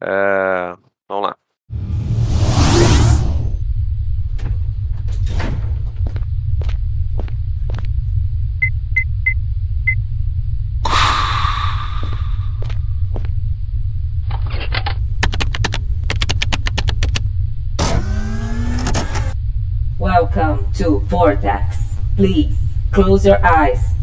[0.00, 0.76] É...
[1.08, 1.36] Vamos lá.
[19.98, 21.96] Welcome to Vortex.
[22.16, 22.56] Please
[22.92, 23.97] close your eyes.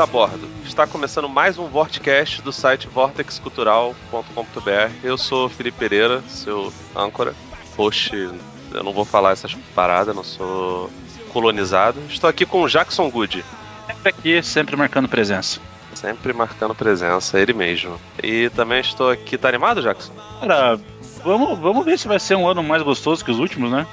[0.00, 0.48] A bordo.
[0.64, 4.92] Está começando mais um Vortecast do site vortexcultural.com.br.
[5.02, 7.34] Eu sou Felipe Pereira, seu âncora.
[7.76, 10.88] Host, eu não vou falar essas paradas, não sou
[11.32, 12.00] colonizado.
[12.08, 13.44] Estou aqui com o Jackson Good,
[13.86, 15.58] Sempre aqui, sempre marcando presença.
[15.94, 17.98] sempre marcando presença, ele mesmo.
[18.22, 19.36] E também estou aqui.
[19.36, 20.12] Tá animado, Jackson?
[20.38, 20.78] Cara,
[21.24, 23.84] vamos, vamos ver se vai ser um ano mais gostoso que os últimos, né?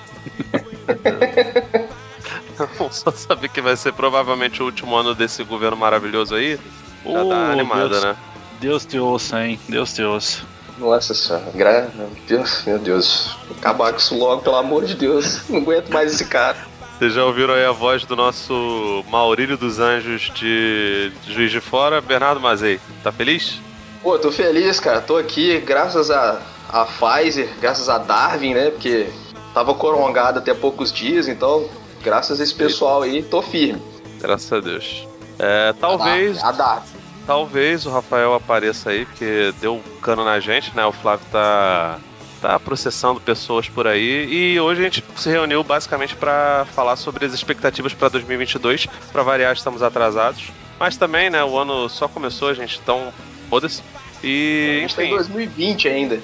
[2.92, 6.56] Só saber que vai ser provavelmente o último ano desse governo maravilhoso aí.
[7.06, 8.04] Já Oh, dá animada, Deus.
[8.04, 8.16] né?
[8.60, 9.60] Deus te ouça, hein?
[9.70, 10.42] Deus te ouça.
[10.78, 11.90] Nossa senhora, gra...
[11.96, 13.36] meu Deus, meu Deus.
[13.60, 15.48] Acabar com isso logo, pelo amor de Deus.
[15.50, 16.58] Não aguento mais esse cara.
[16.98, 21.60] Vocês já ouviram aí a voz do nosso Maurílio dos Anjos de de Juiz de
[21.62, 22.80] Fora, Bernardo Mazei.
[23.04, 23.60] Tá feliz?
[24.02, 25.02] Pô, tô feliz, cara.
[25.02, 28.70] Tô aqui graças a, a Pfizer, graças a Darwin, né?
[28.72, 29.08] Porque
[29.54, 31.70] tava corongado até poucos dias, então,
[32.06, 33.82] graças a esse pessoal aí, tô firme.
[34.22, 35.08] Graças a Deus.
[35.40, 36.84] É, talvez, A Darwin.
[37.28, 40.86] talvez o Rafael apareça aí, porque deu cano na gente, né?
[40.86, 41.98] O Flávio tá,
[42.42, 44.28] tá processando pessoas por aí.
[44.32, 48.86] E hoje a gente se reuniu basicamente para falar sobre as expectativas para 2022.
[49.12, 50.52] Para variar, estamos atrasados.
[50.80, 51.44] Mas também, né?
[51.44, 53.12] O ano só começou, gente, então
[53.50, 53.82] foda-se.
[54.24, 55.16] E, A gente tá em enfim.
[55.18, 56.16] 2020 ainda.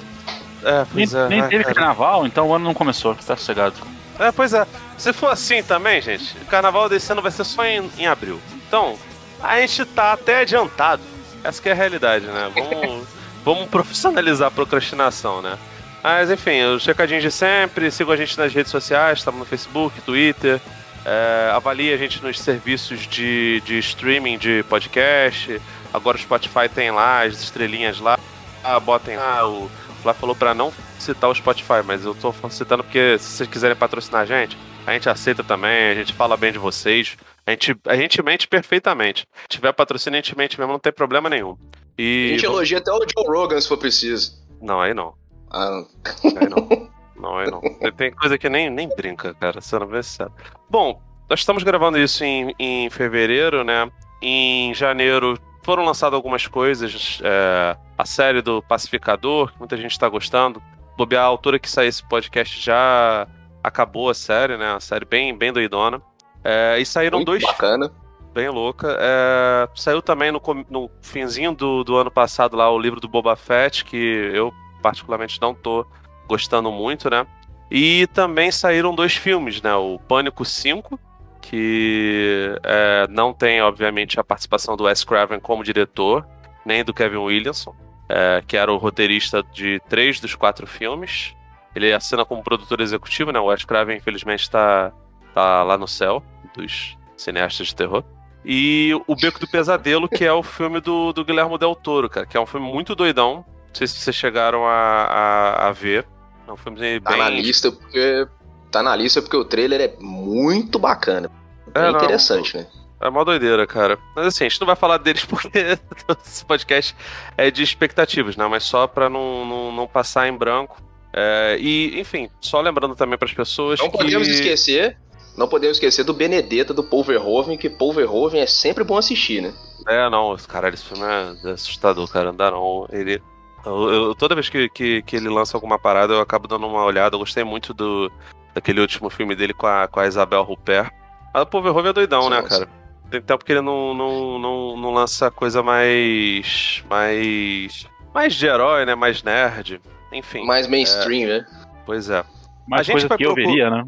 [0.64, 1.28] É, Nem, pois é.
[1.28, 1.74] nem ai, teve cara.
[1.74, 3.74] carnaval, então o ano não começou, tá sossegado.
[4.18, 4.64] É, pois é.
[5.02, 8.40] Se for assim também, gente, o carnaval desse ano vai ser só em, em abril.
[8.68, 8.96] Então,
[9.42, 11.02] a gente tá até adiantado.
[11.42, 12.52] Essa que é a realidade, né?
[12.54, 13.08] Vamos,
[13.44, 15.58] vamos profissionalizar a procrastinação, né?
[16.04, 20.00] Mas enfim, os recadinhos de sempre, sigam a gente nas redes sociais, estamos no Facebook,
[20.02, 20.60] Twitter.
[21.04, 25.60] É, avalie a gente nos serviços de, de streaming de podcast.
[25.92, 28.16] Agora o Spotify tem lá as estrelinhas lá.
[28.62, 29.48] Ah, botem lá.
[29.48, 29.68] O
[30.00, 33.76] Flá falou pra não citar o Spotify, mas eu tô citando porque se vocês quiserem
[33.76, 37.16] patrocinar a gente, a gente aceita também, a gente fala bem de vocês.
[37.46, 39.26] A gente, a gente mente perfeitamente.
[39.42, 41.52] Se tiver patrocínio, a gente mente mesmo, não tem problema nenhum.
[41.52, 41.56] A
[41.98, 42.30] E.
[42.32, 44.32] gente elogia até o Joe Rogan se for preciso.
[44.60, 45.14] Não, aí não.
[45.50, 45.82] Ah,
[46.24, 46.90] Aí não.
[47.16, 47.60] Não, aí não.
[47.60, 50.32] Tem- Tem coisa que nem, nem brinca, cara, sendo bem sincero.
[50.70, 53.90] Bom, nós estamos gravando isso em, em fevereiro, né?
[54.20, 57.20] Em janeiro foram lançadas algumas coisas.
[57.22, 60.60] é, a série do Pacificador, que muita gente está gostando.
[60.96, 63.26] Bobear, a altura que sair esse podcast já
[63.62, 64.74] acabou a série, né?
[64.74, 66.02] A série bem, bem doidona.
[66.44, 67.90] É, e saíram muito dois bacana.
[68.34, 68.96] bem louca.
[69.00, 73.36] É, saiu também no, no finzinho do, do ano passado lá o livro do Boba
[73.36, 74.52] Fett, que eu
[74.82, 75.86] particularmente não tô
[76.26, 77.26] gostando muito, né?
[77.70, 79.74] E também saíram dois filmes, né?
[79.74, 80.98] O Pânico 5,
[81.40, 86.26] que é, não tem, obviamente, a participação do Wes Craven como diretor,
[86.66, 87.74] nem do Kevin Williamson,
[88.08, 91.34] é, que era o roteirista de três dos quatro filmes.
[91.74, 93.40] Ele assina como produtor executivo, né?
[93.40, 94.92] O Wes Craven, infelizmente, tá,
[95.34, 96.22] tá lá no céu
[96.54, 98.04] dos cineastas de terror.
[98.44, 102.26] E o Beco do Pesadelo, que é o filme do, do Guilherme Del Toro, cara,
[102.26, 103.44] que é um filme muito doidão.
[103.68, 106.06] Não sei se vocês chegaram a, a, a ver.
[106.46, 107.00] É um filme bem.
[107.00, 108.26] Tá na lista porque.
[108.70, 111.30] Tá na lista porque o trailer é muito bacana.
[111.74, 112.66] É, não, interessante, né?
[113.00, 113.98] É uma doideira, cara.
[114.14, 115.78] Mas assim, a gente não vai falar deles porque
[116.24, 116.96] esse podcast
[117.36, 118.46] é de expectativas, né?
[118.46, 120.80] Mas só pra não, não, não passar em branco.
[121.12, 123.98] É, e, enfim, só lembrando também pras pessoas Não que.
[123.98, 124.96] podemos esquecer.
[125.36, 129.40] Não podemos esquecer do Benedetta, do Paul Verhoeven, que Paul Verhoeven é sempre bom assistir,
[129.40, 129.52] né?
[129.88, 132.26] É, não, caralho, esse filme é assustador, cara.
[132.26, 132.86] Não dá não.
[132.92, 133.20] Ele.
[133.64, 136.84] Eu, eu- toda vez que, que, que ele lança alguma parada, eu acabo dando uma
[136.84, 137.14] olhada.
[137.14, 138.10] Eu gostei muito do
[138.54, 140.90] daquele último filme dele com a, com a Isabel Rupert.
[141.32, 142.48] Mas o Paul Verhoeven é doidão, né, Nossa.
[142.48, 142.68] cara?
[143.10, 146.82] Tem tempo que ele não, não, não, não lança coisa mais.
[146.90, 147.86] mais.
[148.12, 148.94] mais de herói, né?
[148.94, 149.80] Mais nerd.
[150.12, 150.44] Enfim.
[150.44, 151.46] Mais mainstream, né?
[151.86, 152.24] Pois é.
[152.68, 153.84] Mais A gente coisa vai que eu procu- veria, né?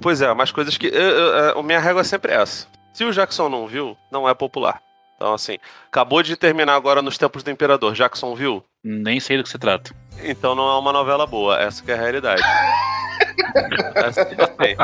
[0.00, 0.86] Pois é, mais coisas que.
[0.86, 2.66] eu- eu- eu- a minha régua é sempre essa.
[2.92, 4.80] Se o Jackson não viu, não é popular.
[5.16, 5.56] Então, assim,
[5.88, 7.92] acabou de terminar agora nos Tempos do Imperador.
[7.94, 8.64] Jackson viu?
[8.84, 9.92] Nem sei do que se trata.
[10.22, 11.60] Então não é uma novela boa.
[11.60, 12.42] Essa que é a realidade.
[13.94, 14.76] Essa que eu sei.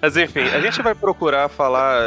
[0.00, 1.98] Mas enfim, a gente vai procurar falar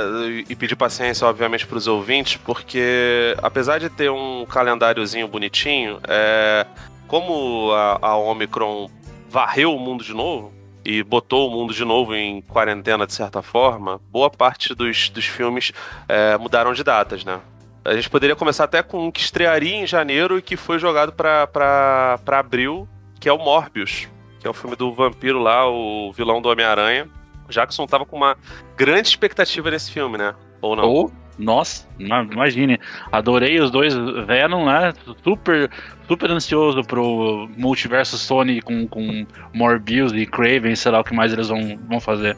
[0.48, 6.66] e pedir paciência, obviamente, para os ouvintes, porque apesar de ter um calendáriozinho bonitinho, é,
[7.08, 8.90] como a, a Omicron
[9.30, 10.54] varreu o mundo de novo
[10.86, 15.26] e botou o mundo de novo em quarentena de certa forma, boa parte dos, dos
[15.26, 15.72] filmes
[16.08, 17.42] é, mudaram de datas, né?
[17.84, 21.14] A gente poderia começar até com um que estrearia em janeiro e que foi jogado
[21.14, 22.88] para abril,
[23.20, 24.08] que é o Morbius,
[24.40, 27.10] que é o filme do vampiro lá, o vilão do Homem-Aranha.
[27.50, 28.38] Jackson tava com uma
[28.76, 30.36] grande expectativa nesse filme, né?
[30.62, 30.84] Ou não?
[30.84, 32.80] Ou, nossa, ima- imagine.
[33.12, 33.94] Adorei os dois
[34.26, 34.94] Venom, né?
[35.24, 35.70] Super,
[36.08, 41.32] super ansioso pro multiverso Sony com, com Morbius e Craven, sei lá o que mais
[41.34, 42.36] eles vão, vão fazer.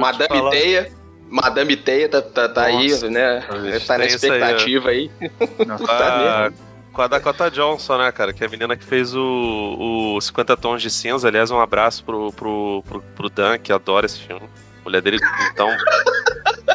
[0.00, 0.92] Madame falar- Teia.
[1.30, 3.40] Madame Teia tá, tá, tá aí, Nossa, né?
[3.62, 5.10] bicho, Tá na isso aí, expectativa aí.
[5.66, 6.56] Nossa, Tá Ah, mesmo.
[6.92, 8.34] com a Dakota Johnson, né, cara?
[8.34, 11.28] Que é a menina que fez o, o 50 Tons de Cinza.
[11.28, 14.42] Aliás, um abraço pro, pro, pro, pro Dan, que adora esse filme.
[14.84, 15.18] Mulher dele,
[15.52, 15.68] então.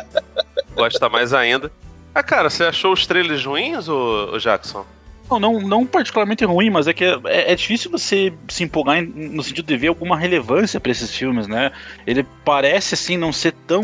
[0.78, 1.72] gosta mais ainda.
[2.16, 4.86] Ah, cara, você achou os trailers ruins, ô Jackson?
[5.30, 9.06] Não, não, não particularmente ruim, mas é que é, é difícil você se empolgar em-
[9.30, 11.72] no sentido de ver alguma relevância pra esses filmes, né?
[12.06, 13.84] Ele parece, assim, não ser tão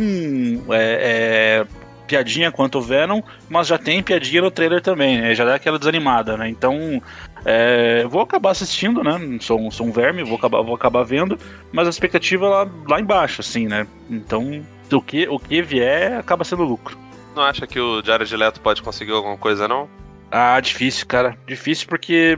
[0.72, 1.66] é, é,
[2.08, 5.36] piadinha quanto o Venom, mas já tem piadinha no trailer também, né?
[5.36, 6.48] Já dá aquela desanimada, né?
[6.48, 7.02] Então,
[7.46, 9.38] é, vou acabar assistindo, né?
[9.42, 11.38] Sou, sou um verme, vou acabar, vou acabar vendo,
[11.74, 13.86] mas a expectativa lá, lá embaixo, assim, né?
[14.10, 14.64] Então,
[14.96, 16.98] o que, o que vier acaba sendo lucro.
[17.36, 19.90] Não acha que o Jared Leto pode conseguir alguma coisa, não?
[20.32, 21.38] Ah, difícil, cara.
[21.46, 22.38] Difícil porque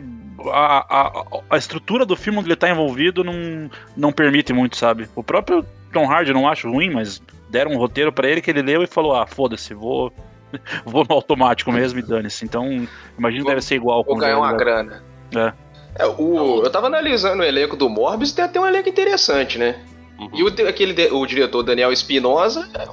[0.52, 5.10] a, a, a estrutura do filme onde ele tá envolvido não, não permite muito, sabe?
[5.16, 8.50] O próprio Tom Hardy eu não acho ruim, mas deram um roteiro pra ele que
[8.50, 10.12] ele leu e falou: ah, foda-se, vou,
[10.86, 12.44] vou no automático mesmo e dane-se.
[12.46, 12.88] Então,
[13.18, 15.04] imagino que deve ser igual Vou ganhar o uma grana.
[15.34, 15.54] É.
[15.98, 19.82] É, o, eu tava analisando o elenco do Morbius tem até um elenco interessante, né?
[20.20, 20.30] Uhum.
[20.34, 22.88] E o, aquele, o diretor Daniel Espinosa é,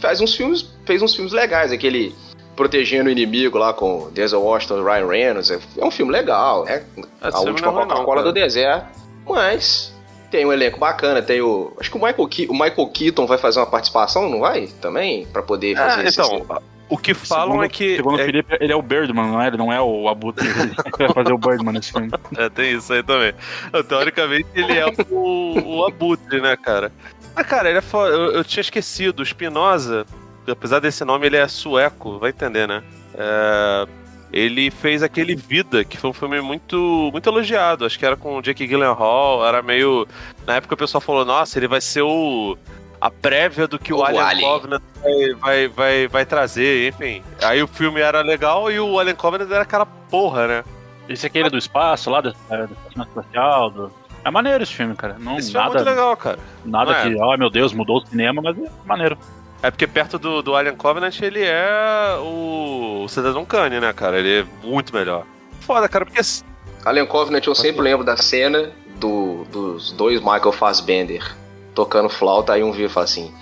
[0.00, 2.14] faz uns filmes, fez uns filmes legais, aquele
[2.56, 5.50] Protegendo o Inimigo lá com Denzel Washington e Ryan Reynolds.
[5.50, 6.84] É, é um filme legal, né?
[6.96, 8.86] Esse A filme última é Coca-Cola do deserto.
[9.28, 9.92] Mas
[10.30, 11.72] tem um elenco bacana, tem o.
[11.80, 14.68] Acho que o Michael, Ke- o Michael Keaton vai fazer uma participação, não vai?
[14.80, 15.26] Também?
[15.26, 16.46] Pra poder fazer Ah, esse- então,
[16.88, 17.96] o que falam Segundo, é que.
[17.96, 19.46] segundo o é- Felipe, ele é o Birdman, não é?
[19.48, 20.46] Ele não é o Abutre.
[20.48, 22.10] Ele vai fazer o Birdman nesse filme.
[22.36, 23.32] É, tem isso aí também.
[23.88, 26.92] Teoricamente, ele é o, o Abutre, né, cara?
[27.34, 28.14] Ah, cara, ele é foda.
[28.14, 29.20] Eu, eu tinha esquecido.
[29.20, 30.06] O Spinoza,
[30.46, 32.82] apesar desse nome, ele é sueco, vai entender, né?
[33.14, 33.86] É,
[34.32, 37.84] ele fez aquele Vida, que foi um filme muito, muito elogiado.
[37.84, 39.46] Acho que era com o Jake Gyllenhaal.
[39.46, 40.06] Era meio.
[40.46, 42.56] Na época o pessoal falou: nossa, ele vai ser o.
[43.04, 44.48] A prévia do que o, O Alien, Alien.
[44.48, 47.22] Covenant vai, vai, vai, vai trazer, enfim.
[47.42, 50.64] Aí o filme era legal e o Alien Covenant era aquela porra, né?
[51.06, 53.70] Esse aqui ele é do espaço, lá da da estação espacial.
[53.70, 53.92] Do...
[54.24, 55.16] É maneiro esse filme, cara.
[55.20, 56.38] Não, Esse filme é nada, muito legal, cara.
[56.64, 57.02] nada é?
[57.02, 59.18] que, oh meu Deus, mudou o cinema, mas é maneiro.
[59.62, 64.18] É porque perto do, do Alien Covenant ele é o, o Cidadão Kane, né, cara?
[64.18, 65.26] Ele é muito melhor.
[65.60, 66.22] Foda, cara, porque.
[66.86, 71.36] Alien Covenant, eu sempre lembro da cena do- dos dois Michael Fassbender
[71.74, 73.32] tocando flauta, aí um vira e fala assim: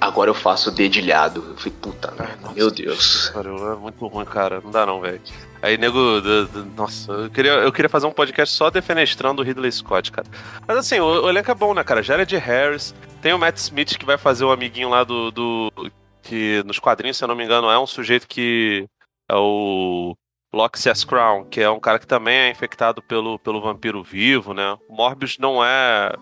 [0.00, 1.44] Agora eu faço dedilhado.
[1.50, 2.28] Eu falei, puta, né?
[2.54, 3.28] meu Deus.
[3.34, 4.60] Cara, é muito ruim, cara.
[4.62, 5.20] Não dá não, velho.
[5.62, 6.20] Aí, nego.
[6.20, 10.10] do- do- nossa, eu queria, eu queria fazer um podcast só defenestrando o Ridley Scott,
[10.10, 10.26] cara.
[10.66, 12.02] Mas assim, o, o elenco é bom, né, cara?
[12.02, 12.94] Jared Harris.
[13.20, 15.30] Tem o Matt Smith que vai fazer o amiguinho lá do.
[15.30, 15.70] do
[16.22, 18.86] que nos quadrinhos, se eu não me engano, é um sujeito que.
[19.30, 20.16] É o.
[20.52, 24.76] Loxias Crown, que é um cara que também é infectado pelo, pelo vampiro vivo, né?
[24.88, 26.12] O Morbius não é.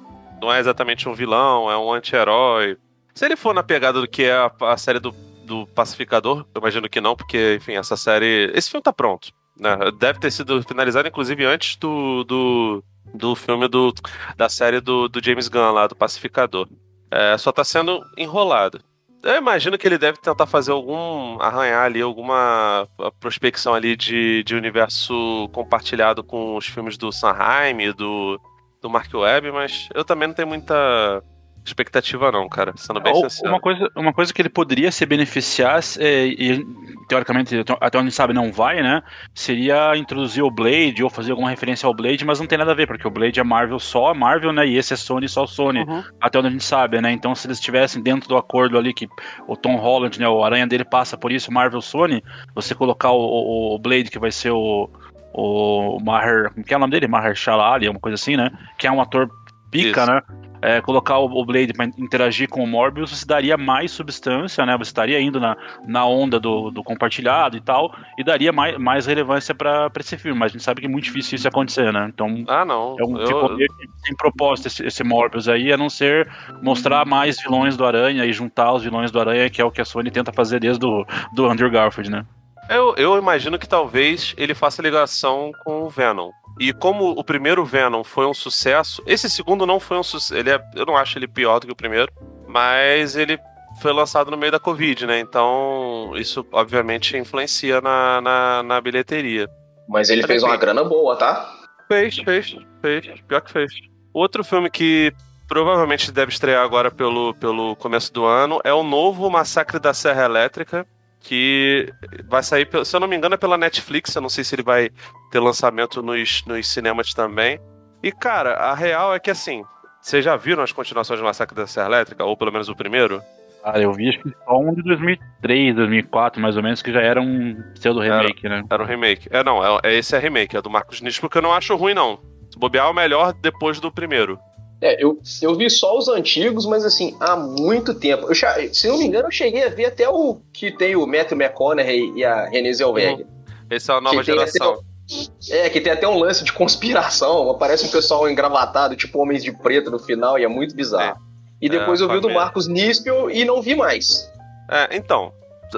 [0.41, 2.77] Não é exatamente um vilão, é um anti-herói.
[3.15, 5.13] Se ele for na pegada do que é a, a série do,
[5.45, 8.51] do Pacificador, eu imagino que não, porque, enfim, essa série.
[8.55, 9.31] Esse filme tá pronto.
[9.59, 9.77] Né?
[9.99, 13.93] Deve ter sido finalizado, inclusive, antes do, do, do filme do,
[14.37, 16.69] da série do, do James Gunn lá, do Pacificador.
[17.11, 18.81] É, só tá sendo enrolado.
[19.23, 21.41] Eu imagino que ele deve tentar fazer algum.
[21.41, 22.87] arranhar ali alguma
[23.19, 28.41] prospecção ali de, de universo compartilhado com os filmes do Sanheim, do,
[28.81, 31.23] do Mark Webb, mas eu também não tenho muita
[31.65, 32.73] expectativa, não, cara.
[32.77, 33.51] Sendo bem Ou- sincero.
[33.53, 36.65] Uma coisa, uma coisa que ele poderia se beneficiar, é, e
[37.09, 39.03] teoricamente, até onde sabe, não vai, né?
[39.35, 42.75] Seria introduzir o Blade ou fazer alguma referência ao Blade, mas não tem nada a
[42.75, 44.67] ver, porque o Blade é Marvel só, Marvel, né?
[44.67, 46.03] E esse é Sony só Sony, Uhum.
[46.19, 47.13] até onde a gente sabe, né?
[47.13, 49.07] Então, se eles estivessem dentro do acordo ali que
[49.47, 50.27] o Tom Holland, né?
[50.29, 52.23] O aranha dele passa por isso, Marvel Sony,
[52.55, 54.89] você colocar o, o- o Blade, que vai ser o,
[55.33, 56.51] o Maher.
[56.53, 57.09] Como que é o nome dele?
[57.09, 58.51] Maher Shalali, uma coisa assim, né?
[58.79, 59.29] Que é um ator
[59.71, 60.11] pica, Isso.
[60.11, 60.23] né?
[60.61, 64.77] É, colocar o, Blade pra interagir com o Morbius, você daria mais substância, né?
[64.77, 65.57] Você estaria indo na,
[65.87, 70.17] na onda do, do compartilhado e tal, e daria mais, mais relevância pra, pra esse
[70.19, 70.37] filme.
[70.37, 72.11] Mas a gente sabe que é muito difícil isso acontecer, né?
[72.13, 72.45] Então.
[72.49, 72.97] Ah, não.
[72.99, 73.69] É um, Eu- ficou meio
[74.05, 76.29] sem propósito esse, esse Morbius aí, a não ser
[76.61, 79.81] mostrar mais vilões do Aranha e juntar os vilões do Aranha, que é o que
[79.81, 82.27] a Sony tenta fazer desde o do Andrew Garfield, né?
[82.69, 86.31] Eu, eu imagino que talvez ele faça ligação com o Venom.
[86.61, 90.39] E como o primeiro Venom foi um sucesso, esse segundo não foi um sucesso.
[90.39, 92.13] Ele é, eu não acho ele pior do que o primeiro,
[92.47, 93.39] mas ele
[93.81, 95.21] foi lançado no meio da Covid, né?
[95.21, 99.49] Então isso obviamente influencia na, na, na bilheteria.
[99.89, 100.51] Mas ele Mas fez enfim.
[100.51, 101.51] uma grana boa, tá?
[101.87, 103.21] Fez, fez, fez.
[103.27, 103.73] Pior que fez.
[104.13, 105.13] Outro filme que
[105.47, 110.25] provavelmente deve estrear agora pelo, pelo começo do ano é o novo Massacre da Serra
[110.25, 110.87] Elétrica,
[111.29, 111.93] que
[112.27, 114.15] vai sair, se eu não me engano, é pela Netflix.
[114.15, 114.89] Eu não sei se ele vai
[115.31, 117.61] ter lançamento nos, nos cinemas também.
[118.03, 119.63] E, cara, a real é que assim.
[120.01, 122.25] Vocês já viram as continuações do Massacre da Serra Elétrica?
[122.25, 123.21] Ou pelo menos o primeiro?
[123.63, 127.03] Cara, eu vi acho que só um de 2003, 2004, mais ou menos, que já
[127.03, 128.65] era um pseudo remake, né?
[128.71, 129.29] Era um remake.
[129.31, 131.77] É, não, é, é- esse é remake, é do Marcos Nisch, porque eu não acho
[131.77, 132.19] ruim, não.
[132.51, 134.39] Se bobear, é o melhor depois do primeiro.
[134.81, 138.29] É, eu, eu vi só os antigos, mas assim, há muito tempo.
[138.31, 138.35] Eu,
[138.73, 142.13] se não me engano, eu cheguei a ver até o que tem o Matthew McConaughey
[142.15, 143.27] e a Renée Zellweger.
[143.71, 144.75] Esse é a nova geração.
[144.75, 147.51] até É, que tem até um lance de conspiração.
[147.51, 151.19] Aparece um pessoal engravatado, tipo Homens de Preto no final, e é muito bizarro.
[151.61, 152.31] E depois É, eu vi o do.
[152.31, 154.31] Marcos Nispel e não vi mais.
[154.71, 155.33] É, então,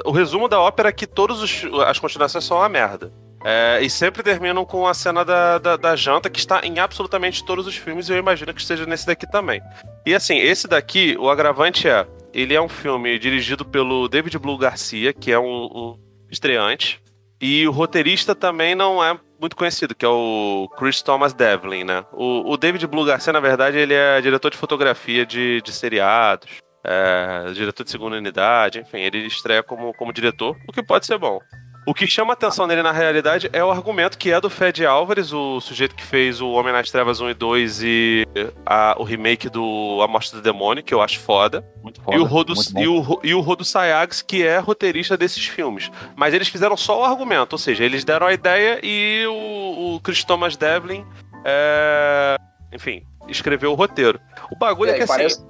[0.04, 1.40] o resumo da ópera é que todas
[1.86, 3.10] as continuações são uma merda.
[3.44, 7.44] É, e sempre terminam com a cena da, da, da janta, que está em absolutamente
[7.44, 9.62] todos os filmes, e eu imagino que esteja nesse daqui também.
[10.04, 14.58] E assim, esse daqui, o agravante é, ele é um filme dirigido pelo David Blue
[14.58, 15.98] Garcia, que é um, um
[16.30, 17.00] estreante,
[17.40, 22.04] e o roteirista também não é muito conhecido, que é o Chris Thomas Devlin, né?
[22.12, 26.50] O, o David Blue Garcia, na verdade, ele é diretor de fotografia de, de seriados,
[26.84, 31.16] é, diretor de segunda unidade, enfim, ele estreia como, como diretor, o que pode ser
[31.16, 31.40] bom.
[31.86, 34.84] O que chama a atenção nele na realidade é o argumento que é do Fed
[34.84, 38.26] Álvares, o sujeito que fez o Homem nas Trevas 1 e 2 e
[38.66, 41.64] a- o remake do A Morte do Demônio, que eu acho foda.
[41.82, 42.16] Muito foda.
[42.16, 45.90] e, o Rodo, e, o, e o Rodo Sayags, que é roteirista desses filmes.
[46.14, 50.00] Mas eles fizeram só o argumento, ou seja, eles deram a ideia e o, o
[50.00, 51.04] Chris Thomas Devlin,
[51.44, 52.36] é,
[52.72, 54.20] enfim, escreveu o roteiro.
[54.52, 55.12] O bagulho é, É, que assim.
[55.12, 55.44] parece,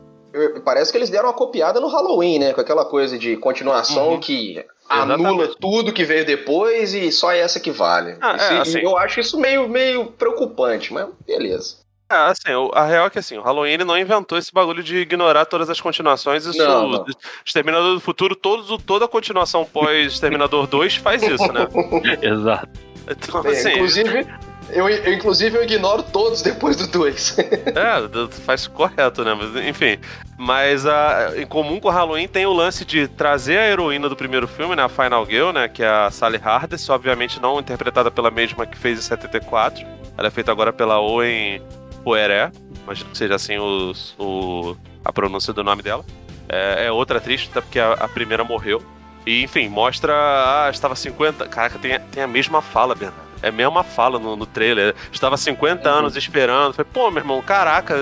[0.64, 2.52] parece que eles deram uma copiada no Halloween, né?
[2.52, 4.20] Com aquela coisa de continuação Uhum.
[4.20, 5.26] que Exatamente.
[5.26, 8.16] anula tudo que veio depois e só essa que vale.
[8.20, 11.76] Ah, Isso- é, assim- Eu acho isso meio, meio preocupante, mas beleza.
[12.12, 15.44] É, assim, a real é que assim, o Halloween não inventou esse bagulho de ignorar
[15.46, 16.44] todas as continuações.
[16.44, 17.04] Isso, Não, não.
[17.46, 21.68] Exterminador do Futuro, todos, toda a continuação pós-Exterminador 2 faz isso, né?
[22.20, 22.68] Exato.
[23.08, 24.26] Então, É, assim, inclusive,
[24.72, 27.36] eu, eu- inclusive, eu ignoro todos depois do 2.
[27.38, 29.34] é, faz correto, né?
[29.34, 29.98] Mas, enfim,
[30.38, 34.16] mas a, em comum com o Halloween tem o lance de trazer a heroína do
[34.16, 34.82] primeiro filme, né?
[34.82, 35.68] A Final Girl, né?
[35.68, 39.84] Que é a Sally Hardess, obviamente não interpretada pela mesma que fez em 74.
[40.16, 41.62] Ela é feita agora pela Owen
[42.04, 42.50] Poiré,
[42.84, 46.04] imagino que seja assim os- o, a pronúncia do nome dela.
[46.48, 48.82] É, é outra atriz, até porque a, a primeira morreu.
[49.26, 50.12] E, enfim, mostra.
[50.14, 51.46] Ah, estava 50.
[51.46, 53.29] Caraca, tem, tem a mesma fala, Bernardo.
[53.42, 54.94] É a mesma fala no, no trailer.
[55.12, 56.74] Estava 50 anos esperando.
[56.74, 57.94] Falei, pô, meu irmão, caraca.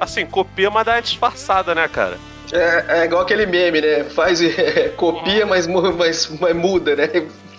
[0.00, 2.18] Assim, copia, mas dá uma disfarçada, né, cara?
[2.52, 4.04] É, é igual aquele meme, né?
[4.04, 4.40] Faz,
[4.96, 7.08] copia, mas, mas, mas muda, né?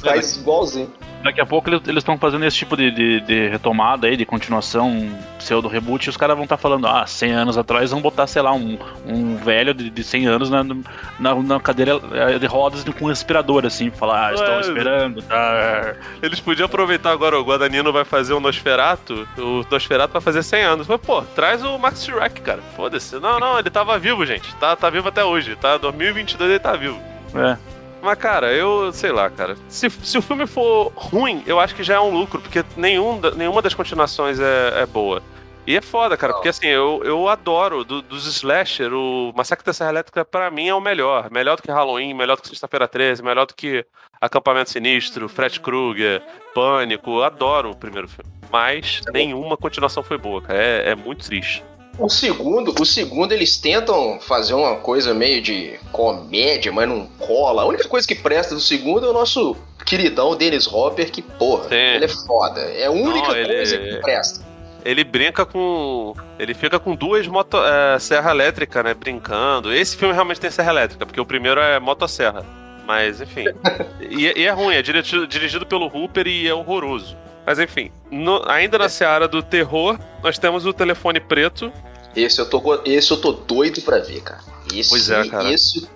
[0.09, 0.91] Faz igualzinho.
[1.23, 5.07] Daqui a pouco eles estão fazendo esse tipo de, de, de retomada aí, de continuação,
[5.37, 8.41] pseudo reboot, e os caras vão estar falando, ah, 100 anos atrás vão botar, sei
[8.41, 12.83] lá, um, um velho de, de 100 anos na, na, na cadeira eh, de rodas
[12.83, 14.59] com um respirador, assim, falar, ah, estão É.
[14.61, 15.93] esperando, tá.
[16.23, 20.63] Eles podiam aproveitar agora, o Guadagnino vai fazer um Nosferato, o Nosferato vai fazer 100
[20.63, 20.87] anos.
[20.87, 22.61] Mas, pô, traz o Max Shrek, cara.
[22.75, 23.19] Foda-se.
[23.19, 24.55] Não, não, ele tava vivo, gente.
[24.55, 25.55] Tá, tá vivo até hoje.
[25.55, 26.99] Tá 2022 ele tá vivo.
[27.35, 27.57] É.
[28.01, 29.55] Mas, cara, eu sei lá, cara.
[29.69, 33.19] Se, se o filme for ruim, eu acho que já é um lucro, porque nenhum,
[33.35, 35.21] nenhuma das continuações é, é boa.
[35.67, 39.71] E é foda, cara, porque assim, eu, eu adoro do- dos slasher, o Massacre da
[39.71, 41.29] Serra Elétrica pra mim é o melhor.
[41.29, 43.85] Melhor do que Halloween, melhor do que Sexta-feira 13, melhor do que
[44.19, 46.23] Acampamento Sinistro, Fred Krueger,
[46.55, 47.11] Pânico.
[47.17, 48.29] Eu adoro o primeiro filme.
[48.51, 50.57] Mas nenhuma continuação foi boa, cara.
[50.59, 51.63] É, é muito triste.
[51.99, 57.61] O segundo, o segundo eles tentam fazer uma coisa meio de comédia, mas não cola.
[57.63, 59.55] A única coisa que presta do segundo é o nosso
[59.85, 61.75] queridão Dennis Hopper, que porra, Sim.
[61.75, 62.61] ele é foda.
[62.61, 64.51] É a única Não, ele- coisa que presta.
[64.83, 66.15] Ele brinca com.
[66.39, 68.95] Ele fica com duas moto, é, serra elétrica, né?
[68.95, 69.71] Brincando.
[69.71, 72.43] Esse filme realmente tem serra elétrica, porque o primeiro é motosserra.
[72.87, 73.45] Mas, enfim.
[74.01, 77.15] e, e é ruim, é dirigido, dirigido pelo Hooper e é horroroso.
[77.45, 81.71] Mas enfim, no- ainda na seara do terror, nós temos o telefone preto.
[82.15, 84.41] Esse eu tô, esse eu tô doido pra ver, cara.
[84.73, 85.51] Esse, Pois é, cara.
[85.51, 85.87] Esse...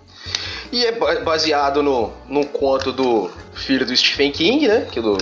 [0.72, 4.88] E é ba- baseado no, num conto do filho do Stephen King, né?
[4.92, 5.18] Que do...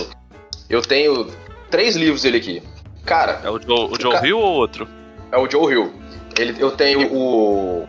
[0.70, 1.28] Eu tenho
[1.70, 2.62] três livros dele aqui.
[3.04, 4.88] Cara, É o Joe, o Joe Ca- Hill ou outro?
[5.30, 5.92] é o Joe Hill.
[6.38, 7.86] Ele, eu tenho o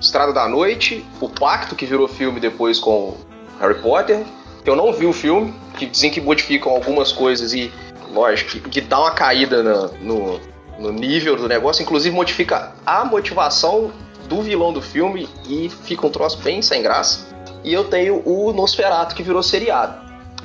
[0.00, 3.16] Estrada da Noite, o Pacto, que virou filme depois com
[3.60, 4.24] Harry Potter.
[4.64, 7.72] Eu não vi o filme, que dizem que modificam algumas coisas e,
[8.12, 10.40] lógico, que, que dá uma caída na- no,
[10.78, 11.82] no nível do negócio.
[11.82, 13.90] Inclusive modifica a motivação
[14.28, 17.26] do vilão do filme e fica um troço bem sem graça.
[17.64, 20.00] E eu tenho o Nosferatu, que virou seriado.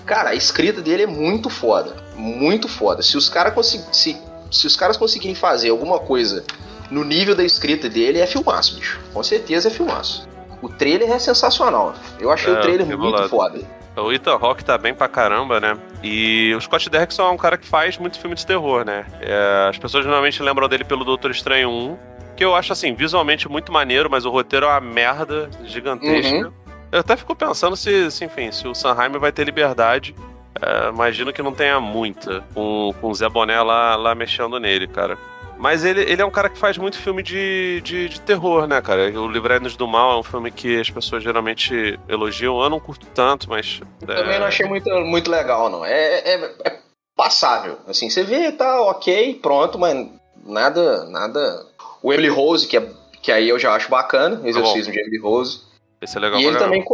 [0.05, 1.95] Cara, a escrita dele é muito foda.
[2.15, 3.03] Muito foda.
[3.03, 4.17] Se os, cara consegu- se,
[4.51, 6.43] se os caras conseguirem fazer alguma coisa
[6.89, 8.99] no nível da escrita dele, é filmaço, bicho.
[9.13, 10.27] Com certeza é filmaço.
[10.67, 11.93] O trailer é sensacional.
[12.19, 13.29] Eu achei É, o trailer muito bolado.
[13.29, 13.59] foda.
[13.95, 15.75] O Ethan Hawke tá bem pra caramba, né?
[16.03, 19.05] E o Scott Derrickson é um cara que faz muito filme de terror, né?
[19.19, 21.97] É, as pessoas normalmente lembram dele pelo Doutor Estranho 1,
[22.35, 26.45] que eu acho, assim, visualmente muito maneiro, mas o roteiro é uma merda gigantesca.
[26.47, 26.53] Uhum.
[26.91, 30.13] Eu até fico pensando se, se, enfim, se o Sanheim vai ter liberdade.
[30.61, 34.87] É, imagino que não tenha muita, com, com o Zé Boné lá, lá mexendo nele,
[34.87, 35.17] cara.
[35.57, 38.79] Mas ele, ele é um cara que faz muito filme de, de, de terror, né,
[38.81, 39.09] cara?
[39.19, 42.61] O Livrai-nos do Mal é um filme que as pessoas geralmente elogiam.
[42.61, 43.81] Eu não curto tanto, mas.
[44.03, 45.83] é, Também não achei muito, muito legal, não.
[45.83, 46.79] É, é, é
[47.15, 47.77] passável.
[47.87, 50.07] Assim, você vê, tá ok, pronto, mas
[50.45, 51.05] nada.
[51.05, 51.65] nada.
[52.03, 52.87] O Emily Rose, que, é,
[53.21, 55.61] que aí eu já acho bacana, o exercício de Emily Rose.
[55.99, 56.85] Esse é legal E ele, também,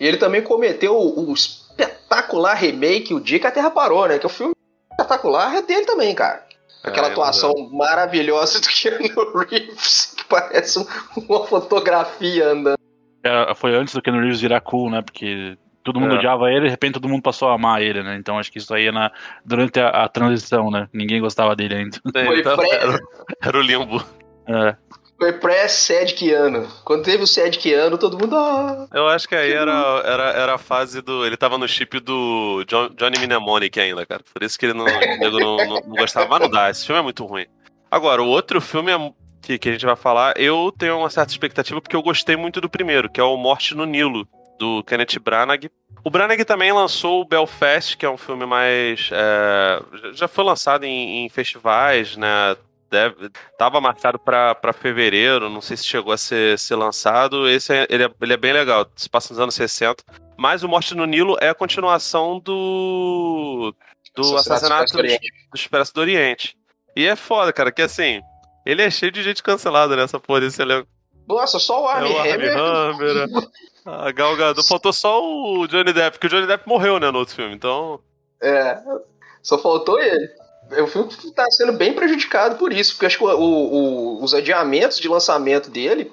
[0.00, 4.18] e ele também cometeu o, o espetacular remake O Dia que a Terra Parou, né?
[4.18, 4.52] Que o filme
[4.90, 6.49] espetacular é dele também, cara.
[6.82, 10.86] Aquela É, atuação maravilhosa do Keanu Reeves, que parece um-
[11.28, 12.78] uma fotografia andando.
[13.22, 15.02] É, foi antes do Ken Reeves virar cool, né?
[15.02, 16.18] Porque todo mundo É.
[16.18, 18.16] odiava ele, de repente todo mundo passou a amar ele, né?
[18.16, 19.10] Então acho que isso aí é na,
[19.44, 20.88] durante a, a transição, né?
[20.92, 21.98] Ninguém gostava dele ainda.
[22.26, 22.98] Foi Então, era,
[23.42, 24.02] era o limbo.
[24.46, 24.74] É.
[25.20, 26.66] Foi pré-Sed Keanu.
[26.82, 28.34] Quando teve o Sed Keanu, todo mundo.
[28.34, 29.70] Ah, Eu acho que aí era,
[30.04, 31.26] era, era a fase do.
[31.26, 34.22] Ele tava no chip do John, Johnny Mnemonic ainda, cara.
[34.32, 36.26] Por isso que ele não, não, não, não gostava.
[36.26, 37.44] Mas não dá, esse filme é muito ruim.
[37.90, 41.32] Agora, o outro filme é- que, que a gente vai falar, eu tenho uma certa
[41.32, 44.26] expectativa porque eu gostei muito do primeiro, que é o Morte no Nilo,
[44.58, 45.68] do Kenneth Branagh.
[46.04, 49.10] O Branagh também lançou o Belfast, que é um filme mais.
[49.12, 49.82] é,
[50.14, 52.56] já foi lançado em, em festivais, né?
[52.90, 57.48] Deve, tava marcado pra pra fevereiro, não sei se chegou a ser, ser lançado.
[57.48, 60.02] Esse é, ele, é, ele é bem legal, se passa nos anos 60.
[60.36, 63.74] Mas o Morte no Nilo é a continuação do.
[64.16, 65.06] do assassinato do
[65.54, 66.56] Expresso do Oriente.
[66.96, 68.20] E é foda, cara, que assim.
[68.66, 70.88] Ele é cheio de gente cancelada nessa porra desse elenco.
[71.28, 72.58] Nossa, só o É Armie Armie Hammer.
[72.58, 73.42] Hammer, né?
[73.86, 74.66] A Gal Gadot.
[74.68, 77.54] Faltou só o Johnny Depp, porque o Johnny Depp morreu, né, no outro filme.
[77.54, 78.00] Então.
[78.42, 78.78] É,
[79.42, 80.28] só faltou ele.
[80.82, 83.72] O filme tá sendo bem prejudicado por isso, porque acho que o- o-
[84.20, 86.12] o- os adiamentos de lançamento dele,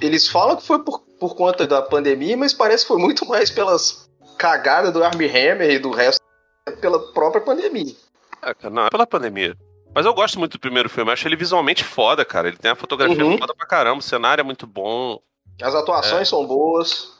[0.00, 3.50] eles falam que foi por, por conta da pandemia, mas parece que foi muito mais
[3.50, 6.20] pelas cagadas do Armie Hammer e do resto
[6.80, 7.94] pela própria pandemia.
[8.42, 9.56] É, não, é pela pandemia.
[9.94, 11.08] Mas eu gosto muito do primeiro filme.
[11.08, 12.48] Eu acho ele visualmente foda, cara.
[12.48, 13.38] Ele tem a fotografia Uhum.
[13.38, 13.98] foda pra caramba.
[14.00, 15.20] O cenário é muito bom.
[15.62, 16.24] As atuações É.
[16.24, 17.12] são boas.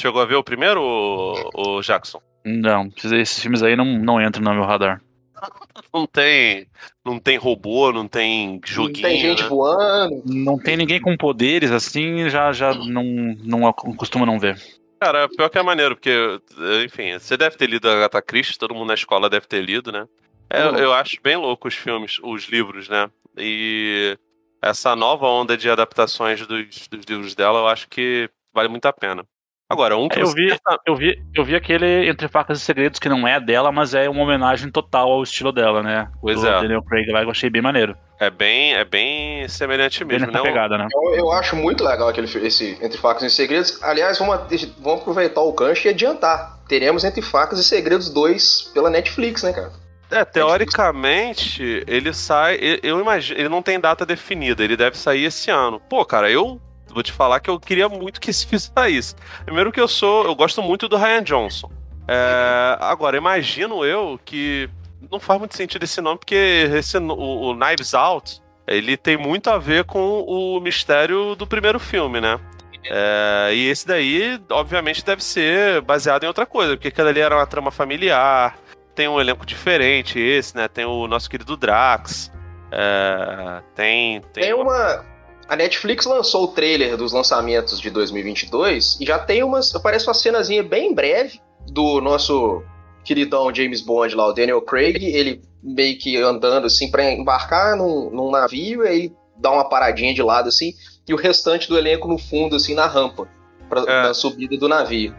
[0.00, 2.20] Chegou a ver o primeiro, o, Jackson?
[2.44, 5.00] Não, esses- esses filmes aí não, não entram no meu radar.
[5.92, 6.66] Não tem.
[7.04, 9.06] Não tem robô, não tem joguinho.
[9.06, 9.48] Tem gente né?
[9.48, 10.22] voando.
[10.24, 13.04] Não tem ninguém com poderes assim, já, já não,
[13.44, 14.60] não costuma não ver.
[15.00, 16.40] Cara, pior que é maneiro, porque,
[16.84, 19.92] enfim, você deve ter lido a Agatha Christie, todo mundo na escola deve ter lido,
[19.92, 20.08] né?
[20.48, 20.76] É, Uhum.
[20.76, 23.10] Eu acho bem louco os filmes, os livros, né?
[23.36, 24.16] E
[24.62, 28.92] essa nova onda de adaptações dos, dos livros dela, eu acho que vale muito a
[28.92, 29.26] pena.
[29.68, 32.98] Agora, um que Eu você vi, eu vi, eu vi aquele Entre Facas e Segredos
[33.00, 36.08] que não é dela, mas é uma homenagem total ao estilo dela, né?
[36.20, 36.60] Pois Do é.
[36.60, 37.96] Daniel Craig lá, eu achei bem maneiro.
[38.20, 40.50] é bem, é bem semelhante Bem mesmo, nessa né?
[40.50, 40.86] pegada, né?
[40.92, 43.82] Eu, eu acho muito legal aquele esse Entre Facas e Segredos.
[43.82, 44.36] Aliás, vamos,
[44.78, 46.58] vamos aproveitar o gancho e adiantar.
[46.68, 49.72] Teremos Entre Facas e Segredos 2 pela Netflix, né, cara?
[50.10, 52.56] É, teoricamente, ele sai.
[52.60, 53.40] eu- Eu imagino.
[53.40, 55.80] Ele não tem data definida, ele deve sair esse ano.
[55.88, 56.60] Pô, cara, eu
[56.94, 59.14] vou te falar que eu queria muito que esse filme saísse.
[59.44, 60.24] Primeiro que eu sou.
[60.24, 61.70] Eu gosto muito do Ryan Johnson.
[62.08, 64.70] É, agora, imagino eu que.
[65.10, 66.34] Não faz muito sentido esse nome, porque
[66.72, 71.78] esse, o, o Knives Out ele tem muito a ver com o mistério do primeiro
[71.78, 72.40] filme, né?
[72.86, 77.36] É, e esse daí, obviamente, deve ser baseado em outra coisa, porque aquela ali era
[77.36, 78.58] uma trama familiar,
[78.94, 80.68] tem um elenco diferente, esse, né?
[80.68, 82.32] Tem o nosso querido Drax.
[82.72, 84.44] é, tem, tem.
[84.44, 85.04] Tem uma.
[85.48, 89.74] A Netflix lançou o trailer dos lançamentos de 2022 e já tem umas.
[89.74, 92.62] Aparece uma cenazinha bem breve do nosso
[93.04, 98.08] queridão James Bond lá, o Daniel Craig, ele meio que andando assim pra embarcar num,
[98.10, 100.72] num navio, e aí dá uma paradinha de lado assim,
[101.06, 103.28] e o restante do elenco no fundo, assim, na rampa,
[103.68, 104.14] pra, É.
[104.14, 105.14] subida do navio.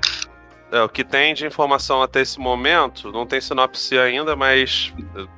[0.72, 4.92] É, o que tem de informação até esse momento, não tem sinopse ainda, mas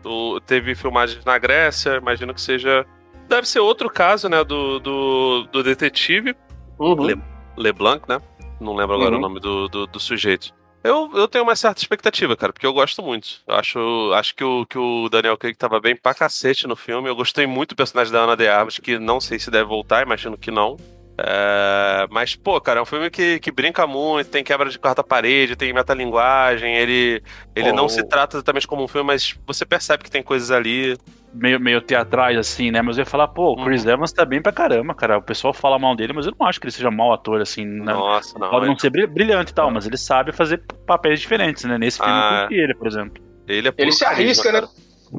[0.05, 2.85] o- teve filmagens na Grécia, imagino que seja.
[3.27, 6.35] Deve ser outro caso, né, do, do, do detetive
[6.79, 7.21] Le-
[7.57, 8.21] LeBlanc, né?
[8.59, 9.17] Não lembro agora Uhum.
[9.17, 10.55] o nome do, do, do sujeito.
[10.83, 13.41] Eu, eu tenho uma certa expectativa, cara, porque eu gosto muito.
[13.45, 17.09] Eu Acho, acho que, o, que o Daniel Craig tava bem pra cacete no filme.
[17.09, 20.03] Eu gostei muito do personagem da Ana de Armas, que não sei se deve voltar,
[20.05, 20.77] imagino que não.
[21.19, 25.03] É, mas, pô, cara, é um filme que, que brinca muito, tem quebra de quarta
[25.03, 27.23] parede, tem metalinguagem, ele,
[27.55, 27.89] ele não Oh.
[27.89, 30.97] se trata exatamente como um filme, mas você percebe que tem coisas ali.
[31.33, 32.81] Meio, meio teatrais, assim, né?
[32.81, 33.91] Mas eu ia falar, pô, o Chris Uhum.
[33.91, 35.17] Evans tá bem pra caramba, cara.
[35.17, 37.65] O pessoal fala mal dele, mas eu não acho que ele seja mau ator, assim.
[37.65, 37.93] né?
[37.93, 38.49] Nossa, não.
[38.49, 41.77] Pode ele- não ser bri- brilhante e tal, mas ele sabe fazer papéis diferentes, né?
[41.77, 43.23] Nesse filme Ah, eu curti ele, por exemplo.
[43.47, 44.67] Ele, é Ele se arrisca, né?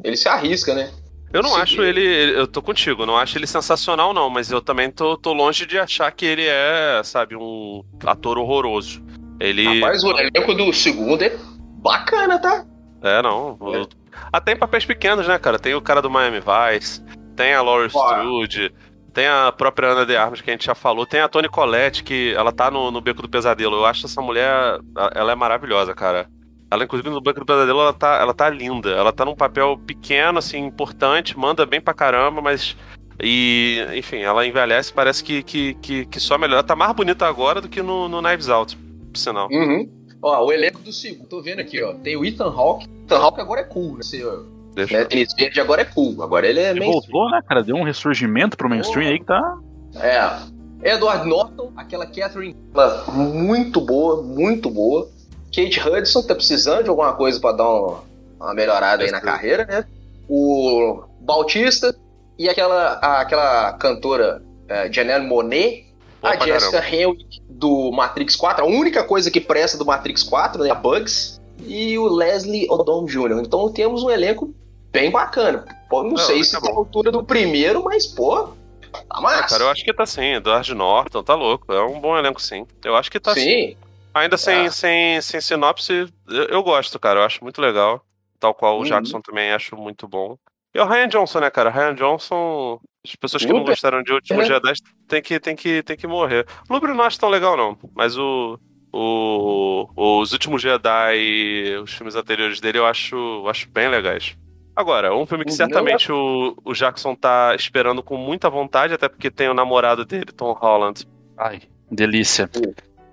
[0.03, 0.91] Ele se arrisca, né?
[1.33, 1.61] Eu não Sim.
[1.61, 5.33] acho ele, Eu tô contigo, não acho ele sensacional, não, mas eu também tô, tô
[5.33, 9.03] longe de achar que ele é, sabe, um ator horroroso.
[9.41, 9.81] Ele.
[9.81, 11.37] Rapaz, o elenco do segundo é
[11.81, 12.65] bacana, tá?
[13.03, 13.57] É, não.
[13.61, 13.89] o-
[14.33, 15.59] Até em papéis pequenos, né, cara?
[15.59, 17.05] Tem o cara do Miami Vice,
[17.37, 17.87] tem a Laura.
[17.87, 18.73] Strode,
[19.13, 22.03] tem a própria Ana de Armas, que a gente já falou, tem a Toni Collette,
[22.03, 23.77] que ela tá no, no Beco do Pesadelo.
[23.77, 24.79] Eu acho essa mulher.
[25.15, 26.27] Ela é maravilhosa, cara.
[26.71, 28.91] Ela, inclusive, no Beco do Pesadelo, ela tá, ela tá linda.
[28.91, 32.77] Ela tá num papel pequeno, assim, importante, manda bem pra caramba, mas.
[33.21, 36.61] E, enfim, ela envelhece, parece que, que, que, que só melhora.
[36.61, 39.49] Ela tá mais bonita agora do que no, no Knives Out, por sinal.
[39.51, 39.89] Uhum.
[40.21, 41.95] Ó, o elenco do segundo, tô vendo aqui, ó.
[41.95, 42.87] Tem o Ethan Hawke.
[43.05, 44.03] Ethan Hawke agora é cool, né?
[44.03, 44.41] Você, ó,
[44.75, 45.05] Deixa né?
[45.07, 46.23] Tênis verde agora é cool.
[46.23, 46.93] Agora ele é Ele meio.
[46.93, 47.63] voltou, né, cara?
[47.63, 49.59] Deu um ressurgimento pro mainstream aí que tá.
[49.97, 50.93] É.
[50.95, 52.55] Edward Norton, aquela Catherine.
[52.73, 55.09] ela Muito boa, muito boa.
[55.55, 58.05] Kate Hudson tá precisando de alguma coisa pra dar uma,
[58.41, 59.85] uma melhorada aí na carreira, né?
[60.29, 61.95] O Bautista
[62.39, 65.87] e aquela, a- aquela cantora é, Janelle Monet.
[66.21, 70.65] Boa a Jessica Henwick do Matrix 4, a única coisa que presta do Matrix 4,
[70.65, 70.71] né?
[70.71, 71.39] A Bugs.
[71.65, 73.41] E o Leslie Odom Jr.
[73.41, 74.53] Então temos um elenco
[74.93, 75.65] bem bacana.
[75.89, 76.67] Pô, não Não, sei tá se bom.
[76.67, 78.49] tá à altura do primeiro, mas, pô,
[78.93, 79.49] tá Ah, massa.
[79.49, 80.35] cara, eu acho que tá sim.
[80.35, 81.73] Edward Norton, tá louco.
[81.73, 82.67] É um bom elenco, sim.
[82.85, 83.41] Eu acho que tá sim.
[83.41, 83.77] Sim.
[84.15, 84.71] Ainda sem, Ah.
[84.71, 87.21] sem, sem sinopse, eu, eu gosto, cara.
[87.21, 88.05] Eu acho muito legal.
[88.41, 88.85] Tal qual o Uhum.
[88.85, 90.37] Jackson também acho muito bom.
[90.75, 91.71] E o Ryan Johnson, né, cara?
[91.71, 92.81] Ryan Johnson.
[93.05, 94.45] As pessoas que não gostaram de Último É.
[94.45, 94.73] Jedi
[95.09, 96.47] tem que, tem, que, tem que morrer.
[96.69, 97.77] O Lubre não acho tão legal, não.
[97.95, 98.59] Mas o.
[98.93, 104.37] o os Últimos Jedi e os filmes anteriores dele eu acho, eu acho bem legais.
[104.77, 105.57] Agora, um filme que Uhum.
[105.57, 110.27] certamente o, o Jackson tá esperando com muita vontade, até porque tem o namorado dele,
[110.27, 111.07] Tom Holland.
[111.37, 112.49] Ai, delícia.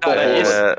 [0.05, 0.39] Cara, É.
[0.39, 0.75] esse,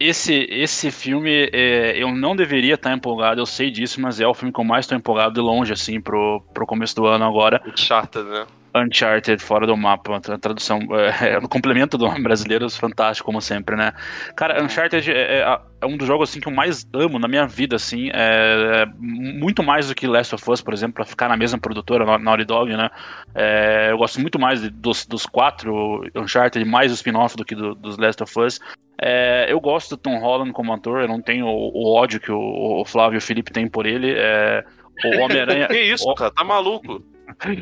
[0.00, 4.34] esse, esse filme, é, eu não deveria estar empolgado, eu sei disso, mas é o
[4.34, 7.60] filme que eu mais estou empolgado de longe, assim, pro, pro começo do ano agora.
[7.66, 8.46] Uncharted, né?
[8.74, 13.76] Uncharted, fora do mapa, a tradução, é, no complemento do nome brasileiro, fantástico, como sempre,
[13.76, 13.92] né?
[14.36, 17.46] Cara, Uncharted é, é- é um dos jogos, assim, que eu mais amo na minha
[17.46, 21.28] vida, assim, é, é muito mais do que Last of Us, por exemplo, pra ficar
[21.28, 22.90] na mesma produtora, na Naughty Dog, né?
[23.34, 27.54] É, eu gosto muito mais de- dos, dos quatro Uncharted, mais o spin-off do que
[27.54, 28.58] do- dos Last of Us.
[29.00, 32.32] É, eu gosto do Tom Holland como ator, eu não tenho o, o ódio que
[32.32, 34.12] o, o Flávio e o Felipe têm por ele.
[34.16, 34.64] É,
[35.04, 35.68] o Homem-Aranha.
[35.68, 36.32] Que isso, o- cara?
[36.32, 37.00] Tá maluco?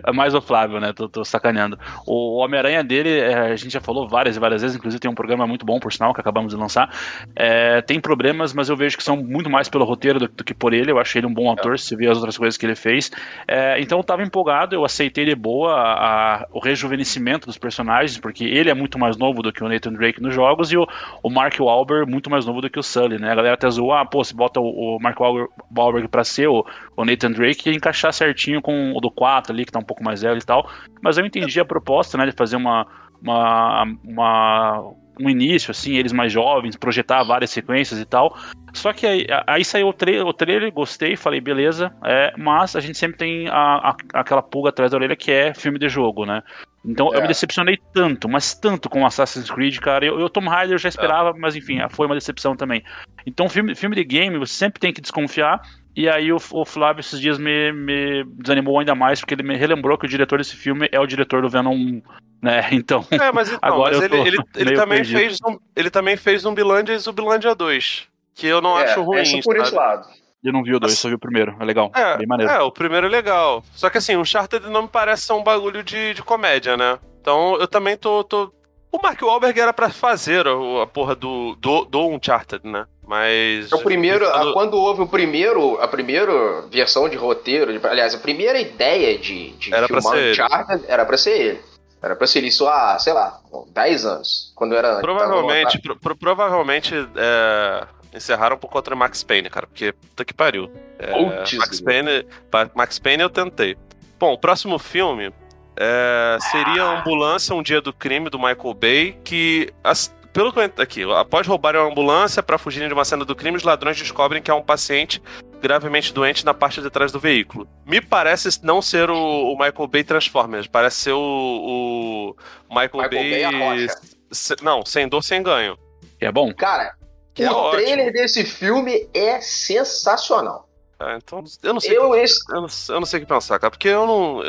[0.04, 0.92] É mais o Flávio, né?
[0.92, 1.78] Tô, tô sacaneando.
[2.06, 5.14] O Homem-Aranha dele, é, a gente já falou várias e várias vezes, inclusive tem um
[5.14, 6.90] programa muito bom, por sinal, que acabamos de lançar.
[7.34, 10.54] É, tem problemas, mas eu vejo que são muito mais pelo roteiro do, do que
[10.54, 10.90] por ele.
[10.90, 13.10] Eu achei ele um bom ator, se vê as outras coisas que ele fez.
[13.46, 18.18] É, então eu tava empolgado, eu aceitei ele boa, a- a- o rejuvenescimento dos personagens,
[18.18, 20.86] porque ele é muito mais novo do que o Nathan Drake nos jogos, e o,
[21.22, 23.30] o Mark Wahlberg muito mais novo do que o Sully, né?
[23.32, 26.46] A galera até zoou, ah, pô, se bota o, o Mark Wahlberg, Wahlberg pra ser
[26.48, 26.64] o,
[26.96, 30.02] o Nathan Drake e encaixar certinho com o do 4 ali, que tá um pouco
[30.02, 30.68] mais velho e tal.
[31.02, 32.86] Mas eu entendi a proposta, né, de fazer uma,
[33.22, 38.36] uma, uma- um início, assim, eles mais jovens, projetar várias sequências e tal.
[38.74, 42.80] Só que aí, aí saiu o, tra o trailer, gostei, falei, beleza, é, mas a
[42.80, 43.54] gente sempre tem a,
[43.90, 46.42] a- aquela pulga atrás da orelha que é filme de jogo, né?
[46.84, 47.22] Então eu É.
[47.22, 50.04] me decepcionei tanto, mas tanto com Assassin's Creed, cara.
[50.04, 52.82] Eu, eu Tom Raider eu já esperava, mas enfim, foi uma decepção também.
[53.26, 55.60] Então, filme, filme de game, você sempre tem que desconfiar.
[55.96, 59.56] E aí o, o Flávio esses dias me, me desanimou ainda mais, porque ele me
[59.56, 62.02] relembrou que o diretor desse filme é o diretor do Venom 1,
[62.42, 62.68] né?
[62.72, 65.18] Então, É, mas então, Agora mas ele, ele, ele também perdido.
[65.18, 68.08] fez um, ele também fez Zumbilândia e Zumbilândia 2.
[68.34, 69.20] Que eu não É, acho ruim.
[69.20, 69.76] essa por esse sabe?
[69.76, 70.06] lado.
[70.44, 71.56] eu não vi o dois, só vi o primeiro.
[71.58, 72.52] É legal, É, bem maneiro.
[72.52, 73.64] é, o primeiro é legal.
[73.72, 76.98] Só que assim, o Uncharted não me parece ser um bagulho de, de comédia, né?
[77.22, 78.22] Então eu também tô.
[78.22, 78.52] tô...
[78.92, 82.84] O Mark Wahlberg era pra fazer a, a porra do, do, do Uncharted, né?
[83.06, 83.70] Mas.
[83.72, 88.18] O primeiro, quando- quando houve o primeiro, a primeira versão de roteiro, de- aliás, a
[88.18, 90.32] primeira ideia de, de Era pra filmar ele.
[90.32, 91.60] Uncharted era pra ser ele.
[92.02, 93.40] Era pra ser isso há, sei lá,
[93.72, 94.52] 10 anos.
[94.54, 95.00] Quando era.
[95.00, 100.34] Provavelmente, pro- pro- provavelmente é, encerraram por conta do Max Payne, cara, porque puta que
[100.34, 100.70] pariu.
[100.98, 101.80] É, Putz, Max.
[101.80, 103.76] Payne, pa- Max Payne eu tentei.
[104.18, 105.32] Bom, o próximo filme
[105.76, 110.82] é, seria a Ambulância, Um Dia do Crime, do Michael Bay, que, as- pelo que
[110.82, 114.42] aqui, após roubarem uma ambulância para fugirem de uma cena do crime, os ladrões descobrem
[114.42, 115.22] que há um paciente
[115.62, 117.66] gravemente doente na parte de trás do veículo.
[117.86, 122.34] Me parece não ser o, o Michael Bay Transformers, parece ser o,
[122.68, 124.00] o Michael, Michael Bay a rocha.
[124.30, 125.78] se- não, sem dor, sem ganho.
[126.18, 126.52] Que é bom?
[126.54, 126.94] Cara,
[127.34, 127.82] Que é o ótimo.
[127.82, 130.68] trailer desse filme é sensacional.
[131.00, 131.96] É, então, eu não sei.
[131.96, 134.42] Eu, esse, Eu não, eu não sei o que pensar, cara, porque eu não.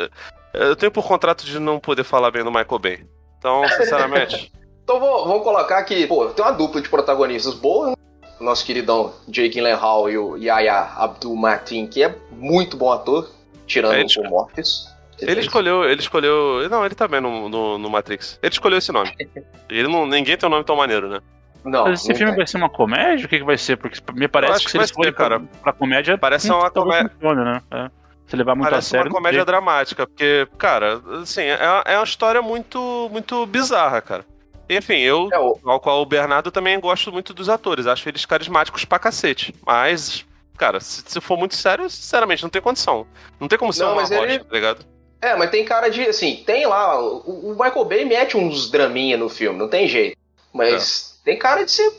[0.52, 3.06] Eu tenho por contrato de não poder falar bem do Michael Bay.
[3.38, 4.52] Então, sinceramente.
[4.88, 7.94] Então vou- vamos colocar que, pô, tem uma dupla de protagonistas boa, né?
[8.40, 13.28] O nosso queridão Jake Gyllenhaal e o Yahya Abdul-Mateen, que é muito bom ator,
[13.66, 14.88] tirando É, ele- o Morpheus.
[15.20, 15.84] ele escolheu.
[15.84, 16.66] Ele escolheu.
[16.70, 18.38] Não, ele tá bem no, no, no Matrix.
[18.42, 19.12] Ele escolheu esse nome.
[19.68, 21.20] Ele não, ninguém tem um nome tão maneiro, né?
[21.62, 22.38] Não, Mas esse não filme tem.
[22.38, 23.26] vai ser uma comédia?
[23.26, 23.76] O que, que vai ser?
[23.76, 25.38] Porque me parece que se que forem ser, cara.
[25.40, 26.16] pra, pra comédia.
[26.16, 27.60] Parece hum, uma comédia- né?
[27.70, 27.90] É.
[28.26, 29.10] Se levar muito Parece a sério.
[29.10, 34.24] uma comédia dramática, porque, cara, assim, é, é uma história muito, muito bizarra, cara.
[34.68, 38.26] Enfim, eu, É, o- ao qual o Bernardo também gosto muito dos atores, acho eles
[38.26, 39.54] carismáticos pra cacete.
[39.64, 40.24] Mas,
[40.56, 43.06] cara, se, se for muito sério, sinceramente, não tem condição.
[43.40, 44.84] Não tem como ser Não, uma rocha, ele- tá ligado?
[45.20, 49.16] É, mas tem cara de, assim, tem lá, o, o Michael Bay mete uns draminha
[49.16, 50.16] no filme, não tem jeito.
[50.52, 51.92] Mas tem cara de ser,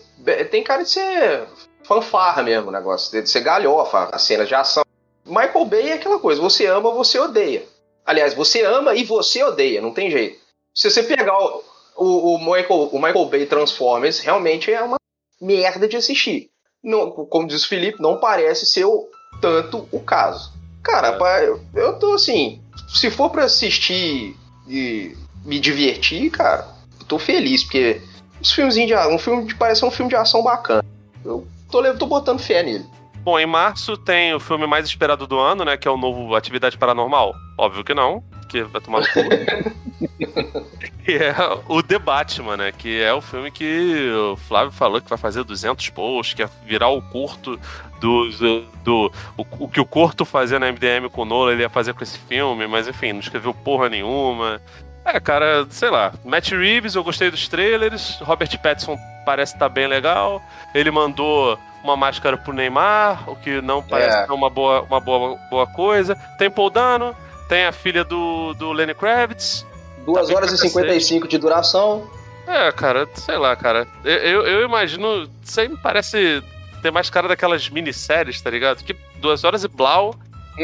[0.50, 1.44] tem cara de ser
[1.84, 4.84] fanfarra mesmo o negócio, de ser galhofa, as cenas de ação.
[5.26, 7.64] Michael Bay é aquela coisa, você ama, você odeia.
[8.06, 10.40] Aliás, você ama e você odeia, não tem jeito.
[10.74, 11.64] Se você pegar o,
[12.04, 14.98] o, o Michael, o Michael Bay Transformers, realmente é uma
[15.42, 16.50] merda de assistir.
[16.84, 19.08] Não, como diz o Felipe, não parece ser o,
[19.42, 20.54] tanto o caso.
[20.82, 21.18] Cara, É.
[21.18, 24.36] pá, eu, eu tô assim, se for pra assistir
[24.68, 26.68] e me divertir, cara,
[27.00, 28.02] eu tô feliz, porque
[28.42, 30.84] os filmezinhos de um filme de parece um filme de ação bacana.
[31.26, 32.86] Eu tô, tô botando fé nele.
[33.22, 35.76] Bom, em março tem o filme mais esperado do ano, né?
[35.76, 37.34] Que é o novo Atividade Paranormal.
[37.58, 39.20] Óbvio que não, que vai tomar no cu.
[41.06, 41.34] que é
[41.68, 42.72] o The Batman, né?
[42.72, 46.50] Que é o filme que o Flávio falou que vai fazer 200 posts, que ia
[46.66, 47.60] virar o curto
[48.00, 48.30] do...
[48.30, 51.70] do, do- o, o que o Corto fazia na MDM com o Nola, ele ia
[51.70, 54.62] fazer com esse filme, mas enfim, não escreveu porra nenhuma.
[55.06, 56.14] É, cara, sei lá.
[56.24, 58.20] Matt Reeves, eu gostei dos trailers.
[58.22, 60.42] Robert Pattinson parece estar bem legal.
[60.76, 64.26] Ele mandou uma máscara pro Neymar, o que não parece É.
[64.26, 66.16] ser uma boa, uma boa, boa coisa.
[66.38, 67.16] Tem Paul Dano,
[67.50, 69.66] tem a filha do, do Lenny Kravitz.
[70.06, 72.10] 2 bem horas e 55 de duração.
[72.48, 73.86] É, cara, sei lá, cara.
[74.06, 75.28] Eu, eu, imagino.
[75.44, 76.42] Isso aí me parece
[76.82, 78.84] ter mais cara daquelas minisséries, tá ligado?
[78.84, 80.16] Que duas horas e blau,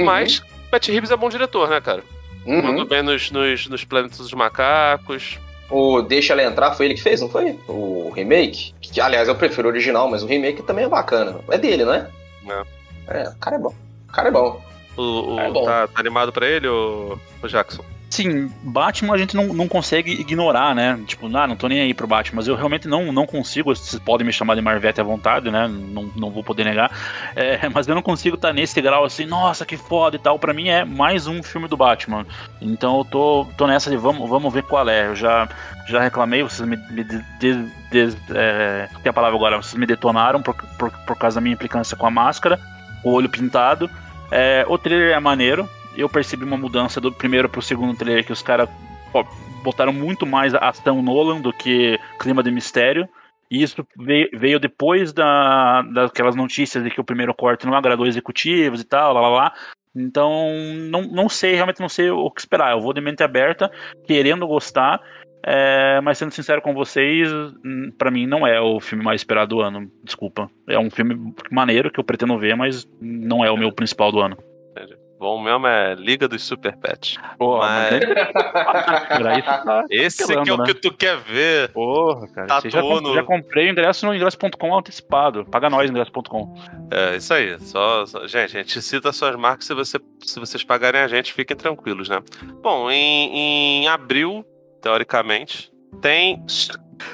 [0.03, 2.03] mas Matt Reeves é bom diretor, né, cara?
[2.45, 2.61] Uhum.
[2.61, 5.39] Mandou bem nos, nos, nos Planetas dos Macacos.
[5.69, 7.59] O Deixa Ela Entrar foi ele que fez, não foi?
[7.67, 8.73] O remake?
[8.79, 11.39] Que, aliás, eu prefiro o original, mas o remake também é bacana.
[11.49, 12.07] É dele, não é?
[13.07, 13.73] É, o cara é bom.
[14.07, 14.61] O cara é bom.
[14.97, 17.83] O, o- É tá, tá animado pra ele, o, o Jackson?
[18.07, 20.97] Sim, Batman a gente não, não consegue ignorar, né?
[21.05, 23.75] Tipo, ah, não tô nem aí pro Batman, mas eu realmente não, não consigo.
[23.75, 25.67] Vocês podem me chamar de Marvete à vontade, né?
[25.67, 26.89] Não, não vou poder negar.
[27.35, 30.39] É, mas eu não consigo estar nesse grau assim, nossa, que foda e tal.
[30.39, 32.25] Pra mim é mais um filme do Batman.
[32.61, 35.07] Então eu tô, tô nessa de vamos, vamos ver qual é.
[35.07, 35.49] Eu já,
[35.87, 36.77] já reclamei, vocês me.
[36.77, 41.17] me de, de- de- é, tem a palavra agora, vocês me detonaram por, por, por
[41.17, 42.59] causa da minha implicância com a máscara,
[43.03, 43.89] o olho pintado.
[44.31, 45.67] É, o trailer é maneiro.
[45.95, 48.69] Eu percebi uma mudança do primeiro pro segundo trailer que os caras
[49.63, 53.07] botaram muito mais ação Nolan do que clima de mistério.
[53.49, 58.07] E isso veio, veio depois da, daquelas notícias de que o primeiro corte não agradou
[58.07, 59.53] executivos e tal, lá lá lá.
[59.95, 60.49] Então,
[60.89, 62.71] não, não sei, realmente não sei o que esperar.
[62.71, 63.71] Eu vou de mente aberta,
[64.05, 65.01] querendo gostar,
[65.45, 67.31] é, mas sendo sincero com vocês,
[67.63, 69.91] hum, pra mim não é o filme mais esperado do ano.
[70.03, 70.49] Desculpa.
[70.67, 74.19] É um filme maneiro que eu pretendo ver, mas não é o meu principal do
[74.19, 74.37] ano.
[75.17, 77.17] Bom mesmo é Liga dos Super Pets.
[77.37, 77.99] Pô, Mas-
[79.21, 80.65] mas tá Esse aqui é o né?
[80.65, 81.69] que tu quer ver.
[81.71, 82.47] Porra, cara.
[82.47, 85.45] Tá já, comp- já comprei o ingresso no ingresso.com antecipado.
[85.45, 86.53] Paga nós no ingresso.com.
[86.91, 87.57] É, isso aí.
[87.61, 91.31] Só, só- gente, a gente cita suas marcas se, você, se vocês pagarem a gente,
[91.33, 92.19] fiquem tranquilos, né?
[92.61, 94.45] Bom, em, em abril,
[94.85, 96.45] teoricamente, tem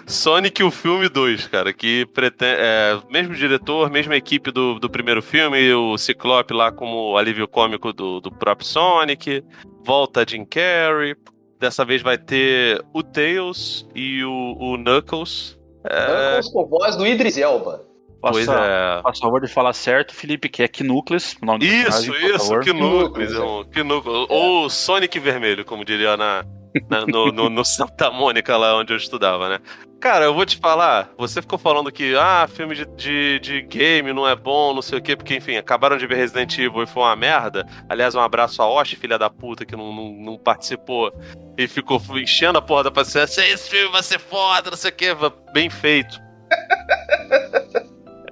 [0.06, 2.58] Sonic o filme 2, cara, que pretende.
[2.60, 7.94] É, mesmo diretor, mesma equipe do, do primeiro filme, o Ciclope lá como alívio cômico
[7.94, 9.42] do, do próprio Sonic.
[9.86, 11.16] Volta Jim Carrey.
[11.58, 15.58] Dessa vez vai ter o Tails e o, o Knuckles.
[15.86, 17.86] É, Knuckles com voz do Idris Elba.
[18.22, 19.02] Pois Faça, é.
[19.02, 21.38] faça favor de falar certo, Felipe, que é Knuckles.
[21.42, 24.26] o nome do Isso, isso, Knuckles, irmão, que núcleo.
[24.28, 26.46] Ou Sonic Vermelho, como diria na,
[26.90, 29.60] na- no, no- no Santa Mônica, lá onde eu estudava, né?
[30.00, 34.12] Cara, eu vou te falar, você ficou falando que, ah, filme de, de, de game
[34.12, 36.88] não é bom, não sei o quê, porque, enfim, acabaram de ver Resident Evil e
[36.88, 37.68] foi uma merda.
[37.88, 41.14] Aliás, um abraço a Osh, filha da puta, que não, não, não participou
[41.56, 43.42] e ficou enchendo a porra da paciência.
[43.48, 45.10] Esse filme vai ser foda, não sei o quê,
[45.54, 46.20] bem feito.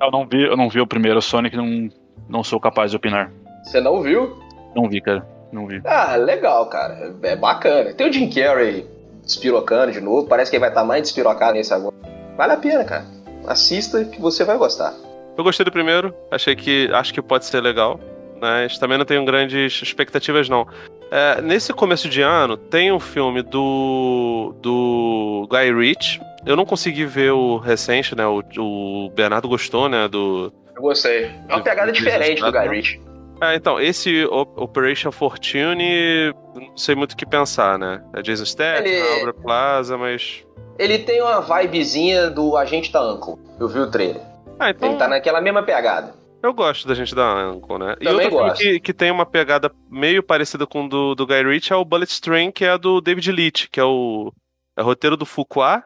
[0.02, 1.90] Eu não vi, eu não vi o primeiro Sonic, não,
[2.30, 3.30] não sou capaz de opinar.
[3.66, 4.40] Você não viu?
[4.74, 5.28] Não vi, cara.
[5.52, 5.82] Não vi.
[5.86, 7.14] Ah, legal, cara.
[7.24, 7.94] É bacana.
[7.94, 8.88] Tem o Jim Carrey
[9.24, 10.28] despirocando de novo.
[10.28, 11.96] Parece que ele vai estar mais despirocado nesse agora.
[12.38, 13.06] Vale a pena, cara.
[13.48, 14.94] Assista que você vai gostar.
[15.38, 17.98] Eu gostei do primeiro, achei que acho que pode ser legal,
[18.42, 20.68] mas também não tenho grandes expectativas não.
[21.10, 26.22] É, nesse começo de ano tem um filme do do Guy Ritchie.
[26.46, 28.26] Eu não consegui ver o recente, né?
[28.28, 30.08] O, o Bernardo gostou, né?
[30.08, 31.32] Do Eu gostei.
[31.48, 33.02] É uma pegada diferente do Guy Ritchie.
[33.42, 38.04] É, então esse Operation Fortune, não sei muito o que pensar, né?
[38.14, 40.46] É Jason Statham, Ele- Plaza, mas
[40.78, 43.36] Ele tem uma vibezinha do Agente da Uncle.
[43.60, 44.22] Eu vi o trailer.
[44.60, 46.14] ah, então Ele tá naquela mesma pegada.
[46.42, 47.96] Eu gosto da gente da Anko, né?
[48.00, 48.62] e Também outro filme gosto.
[48.62, 51.84] que, que tem uma pegada meio parecida com o do, do Guy Ritchie é o
[51.84, 54.32] Bullet Train, que é do David Leitch, que é o,
[54.78, 55.84] é roteiro do Fuqua,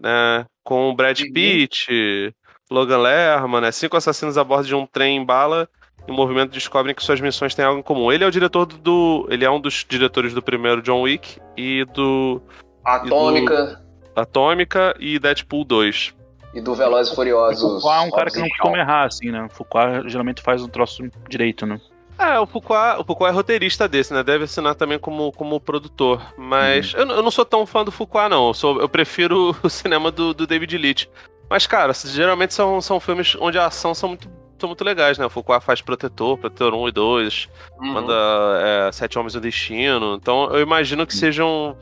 [0.00, 0.46] né?
[0.62, 1.32] Com o Brad Uhum.
[1.32, 2.32] Pitt,
[2.70, 3.72] Logan Lerman, né?
[3.72, 5.68] Cinco assassinos a bordo de um trem em bala
[6.08, 8.10] em movimento descobrem que suas missões têm algo em comum.
[8.12, 11.40] Ele é o diretor do, do- ele é um dos diretores do primeiro John Wick
[11.56, 12.40] e do
[12.84, 13.82] Atômica
[14.14, 16.14] Atômica e Deadpool 2.
[16.54, 17.82] e do Velozes e O Furiosos.
[17.82, 19.44] Foucault é um cara que não e costuma errar, assim, né?
[19.44, 21.78] O Foucault geralmente faz um troço direito, né?
[22.18, 24.22] É, o Foucault, o Foucault é roteirista desse, né?
[24.22, 26.22] Deve assinar também como, como produtor.
[26.38, 28.48] Mas eu, eu não sou tão fã do Foucault, não.
[28.48, 31.06] Eu, sou, eu prefiro o cinema do, do David Leitch.
[31.50, 35.26] Mas, cara, geralmente são, são filmes onde a ação são muito, são muito legais, né?
[35.26, 37.92] O Foucault faz Protetor, Protetor 1 e 2, Uhum.
[37.92, 38.14] manda
[38.88, 40.14] é, Sete Homens no Destino.
[40.14, 41.76] Então eu imagino que sejam.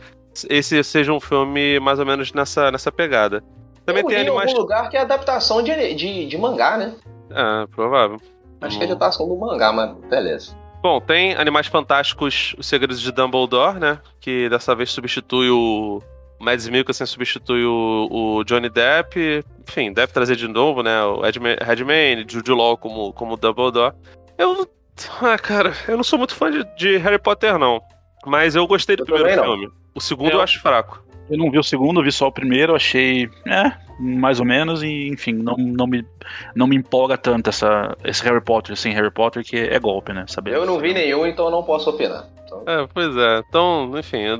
[0.50, 3.42] Esse seja um filme mais ou menos nessa, nessa pegada.
[3.87, 4.48] Também Eu tem animais.
[4.50, 6.94] algum lugar que é adaptação de, de, de mangá, né?
[7.30, 8.20] É, provável.
[8.60, 10.56] Acho que é adaptação do mangá, mas beleza.
[10.82, 13.98] Bom, tem Animais Fantásticos, Os Segredos de Dumbledore, né?
[14.20, 16.02] Que dessa vez substitui o.
[16.40, 19.44] O Mads Mikkelsen substitui o, o Johnny Depp.
[19.68, 21.03] Enfim, deve trazer de novo, né?
[21.05, 23.94] O Edma- Redmayne, Jude Law como, como Dumbledore.
[24.38, 24.68] Eu.
[25.20, 27.81] Ah, cara, eu não sou muito fã de, de Harry Potter, não.
[28.25, 29.68] Mas eu gostei do Eu primeiro filme.
[29.92, 31.03] O segundo Eu- eu acho fraco.
[31.29, 35.09] Eu não vi o segundo, vi só o primeiro, achei, é, mais ou menos, e
[35.09, 36.07] enfim, não, não, me,
[36.55, 40.27] não me empolga tanto essa, esse Harry Potter, assim, Harry Potter que é golpe, né?
[40.29, 42.29] Saber Eu não vi nenhum, então eu não posso opinar.
[42.44, 43.42] Então, É, pois é.
[43.49, 44.38] Então, enfim, eu,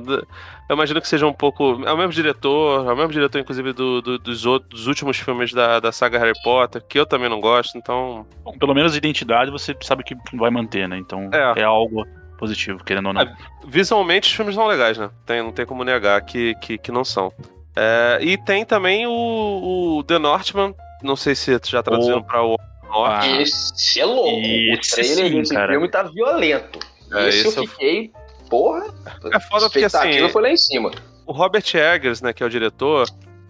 [0.69, 1.81] eu imagino que seja um pouco.
[1.85, 5.17] É o mesmo diretor, é o mesmo diretor, inclusive, do, do- dos, outros, dos últimos
[5.17, 8.25] filmes da, da saga Harry Potter, que eu também não gosto, então.
[8.43, 10.97] Bom, pelo menos identidade você sabe que vai manter, né?
[10.97, 11.61] Então É.
[11.61, 12.05] é, algo
[12.37, 13.21] positivo, querendo ou não.
[13.21, 13.35] É.
[13.67, 15.09] Visualmente, os filmes são legais, né?
[15.25, 17.31] Tem, não tem como negar que, que, que não são.
[17.75, 20.73] É, e tem também o, o The Northman,
[21.03, 22.23] não sei se já traduziram Oh.
[22.23, 22.57] pra o
[22.89, 23.27] Norte.
[23.29, 23.41] Ah.
[23.41, 24.39] Esse é louco.
[24.39, 25.71] Esse o trailer sim, desse cara.
[25.73, 26.79] filme tá violento.
[27.13, 28.11] É, esse, esse eu eu- fiquei.
[28.49, 28.85] Porra.
[29.31, 30.91] É foda porque, assim, foi lá em cima.
[31.25, 33.07] O Robert Eggers, né, que é o diretor,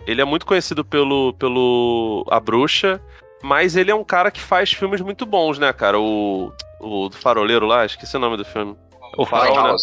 [0.07, 3.01] ele é muito conhecido pelo, pelo A Bruxa,
[3.43, 5.99] mas ele é um cara que faz filmes muito bons, né, cara?
[5.99, 8.75] O, o do faroleiro lá, esqueci o nome do filme.
[9.17, 9.75] O Farol, né?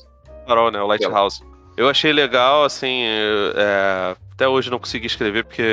[0.46, 0.80] Farol, né?
[0.80, 1.42] O Lighthouse.
[1.76, 5.64] Eu achei legal, assim, é, até hoje não consegui escrever porque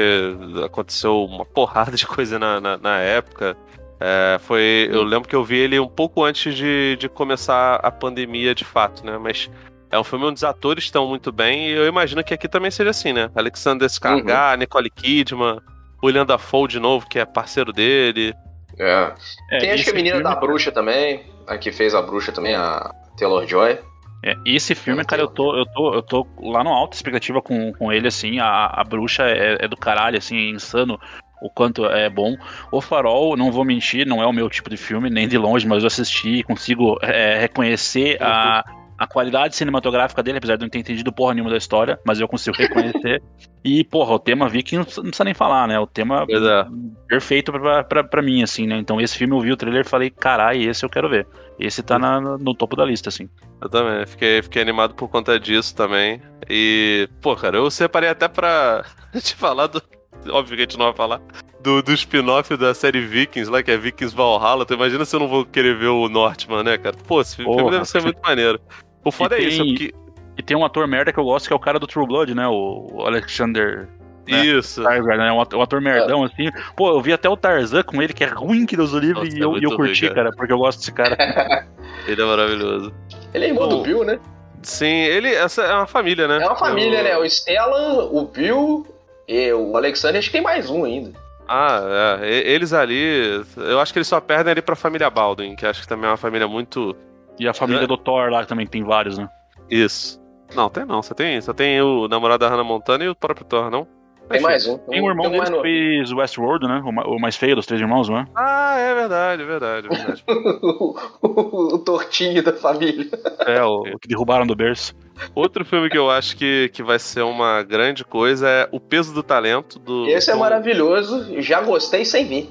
[0.64, 3.58] aconteceu uma porrada de coisa na, na, na época.
[4.00, 7.92] É, foi, eu lembro que eu vi ele um pouco antes de, de começar a
[7.92, 9.18] pandemia de fato, né?
[9.18, 9.50] Mas
[9.92, 12.72] é um filme onde os atores estão muito bem e eu imagino que aqui também
[12.72, 13.30] seja assim, né?
[13.36, 15.60] Alexander Skarsgård, Nicole Kidman,
[16.04, 18.34] William Dafoe de novo, que é parceiro dele.
[18.78, 19.14] É.
[19.52, 21.26] É, Tem acho que a esse menina filme- da bruxa também.
[21.46, 23.80] A que fez a bruxa também, a Taylor Joy.
[24.24, 27.42] É, e esse filme, cara, eu tô, eu tô, eu tô lá no alta expectativa
[27.42, 31.00] com, com ele, assim, a, a bruxa é, é do caralho, assim, é insano
[31.42, 32.36] o quanto é bom.
[32.72, 35.68] O Farol, não vou mentir, não é o meu tipo de filme, nem de longe,
[35.68, 38.64] mas eu assisti e consigo é, reconhecer a,
[38.98, 42.20] a qualidade cinematográfica dele, apesar de eu não ter entendido porra nenhuma da história, mas
[42.20, 43.22] eu consigo reconhecer.
[43.64, 45.80] e, porra, o tema Viking não precisa, não precisa nem falar, né?
[45.80, 46.66] O tema é.
[47.08, 48.78] perfeito pra, pra, pra mim, assim, né?
[48.78, 51.26] Então esse filme eu vi o trailer e falei, caralho, esse eu quero ver.
[51.58, 53.30] Esse tá na- no topo da lista, assim.
[53.62, 56.22] Eu também, fiquei, fiquei animado por conta disso também.
[56.50, 58.84] E, pô, cara, eu separei até pra
[59.22, 59.82] te falar do.
[60.30, 61.22] Óbvio que a gente não vai falar.
[61.62, 64.66] Do, do spin-off da série Vikings lá, que é Vikings Valhalla.
[64.66, 66.96] Tu imagina se eu não vou querer ver o Northman, né, cara?
[67.08, 67.72] Pô, esse filme Porra.
[67.72, 68.60] deve ser muito maneiro.
[69.04, 69.94] O foda é isso, é porque.
[70.38, 72.34] E tem um ator merda que eu gosto, que é o cara do True Blood,
[72.34, 72.48] né?
[72.48, 73.90] O Alexander.
[74.28, 74.46] né?
[74.46, 74.82] Isso.
[74.84, 75.32] Targaryen, né?
[75.34, 76.50] Um ator, um ator merdão, assim.
[76.78, 79.26] Pô, eu vi até o Tarzan com ele, que é ruim que Deus o livre,
[79.26, 80.30] Nossa, e é eu, e eu curti, ruim, cara.
[80.30, 81.18] cara, porque eu gosto desse cara.
[82.08, 82.94] Ele é maravilhoso.
[83.34, 84.18] Ele é irmão do Bill, né?
[84.62, 85.30] Sim, ele.
[85.34, 86.42] Essa é uma família, né?
[86.42, 87.18] É uma família, Eu- né?
[87.18, 88.86] O Stellan, o Bill
[89.32, 91.12] e o Alexander, acho que tem mais um ainda.
[91.48, 92.28] Ah, é.
[92.52, 93.44] Eles ali.
[93.58, 96.12] Eu acho que eles só perdem ali pra família Baldwin, que acho que também é
[96.12, 96.96] uma família muito.
[97.40, 97.88] E a família É.
[97.88, 99.28] do Thor lá, que também tem vários, né?
[99.70, 100.20] Isso.
[100.56, 101.02] Não, tem não.
[101.02, 103.88] Só tem, só tem o namorado da Hannah Montana e o próprio Thor, não?
[104.30, 104.78] Tem mais um.
[104.78, 106.82] Tem um irmão Tem um que fez Westworld, né?
[106.86, 108.26] O ma- O mais feio dos três irmãos, não é?
[108.36, 110.24] Ah, é verdade, é verdade, é verdade.
[110.28, 110.96] o,
[111.28, 113.08] o, o tortinho da família.
[113.46, 114.94] É, o, o que derrubaram do berço.
[115.36, 119.14] Outro filme que eu acho que, que vai ser uma grande coisa é O Peso
[119.14, 120.08] do Talento, do.
[120.08, 121.42] Esse é do maravilhoso.
[121.42, 122.50] Já gostei sem ver.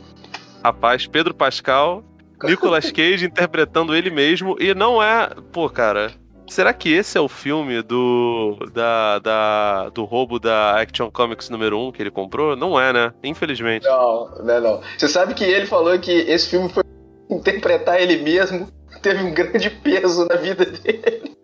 [0.63, 2.03] Rapaz, Pedro Pascal,
[2.43, 4.57] Nicolas Cage interpretando ele mesmo.
[4.61, 5.31] E não é.
[5.53, 6.13] Pô, cara.
[6.49, 8.57] Será que esse é o filme do.
[8.73, 12.57] Da, da, do roubo da Action Comics número 1 que ele comprou?
[12.57, 13.13] Não é, né?
[13.23, 13.85] Infelizmente.
[13.87, 14.81] Não, não, não.
[14.97, 16.83] Você sabe que ele falou que esse filme foi
[17.31, 18.69] interpretar ele mesmo.
[19.03, 21.37] Teve um grande peso na vida dele.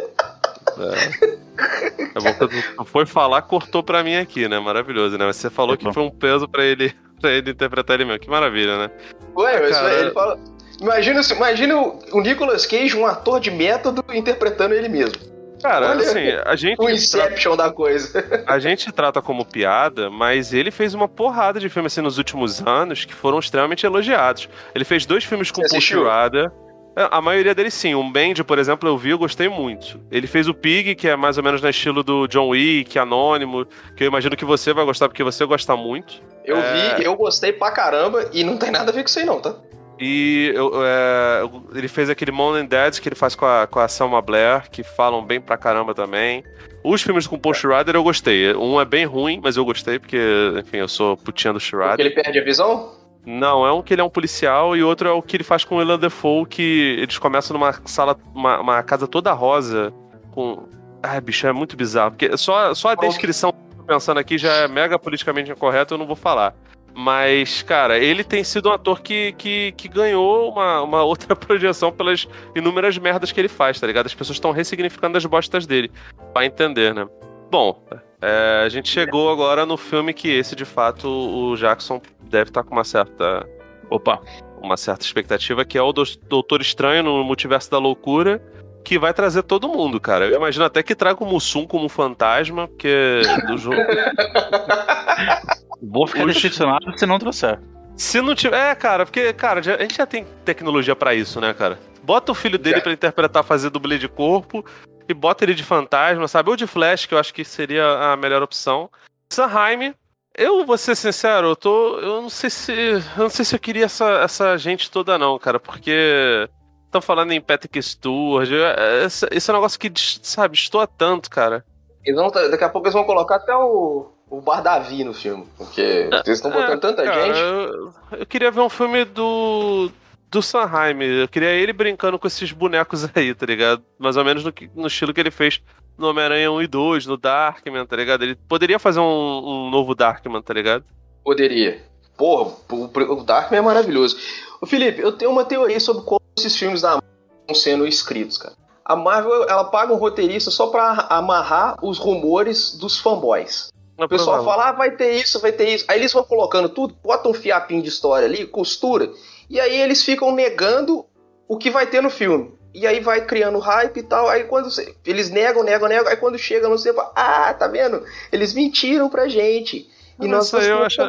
[2.15, 4.59] É bom que tu foi falar, cortou pra mim aqui, né?
[4.59, 5.25] Maravilhoso, né?
[5.27, 8.21] Mas você falou que foi um peso pra ele, pra ele interpretar ele mesmo.
[8.21, 8.91] Que maravilha, né?
[9.37, 10.39] Ué, mas Cara- ele fala.
[10.81, 15.33] Imagina, se- imagina o Nicolas Cage, um ator de método, interpretando ele mesmo.
[15.63, 18.23] Cara, Olha, assim, a gente, O Inception da coisa.
[18.47, 22.61] a gente trata como piada, mas ele fez uma porrada de filmes assim nos últimos
[22.67, 24.49] anos que foram extremamente elogiados.
[24.75, 25.63] Ele fez dois filmes com?
[25.81, 26.51] Schrader.
[26.97, 27.95] É, A maioria deles sim.
[27.95, 29.99] Um Band, por exemplo, eu vi, eu gostei muito.
[30.13, 33.65] Ele fez o Pig, que é mais ou menos no estilo do John Wick, Anônimo,
[33.97, 36.23] que eu imagino que você vai gostar porque você gosta muito.
[36.45, 36.95] Eu É.
[36.97, 39.41] vi, eu gostei pra caramba e não tem nada a ver com isso aí, não,
[39.41, 39.55] tá?
[39.99, 41.43] E eu- é,
[41.75, 44.69] ele fez aquele Mom and Dads que ele faz com a, com a Selma Blair,
[44.71, 46.43] que falam bem pra caramba também.
[46.83, 48.55] Os filmes com Paul Schrader eu gostei.
[48.55, 50.19] Um é bem ruim, mas eu gostei porque,
[50.59, 52.07] enfim, eu sou putinha do Porque Schrader.
[52.07, 52.93] ele perde a visão?
[53.25, 55.65] Não, é um que ele é um policial e outro é o que ele faz
[55.65, 59.95] com o Willem Dafoe, que eles começam numa sala, uma, uma casa toda rosa,
[60.33, 60.69] com...
[61.03, 62.11] Ai, bicho, é muito bizarro.
[62.11, 65.95] Porque só, só a descrição que eu tô pensando aqui já é mega politicamente incorreta,
[65.95, 66.55] eu não vou falar.
[66.97, 71.91] Mas, cara, ele tem sido um ator que, que, que ganhou uma, uma outra projeção
[71.91, 74.07] pelas inúmeras merdas que ele faz, tá ligado?
[74.07, 75.91] As pessoas estão ressignificando as bostas dele.
[76.33, 77.07] Vai entender, né?
[77.51, 77.85] Bom,
[78.23, 82.63] é, a gente chegou agora no filme que esse, de fato, o Jackson deve estar
[82.63, 83.47] com uma certa
[83.91, 84.21] Opa,
[84.63, 88.41] uma certa expectativa, que é o Doutor Estranho no Multiverso da Loucura,
[88.85, 90.27] que vai trazer todo mundo, cara.
[90.27, 93.77] Eu imagino até que traga o Mussum como fantasma, porque do jogo.
[95.91, 97.61] vou ficar Os- decepcionado se não trouxer.
[97.97, 98.57] Se não tiver.
[98.71, 101.79] É, cara, porque, cara, já- a gente já tem tecnologia pra isso, né, cara?
[102.03, 102.83] Bota o filho dele Já.
[102.83, 104.65] pra interpretar, fazer dublê de corpo,
[105.09, 106.51] e bota ele de fantasma, sabe?
[106.51, 108.91] Ou de Flash, que eu acho que seria a melhor opção.
[109.31, 109.95] Sanheim,
[110.37, 111.99] eu vou ser sincero, eu tô.
[112.01, 112.73] Eu não sei se.
[113.17, 116.49] Eu não sei se eu queria essa, essa gente toda, não, cara, porque.
[116.87, 118.49] Estão falando em Patrick Stewart.
[118.53, 119.91] é- Esse, esse é um negócio que,
[120.23, 121.65] sabe, estoura tanto, cara.
[122.05, 125.47] Eles vão, daqui a pouco eles vão colocar até o, o Bar Davi no filme.
[125.57, 127.39] Porque eles estão botando tanta É, Cara, gente.
[127.39, 129.91] Eu, eu queria ver um filme do.
[130.31, 131.01] Do Sanheim.
[131.01, 133.83] Eu queria ele brincando com esses bonecos aí, tá ligado?
[133.99, 135.63] Mais ou menos no, no estilo que ele fez
[135.97, 138.23] no Homem-Aranha 1 e 2, no Darkman, tá ligado?
[138.23, 140.85] Ele poderia fazer um, um novo Darkman, tá ligado?
[141.23, 141.83] Poderia.
[142.17, 144.17] Porra, o, o Darkman é maravilhoso.
[144.61, 147.09] Ô Felipe, eu tenho uma teoria sobre como esses filmes da Marvel
[147.43, 148.55] estão sendo escritos, cara.
[148.85, 153.73] A Marvel, ela paga um roteirista só pra amarrar os rumores dos fanboys.
[153.97, 155.85] O pessoal fala, ah, vai ter isso, vai ter isso.
[155.87, 159.11] Aí eles vão colocando tudo, bota um fiapinho de história ali, costura,
[159.49, 161.07] e aí eles ficam negando
[161.47, 162.53] o que vai ter no filme.
[162.75, 164.29] E aí vai criando hype e tal.
[164.29, 168.03] Aí quando você- eles negam, negam, negam, aí quando chega no cinema, ah, tá vendo?
[168.33, 169.89] Eles mentiram pra gente.
[170.21, 171.01] E nós isso, aí eu acho,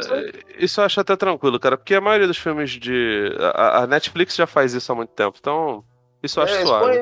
[0.59, 3.35] isso eu acho até tranquilo, cara, porque a maioria dos filmes de.
[3.53, 5.83] A, a Netflix já faz isso há muito tempo, então.
[6.21, 6.97] Isso eu acho É, suave.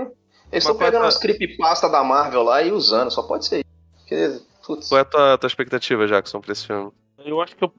[0.52, 3.66] Eles estão é pegando as creepypasta da Marvel lá e usando, só pode ser isso.
[3.98, 6.92] Porque, putz, Qual é a tua, tua expectativa, Jackson, pra esse filme?
[7.26, 7.72] Eu acho que o,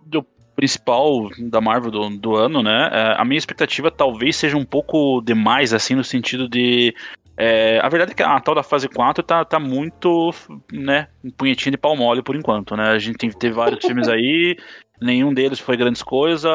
[0.55, 2.89] principal da Marvel do, do ano, né?
[2.93, 6.95] é, a minha expectativa talvez seja um pouco demais, assim, no sentido de.
[7.37, 10.33] é, a verdade é que a tal da fase 4 tá, tá muito,
[10.73, 12.91] né, um punhetinho de pau mole por enquanto, né?
[12.91, 14.57] A gente tem, teve vários filmes aí,
[15.01, 16.51] nenhum deles foi grandes coisas,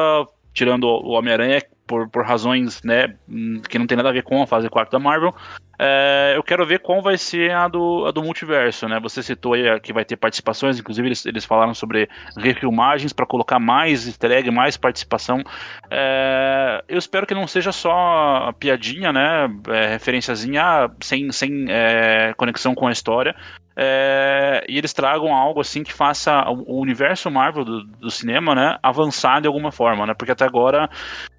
[0.52, 4.42] tirando o Homem-Aranha por, por razões, né, hum, que não tem nada a ver com
[4.42, 5.34] a fase 4 da Marvel.
[5.82, 9.00] É, eu quero ver qual vai ser a do, a do multiverso, né?
[9.00, 12.06] Você citou aí que vai ter participações, inclusive eles, eles falaram sobre
[12.36, 15.42] refilmagens para colocar mais egg, mais participação.
[15.90, 19.48] É, eu espero que não seja só piadinha, né?
[19.68, 23.34] É, referenciazinha sem, sem é, conexão com a história.
[23.74, 28.76] é, e eles tragam algo assim que faça o universo Marvel do, do, cinema, né,
[28.82, 30.12] avançar de alguma forma, né?
[30.12, 30.90] Porque até agora,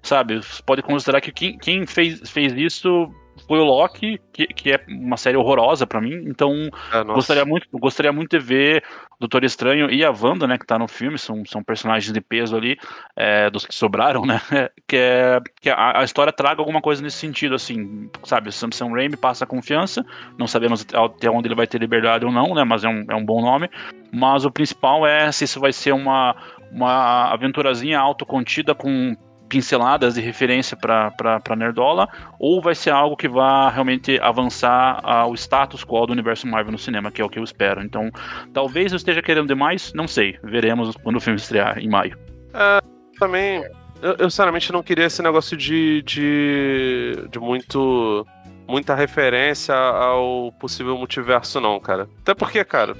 [0.02, 3.08] sabe, pode considerar que quem, quem fez, fez isso
[3.52, 6.24] foi o Loki, que, que é uma série horrorosa para mim.
[6.26, 10.56] Então, é, gostaria muito, gostaria muito de ver o Doutor Estranho e a Wanda, né,
[10.56, 12.78] que tá no filme, são, são personagens de peso ali,
[13.14, 14.40] é, dos que sobraram, né?
[14.88, 18.50] Que, é, que a, a, história traga alguma coisa nesse sentido, assim, sabe?
[18.50, 20.02] Sam, Sam Raimi passa confiança,
[20.38, 22.64] não sabemos até onde ele vai ter liberdade ou não, né?
[22.64, 23.68] Mas é um, é um bom nome.
[24.10, 26.34] Mas o principal é se isso vai ser uma,
[26.70, 29.14] uma aventurazinha autocontida com
[29.52, 35.84] pinceladas de referência para Nerdola, ou vai ser algo que vá realmente avançar o status
[35.84, 37.82] quo do universo Marvel no cinema, que é o que eu espero.
[37.82, 38.10] Então,
[38.54, 40.38] talvez eu esteja querendo demais, não sei.
[40.42, 42.18] Veremos quando o filme estrear em maio.
[42.54, 42.80] É,
[43.18, 43.62] também,
[44.00, 48.26] eu, eu sinceramente não queria esse negócio de, de, de muito
[48.66, 52.08] muita referência ao possível multiverso, não, cara.
[52.22, 52.94] Até porque, cara,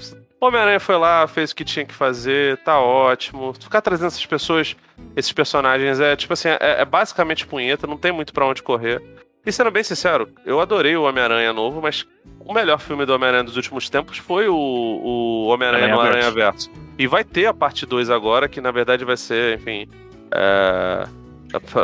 [0.46, 3.54] Homem-Aranha foi lá, fez o que tinha que fazer, tá ótimo.
[3.54, 4.76] Ficar trazendo essas pessoas,
[5.14, 9.00] esses personagens, é tipo assim, é, é basicamente punheta, não tem muito para onde correr.
[9.44, 12.06] E sendo bem sincero, eu adorei o Homem-Aranha novo, mas
[12.40, 16.70] o melhor filme do Homem-Aranha dos últimos tempos foi o, o Homem-Aranha no Aranha Verso.
[16.98, 19.88] E vai ter a parte 2 agora, que na verdade vai ser, enfim.
[20.32, 21.04] É,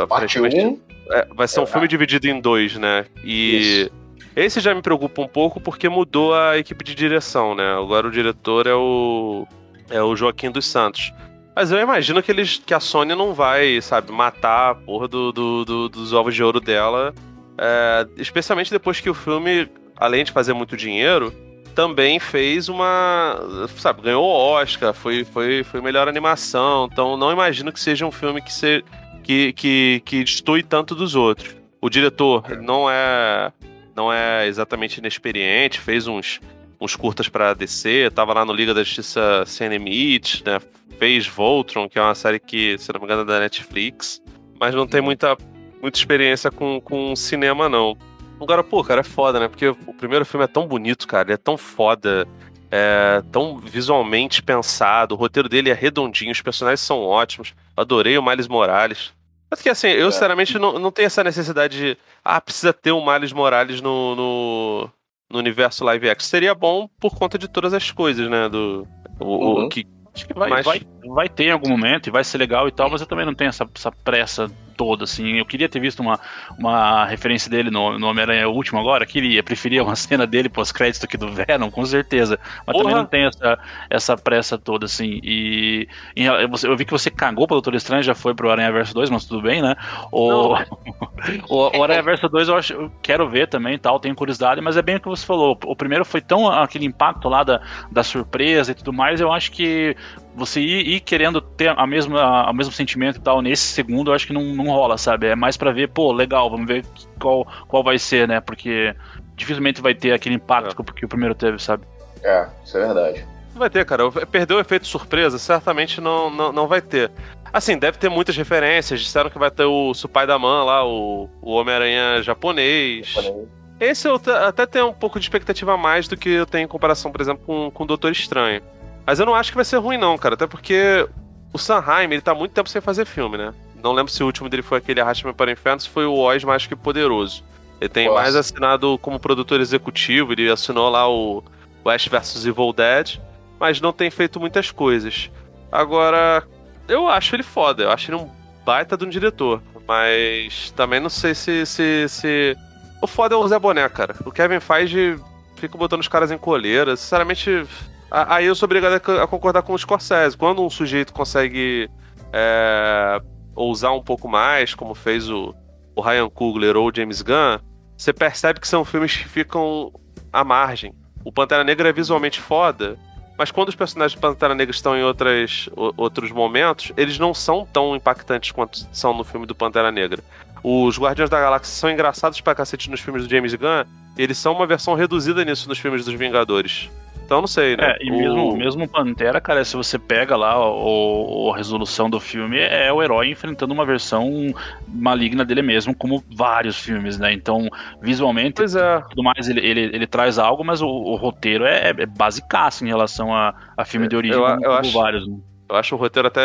[0.07, 0.45] parte 1?
[0.45, 0.79] Um?
[1.11, 3.05] É, vai ser um filme dividido em dois, né?
[3.23, 3.83] E.
[3.83, 3.98] Isso.
[4.39, 7.73] Esse já me preocupa um pouco porque mudou a equipe de direção, né?
[7.73, 9.45] Agora o diretor é o
[9.89, 11.11] é o Joaquim dos Santos.
[11.53, 15.33] Mas eu imagino que eles que a Sony não vai, sabe, matar a porra do,
[15.33, 17.13] do, do dos ovos de ouro dela.
[17.57, 21.33] É, especialmente depois que o filme, além de fazer muito dinheiro,
[21.75, 23.35] também fez uma.
[23.75, 26.87] Sabe, ganhou Oscar, foi, foi, foi melhor animação.
[26.89, 28.85] Então não imagino que seja um filme que, se,
[29.21, 30.23] que, que, que
[30.63, 31.57] tanto dos outros.
[31.81, 33.51] O diretor não é
[33.99, 36.39] não é exatamente inexperiente, fez uns,
[36.79, 40.57] uns curtas para DC, tava lá no Liga da Justiça Sem Limite, né?
[40.97, 44.21] Fez Voltron, que é uma série que, se não me engano, é da Netflix,
[44.57, 45.37] mas não tem muita,
[45.81, 47.97] muita experiência com, com cinema, não.
[48.39, 49.49] Agora, pô, cara, é foda, né?
[49.49, 52.25] Porque o primeiro filme é tão bonito, cara, ele é tão foda,
[52.71, 57.53] é tão visualmente pensado, o roteiro dele é redondinho, os personagens são ótimos.
[57.75, 59.11] Adorei o Miles Morales.
[59.49, 60.11] Mas que assim, eu é.
[60.11, 61.97] sinceramente não, não tenho essa necessidade de.
[62.23, 64.89] Ah, precisa ter o Miles Morales no, no,
[65.29, 66.27] no universo live action.
[66.27, 68.47] Seria bom por conta de todas as coisas, né?
[68.47, 68.87] Do.
[69.19, 69.65] O, uhum.
[69.65, 70.65] o que, Acho que vai, mas...
[70.65, 73.25] vai, vai ter em algum momento e vai ser legal e tal, mas eu também
[73.25, 75.37] não tenho essa, essa pressa toda, assim.
[75.37, 76.17] Eu queria ter visto uma,
[76.57, 81.17] uma referência dele no, no Homem-Aranha Último agora, queria, preferia uma cena dele pós-crédito aqui
[81.17, 82.39] do Venom, com certeza.
[82.65, 82.83] Mas Porra.
[82.83, 83.59] também não tenho essa,
[83.89, 85.19] essa pressa toda, assim.
[85.21, 88.71] E em, eu, eu vi que você cagou pro Doutor Estranho, já foi pro Aranha
[88.71, 89.75] Verso 2, mas tudo bem, né?
[90.13, 90.55] O,
[91.49, 94.77] o, o Aranha Verso 2 eu, acho, eu quero ver também tal, tenho curiosidade, mas
[94.77, 95.59] é bem o que você falou.
[95.65, 97.61] O primeiro foi tão aquele impacto lá da,
[97.91, 99.93] da surpresa e tudo mais, eu acho que
[100.39, 104.15] você ir, ir, querendo ter a mesma, o mesmo sentimento e tal nesse segundo, eu
[104.15, 105.27] acho que não, não rola, sabe?
[105.27, 106.85] É mais para ver, pô, legal, vamos ver
[107.19, 108.39] qual, qual vai ser, né?
[108.39, 108.95] Porque
[109.35, 110.93] dificilmente vai ter aquele impacto é.
[110.93, 111.85] que o primeiro teve, sabe?
[112.23, 113.25] É, isso é verdade.
[113.53, 114.09] Não vai ter, cara.
[114.31, 117.11] Perdeu o efeito surpresa, certamente não, não, não vai ter.
[117.51, 119.01] Assim, deve ter muitas referências.
[119.01, 123.07] Disseram que vai ter o Supai da Man lá, o, o Homem-Aranha japonês.
[123.07, 123.47] japonês.
[123.79, 126.67] Esse eu até tenho um pouco de expectativa a mais do que eu tenho em
[126.67, 128.61] comparação, por exemplo, com, com o Doutor Estranho.
[129.09, 130.35] Mas eu não acho que vai ser ruim, não, cara.
[130.35, 131.09] Até porque
[131.51, 133.55] o Sanheim, ele tá muito tempo sem fazer filme, né?
[133.83, 136.13] Não lembro se o último dele foi aquele Arrasta-me para o Inferno, se foi o
[136.13, 137.43] Oz Mais Que Poderoso.
[137.81, 138.21] Ele tem Nossa.
[138.21, 141.43] mais assinado como produtor executivo, ele assinou lá o
[141.85, 143.17] Ash vs Evil Dead,
[143.59, 145.31] mas não tem feito muitas coisas.
[145.71, 146.43] Agora,
[146.87, 148.29] eu acho ele foda, eu acho ele um
[148.63, 151.65] baita de um diretor, mas também não sei se.
[151.65, 152.55] se, se...
[153.01, 154.15] O foda é o Zé Boné, cara.
[154.23, 155.19] O Kevin Feige
[155.55, 156.95] fica botando os caras em coleira.
[156.95, 157.65] Sinceramente,
[158.11, 160.37] Aí eu sou obrigado a concordar com o Scorsese.
[160.37, 161.89] Quando um sujeito consegue
[162.33, 163.21] é,
[163.55, 165.53] ousar um pouco mais, como fez o,
[165.95, 167.59] o Ryan Coogler ou o James Gunn,
[167.95, 169.91] você percebe que são filmes que ficam
[170.31, 170.93] à margem.
[171.23, 172.97] O Pantera Negra é visualmente foda,
[173.37, 177.67] mas quando os personagens do Pantera Negra estão em outras, outros momentos, eles não são
[177.71, 180.23] tão impactantes quanto são no filme do Pantera Negra.
[180.63, 183.85] Os Guardiões da Galáxia são engraçados pra cacete nos filmes do James Gunn,
[184.17, 186.89] e eles são uma versão reduzida nisso nos filmes dos Vingadores.
[187.29, 187.91] Então não sei, né?
[187.91, 188.57] É, e mesmo, o...
[188.57, 193.29] mesmo Pantera, cara, se você pega lá o, a resolução do filme, é o herói
[193.29, 194.51] enfrentando uma versão
[194.87, 197.31] maligna dele mesmo, como vários filmes, né?
[197.31, 197.69] Então,
[198.01, 198.99] visualmente, pois é.
[199.11, 202.87] tudo mais, ele, ele, ele traz algo, mas o, o roteiro é, é basicaço em
[202.87, 204.91] relação a, a filme de origem, eu, eu como acho...
[204.91, 205.37] vários, né?
[205.69, 206.41] Eu acho o roteiro até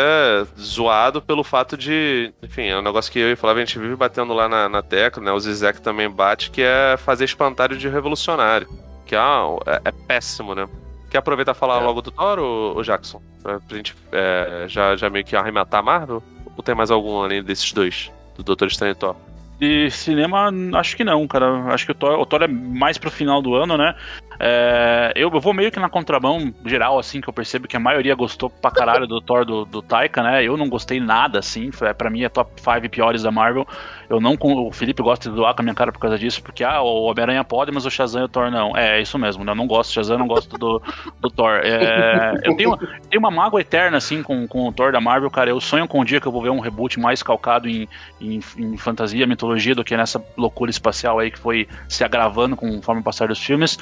[0.55, 2.31] zoado pelo fato de.
[2.43, 4.83] Enfim, é um negócio que eu e Flávio a gente vive batendo lá na, na
[4.83, 5.31] tecla, né?
[5.31, 10.55] O Zizek também bate, que é fazer espantalho de revolucionário que ah, é, é péssimo,
[10.55, 10.67] né?
[11.09, 11.83] Quer aproveitar e falar É.
[11.85, 13.21] logo do Thor, ô Jackson?
[13.41, 16.21] Pra pra gente é, já, já meio que arrematar a Marvel?
[16.57, 18.11] Ou tem mais algum além desses dois?
[18.35, 19.15] Do Doutor Estranho e Thor?
[19.57, 21.73] De cinema, acho que não, cara.
[21.73, 23.95] Acho que o Thor, o Thor é mais pro final do ano, né?
[24.39, 27.79] É, eu, eu vou meio que na contramão geral, assim, que eu percebo que a
[27.79, 30.43] maioria gostou pra caralho do Thor do, do Taika, né?
[30.43, 31.71] Eu não gostei nada, assim.
[31.71, 33.65] Foi, pra mim é top 5 piores da Marvel.
[34.09, 34.35] Eu não.
[34.39, 37.03] O Felipe gosta de doar com a minha cara por causa disso, porque ah, o
[37.03, 38.75] Homem-Aranha pode, mas o Shazam e o Thor não.
[38.75, 39.51] É, é isso mesmo, né?
[39.51, 40.81] Eu não gosto do Shazam, não gosto do,
[41.19, 41.61] do Thor.
[41.63, 45.49] É, eu tenho, tenho uma mágoa eterna, assim, com, com o Thor da Marvel, cara.
[45.49, 47.87] Eu sonho com um dia que eu vou ver um reboot mais calcado em,
[48.19, 49.44] em, em fantasia, mitologia,
[49.75, 53.77] do que nessa loucura espacial aí que foi se agravando conforme o passar dos filmes.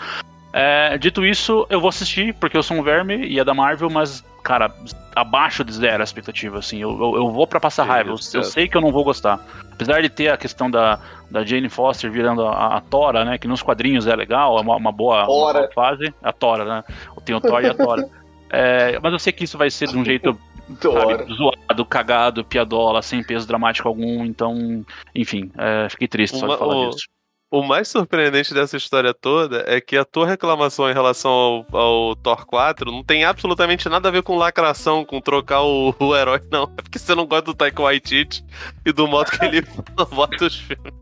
[0.56, 3.90] É, dito isso, eu vou assistir, porque eu sou um verme e é da Marvel,
[3.90, 4.72] mas, cara,
[5.16, 6.80] abaixo de zero a expectativa, assim.
[6.80, 9.04] Eu, eu, eu vou pra passar Sim, raiva, eu, eu sei que eu não vou
[9.04, 9.44] gostar.
[9.72, 11.00] Apesar de ter a questão da,
[11.32, 14.76] da Jane Foster virando a, a Tora, né, que nos quadrinhos é legal, é uma,
[14.76, 16.14] uma boa, uma boa fase.
[16.22, 16.84] A Tora, né?
[17.26, 18.08] Tem o Thor e a Tora.
[18.56, 20.40] É, mas eu sei que isso vai ser de um jeito.
[20.82, 24.86] Sabe, zoado, cagado, piadola, sem peso dramático algum, então,
[25.16, 27.08] enfim, é, fiquei triste só Uma- de falar o- disso.
[27.52, 31.30] O mais surpreendente dessa história toda é que a tua reclamação em relação
[31.72, 35.94] ao, ao Thor 4 não tem absolutamente nada a ver com lacração, com trocar o,
[36.00, 36.64] o herói, não.
[36.64, 38.44] É porque você não gosta do Taika Waititi
[38.84, 39.62] e do modo que ele
[40.12, 40.94] bota os filmes.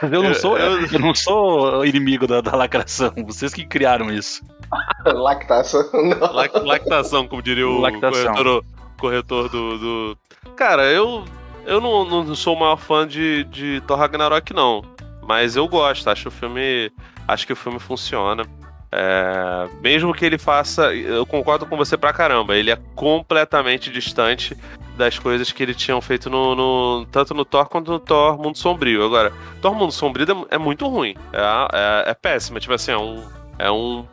[0.00, 4.12] Mas eu não sou, eu- eu, não sou inimigo da, da lacração, vocês que criaram
[4.12, 4.42] isso.
[5.04, 5.82] Lactação.
[5.92, 6.32] Não.
[6.32, 8.32] Lac- Lactação, como diria o Lactação.
[8.32, 8.64] corretor,
[9.08, 10.18] corretor do, do-
[10.56, 11.24] Cara, eu,
[11.66, 14.82] eu não, não sou o maior fã de, de Thor Ragnarok, não.
[15.26, 16.90] Mas eu gosto, acho o filme.
[17.28, 18.44] Acho que o filme funciona.
[18.92, 20.94] É, mesmo que ele faça.
[20.94, 22.54] Eu concordo com você pra caramba.
[22.56, 24.56] Ele é completamente distante
[24.96, 28.56] das coisas que ele tinham feito no, no- tanto no Thor quanto no Thor Mundo
[28.56, 29.04] Sombrio.
[29.04, 31.14] Agora, Thor Mundo Sombrio é, é muito ruim.
[31.32, 32.58] É, é, é péssimo.
[32.60, 33.24] Tipo assim, é um.
[33.58, 34.04] É um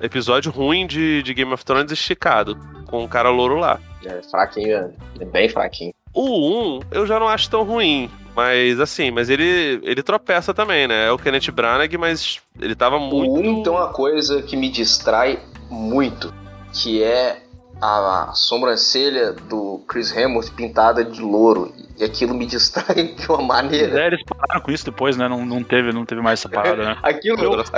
[0.00, 2.56] episódio ruim de, de Game of Thrones esticado.
[2.88, 3.78] Com o cara louro lá.
[4.06, 4.90] É fraquinho, é.
[5.20, 5.92] é bem fraquinho.
[6.12, 8.10] O 1 eu já não acho tão ruim.
[8.34, 11.06] Mas assim, mas ele, ele tropeça também, né?
[11.06, 13.32] É o Kenneth Branagh, mas ele tava muito.
[13.32, 15.38] O 1 tem uma coisa que me distrai
[15.70, 16.34] muito,
[16.72, 17.42] que é
[17.80, 21.72] a sobrancelha do Chris Hemsworth pintada de louro.
[21.96, 24.00] E aquilo me distrai de uma maneira.
[24.00, 25.28] É, eles pararam com isso depois, né?
[25.28, 26.98] Não, não, teve, não teve mais essa parada, né?
[27.02, 27.52] Aquilo, aquilo?
[27.52, 27.76] Eu gosto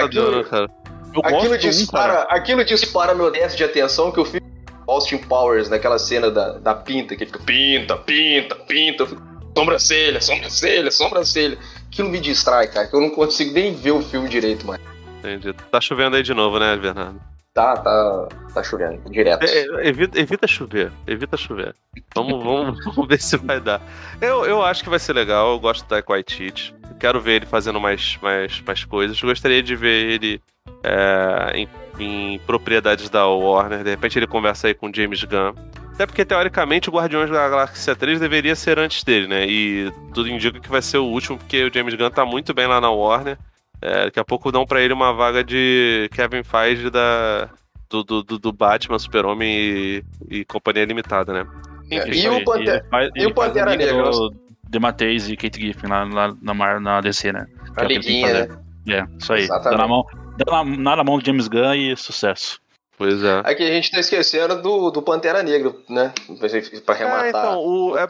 [1.34, 2.26] aquilo, um, dispara, cara.
[2.28, 4.45] aquilo dispara meu déficit de atenção que eu fico
[4.86, 9.02] Austin Powers naquela cena da, da pinta, que ele fica pinta, pinta, pinta.
[9.02, 9.22] Eu fico,
[9.56, 11.58] sobrancelha, sobrancelha, sobrancelha.
[11.86, 14.80] Aquilo me distrai, cara, que eu não consigo nem ver o filme direito mais.
[15.18, 15.52] Entendi.
[15.70, 17.20] Tá chovendo aí de novo, né, Bernardo?
[17.56, 19.44] Tá, tá, tá chovendo, direto.
[19.44, 21.74] É, é, evita, evita chover, evita chover.
[22.14, 23.80] Vamos, vamos, vamos ver se vai dar.
[24.20, 26.74] Eu, eu acho que vai ser legal, eu gosto do Waititi.
[27.00, 29.20] Quero ver ele fazendo mais, mais, mais coisas.
[29.20, 30.42] Gostaria de ver ele
[30.86, 31.68] é, em,
[31.98, 33.82] em propriedades da Warner.
[33.82, 35.52] De repente ele conversa aí com o James Gunn.
[35.94, 39.46] Até porque, teoricamente, o Guardiões da Galáxia 3 deveria ser antes dele, né?
[39.46, 42.66] E tudo indica que vai ser o último, porque o James Gunn tá muito bem
[42.66, 43.38] lá na Warner.
[43.80, 47.48] É, daqui a pouco dão pra ele uma vaga de Kevin Feige da,
[47.88, 51.46] do, do, do- Batman, Super-Homem e, e Companhia Limitada, né?
[51.90, 54.10] É, Enfim, e o Pantera, e ele o Pantera a Negra?
[54.80, 57.46] Mateis e Kate Giffen lá, lá na, na DC, né?
[57.74, 58.48] a que é que liguinha, fazer.
[58.48, 58.58] né?
[58.98, 59.42] É, isso aí.
[59.42, 59.80] Exatamente.
[59.80, 60.04] na, mão,
[60.36, 62.60] dá na, na mão do James Gunn e sucesso.
[62.98, 63.40] Pois é.
[63.44, 66.12] Aqui a gente tá esquecendo do, do Pantera Negra, né?
[66.84, 67.24] Pra arrematar.
[67.24, 68.06] Ah, então, o, é,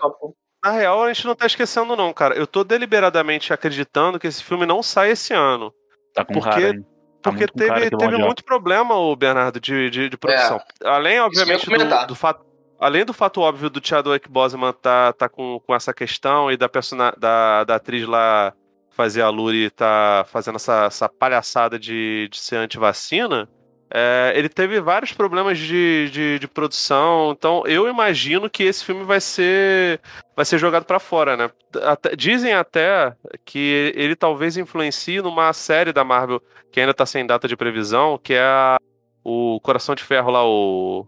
[0.64, 2.34] na real, a gente não tá esquecendo, não, cara.
[2.36, 5.72] Eu tô deliberadamente acreditando que esse filme não sai esse ano.
[6.14, 6.84] Tá com Porque- hein?
[7.22, 10.60] Tá Porque teve, teve muito problema, o Bernardo, de, de, de produção.
[10.84, 11.72] Além, obviamente, É.
[11.72, 12.00] ia comentar.
[12.02, 12.46] do, do fato.
[12.78, 16.68] Além do fato óbvio do Chadwick Boseman tá, tá com, com essa questão e da,
[16.68, 18.52] persona, da, da atriz lá
[18.96, 23.46] fazer a Luri tá fazendo essa, essa palhaçada de, de ser antivacina,
[23.92, 27.32] é, ele teve vários problemas de, de, de produção.
[27.36, 30.00] Então, eu imagino que esse filme vai ser
[30.34, 31.50] vai ser jogado pra fora, né?
[31.84, 36.42] Até- dizem até que ele talvez influencie numa série da Marvel
[36.72, 38.78] que ainda tá sem data de previsão, que é a-
[39.22, 41.06] o Coração de Ferro lá, o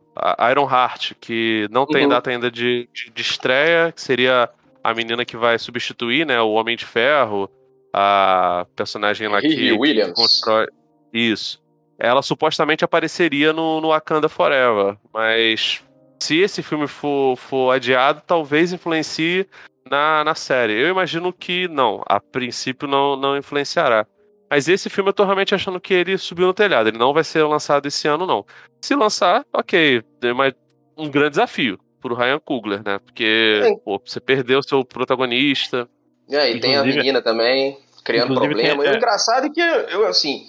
[0.50, 2.08] Iron Heart, que não tem Uhum.
[2.10, 4.48] data ainda de, de, de estreia, que seria
[4.84, 7.48] a menina que vai substituir, né, o Homem de Ferro,
[7.92, 10.12] a personagem lá que, Riri que Williams.
[10.12, 10.66] constrói.
[11.12, 11.62] Isso.
[11.98, 15.82] Ela supostamente apareceria no, no Wakanda Forever, mas
[16.20, 19.48] se esse filme for, for adiado, talvez influencie
[19.88, 20.74] na, na série.
[20.74, 24.06] Eu imagino que não, a princípio não, não influenciará.
[24.50, 26.88] Mas esse filme eu tô realmente achando que ele subiu no telhado.
[26.88, 28.46] Ele não vai ser lançado esse ano, não.
[28.80, 30.02] Se lançar, ok.
[30.22, 30.54] É mais
[30.96, 32.98] um grande desafio pro Ryan Coogler, né?
[32.98, 35.88] Porque pô, você perdeu seu protagonista.
[36.30, 38.82] É, e tem a Inclusive- menina também, criando Inclusive problema.
[38.82, 38.96] tem- E o é.
[38.96, 40.46] engraçado é que eu, assim,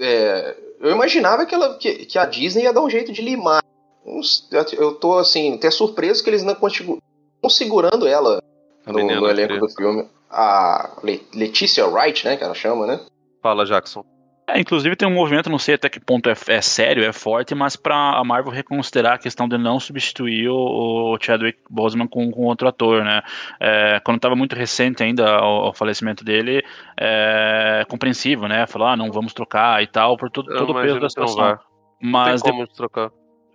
[0.00, 3.62] é, Eu imaginava que, ela, que, que a Disney ia dar um jeito de limar.
[4.06, 8.40] Uns- Eu tô, assim, até surpreso que eles não estão segurando ela
[8.86, 9.60] no, no elenco queria.
[9.60, 10.08] do filme.
[10.30, 13.00] A Le- Letícia Wright, né, que ela chama, né?
[13.42, 14.04] Fala, Jackson.
[14.48, 17.54] É, inclusive tem um movimento, não sei até que ponto é, é sério, é forte,
[17.54, 22.30] mas pra a Marvel reconsiderar a questão de não substituir o, o Chadwick Boseman com,
[22.30, 23.20] com outro ator, né?
[23.60, 26.64] É, quando estava muito recente ainda o, o falecimento dele,
[26.98, 28.66] é compreensível, né?
[28.66, 31.58] Falar, ah, não vamos trocar e tal, por todo, todo o peso da situação.
[32.00, 33.10] Mas Tem como trocar.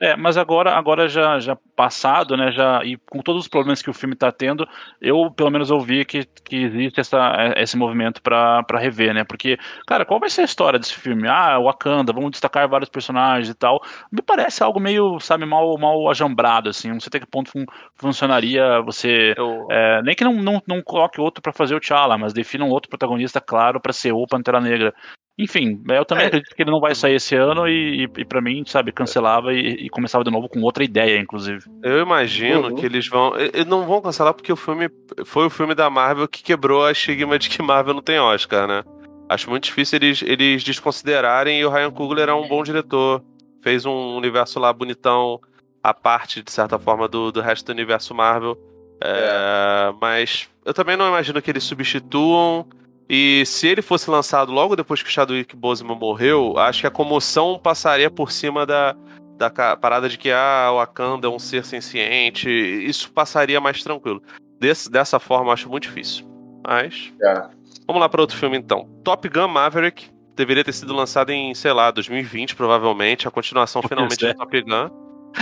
[0.05, 3.89] É, mas agora, agora já, já passado, né, já, e com todos os problemas que
[3.89, 4.67] o filme tá tendo,
[4.99, 9.57] eu pelo menos ouvi que, que existe essa, esse movimento pra pra rever, né, porque,
[9.87, 11.25] cara, qual vai ser a história desse filme?
[11.29, 13.81] Ah, Wakanda, vamos destacar vários personagens e tal,
[14.11, 17.65] me parece algo meio, sabe, mal, mal ajambrado, assim, não sei até que ponto fun-
[17.95, 22.17] funcionaria você, Eu, é, nem que não, não, não coloque outro pra fazer o T'Challa,
[22.17, 24.93] mas defina um outro protagonista claro pra ser o Pantera Negra.
[25.37, 26.27] Enfim, eu também É.
[26.27, 29.51] acredito que ele não vai sair esse ano e, e, e para mim, sabe, cancelava
[29.51, 31.61] e, e começava de novo com outra ideia, inclusive.
[31.83, 32.75] eu imagino Uhum.
[32.75, 33.33] que eles vão.
[33.39, 34.89] e- Eles não vão cancelar porque o filme
[35.25, 38.67] foi o filme da Marvel que quebrou a estigma de que Marvel não tem Oscar,
[38.67, 38.83] né?
[39.27, 43.23] Acho muito difícil eles, eles desconsiderarem e o Ryan Coogler é um bom diretor.
[43.63, 45.39] Fez um universo lá bonitão,
[45.81, 48.55] a parte, de certa forma, do, do resto do universo Marvel.
[49.01, 52.67] É, Mas eu também não imagino que eles substituam.
[53.09, 56.91] E se ele fosse lançado logo depois que o Chadwick Boseman morreu, acho que a
[56.91, 58.95] comoção passaria por cima da,
[59.37, 62.49] da parada de que ah, o Wakanda é um ser senciente.
[62.49, 64.21] Isso passaria mais tranquilo.
[64.59, 66.25] Desse- dessa forma, eu acho muito difícil.
[66.65, 67.11] Mas.
[67.21, 67.43] É.
[67.85, 68.87] Vamos lá para outro filme então.
[69.03, 73.27] Top Gun Maverick deveria ter sido lançado em, sei lá, 2020, provavelmente.
[73.27, 74.29] A continuação finalmente é.
[74.29, 74.89] de Top Gun.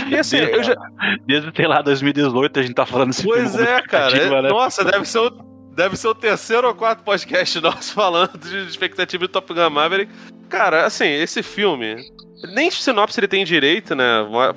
[0.08, 0.74] E assim, eu já,
[1.26, 3.68] Desde, sei lá, 2018 a gente tá falando desse Pois filme.
[3.68, 4.16] é, cara.
[4.16, 4.48] É- né?
[4.48, 9.26] Nossa, deve ser, o, deve ser o terceiro ou quarto podcast nosso falando de expectativa
[9.26, 10.12] de Top Gun Maverick.
[10.48, 11.96] Cara, assim, esse filme.
[12.54, 14.04] Nem sinopse ele tem direito, né?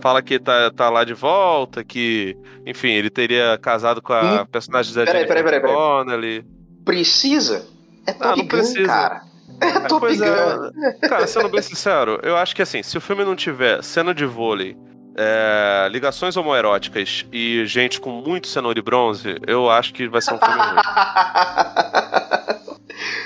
[0.01, 2.35] Fala que tá, tá lá de volta, que,
[2.65, 4.45] enfim, ele teria casado com a Hum.
[4.47, 5.75] personagem da Peraí, peraí, peraí, peraí.
[5.75, 6.45] Connelly.
[6.83, 7.65] Precisa?
[8.07, 8.85] É Top Ah, não Gun, precisa.
[8.87, 9.21] cara.
[9.61, 10.25] É Top Pois Gun.
[10.25, 11.07] é.
[11.07, 14.25] Cara, sendo bem sincero, eu acho que assim, se o filme não tiver cena de
[14.25, 14.75] vôlei,
[15.15, 20.33] é, ligações homoeróticas e gente com muito cenoura e bronze, eu acho que vai ser
[20.33, 20.75] um filme ruim.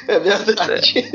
[0.07, 1.05] É verdade.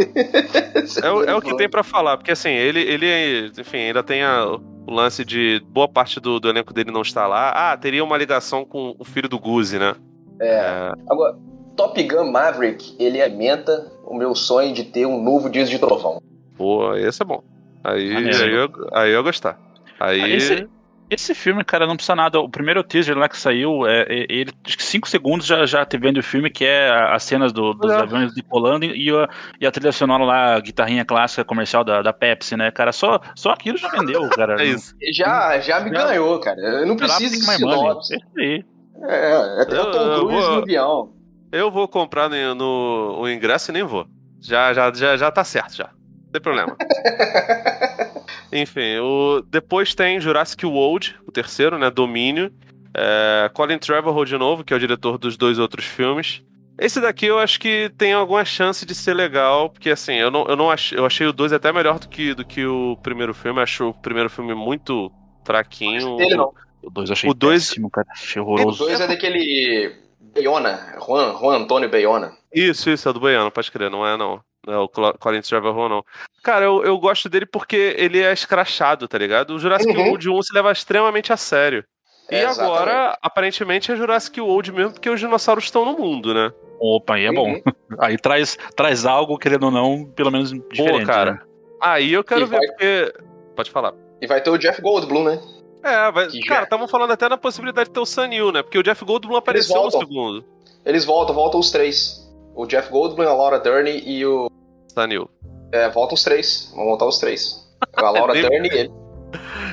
[1.03, 4.23] É, o- é o que tem pra falar, porque assim, ele, ele enfim, ainda tem
[4.23, 7.51] a- o lance de boa parte do, do elenco dele não estar lá.
[7.73, 9.97] Ah, teria uma ligação com o filho do Guzi, né?
[10.41, 10.93] É.
[11.11, 11.37] Agora,
[11.77, 16.23] Top Gun Maverick, ele alimenta o meu sonho de ter um novo Dias de Trovão.
[16.57, 17.43] Pô, esse é bom.
[17.83, 19.59] Aí, aí, eu, aí eu gostar.
[20.07, 20.23] Aí.
[20.23, 20.69] Ah, esse-
[21.11, 22.41] Esse filme, cara, não precisa nada.
[22.41, 25.85] O primeiro teaser lá que saiu, é, é- ele, acho que 5 segundos já, já
[25.85, 27.97] te vendo o filme, que é as cenas do- dos É.
[27.97, 29.29] aviões decolando e a,
[29.61, 32.91] e a trilha sonora lá, a guitarrinha clássica comercial da, da Pepsi, né, cara?
[32.91, 34.61] Só, só aquilo já vendeu, cara.
[34.61, 34.95] É isso.
[35.13, 36.59] Já, já me Já- ganhou, cara.
[36.59, 38.17] Eu não preciso de sinopse.
[38.39, 38.63] É.
[39.03, 41.13] É, até Eu- o Tom Cruise no avião.
[41.53, 44.07] Eu vou comprar no, no- o ingresso e nem vou.
[44.41, 45.91] Já, já, já, já tá certo, já.
[46.35, 46.77] Não tem problema.
[48.53, 51.91] Enfim, o, depois tem Jurassic World, o terceiro, né?
[51.91, 52.53] Domínio.
[52.97, 56.43] É, Colin Trevorrow de novo, que é o diretor dos dois outros filmes.
[56.79, 60.45] Esse daqui eu acho que tem alguma chance de ser legal, porque assim, eu não,
[60.47, 63.33] eu não achei, eu achei o 2 até melhor do que, do que o primeiro
[63.33, 63.61] filme.
[63.61, 65.11] Acho o primeiro filme muito
[65.45, 66.21] fraquinho.
[66.21, 66.53] Ele não.
[66.83, 68.07] O 2 eu achei O dois- péssimo, cara.
[68.11, 68.85] Achei O horroroso.
[68.87, 69.95] 2 é daquele
[70.35, 72.33] Bayona, Juan, Juan Antônio Bayona.
[72.53, 74.41] Isso, isso, é do Baiano, pode crer, não é não.
[74.67, 76.05] Não é o Clo- Colin Trevorrow, não.
[76.43, 79.51] Cara, eu, eu gosto dele porque ele é escrachado, tá ligado?
[79.55, 80.09] O Jurassic Uhum.
[80.09, 81.85] World 1 se leva extremamente a sério.
[82.31, 86.51] E É, agora, aparentemente, é Jurassic World mesmo, porque os dinossauros estão no mundo, né?
[86.81, 87.51] Opa, aí é bom.
[87.53, 87.63] Uhum.
[88.01, 91.01] Aí traz, traz algo, querendo ou não, pelo menos diferente.
[91.01, 91.33] Pô, cara.
[91.35, 91.39] né?
[91.81, 93.15] Aí eu quero E ver, vai- porque.
[93.55, 93.93] Pode falar.
[94.21, 95.41] E vai ter o Jeff Goldblum, né?
[95.83, 96.27] É, vai...
[96.29, 98.63] Que cara, estavam falando até na possibilidade de ter o Sanil, né?
[98.63, 100.45] Porque o Jeff Goldblum apareceu no segundo.
[100.85, 102.24] Eles voltam, voltam os três.
[102.55, 104.51] O Jeff Goldblum, a Laura Dern e o.
[104.89, 105.29] Sanil.
[105.73, 106.73] É, voltam os três.
[106.75, 107.65] Vão voltar os três.
[107.95, 108.91] A Laura Dern e ele.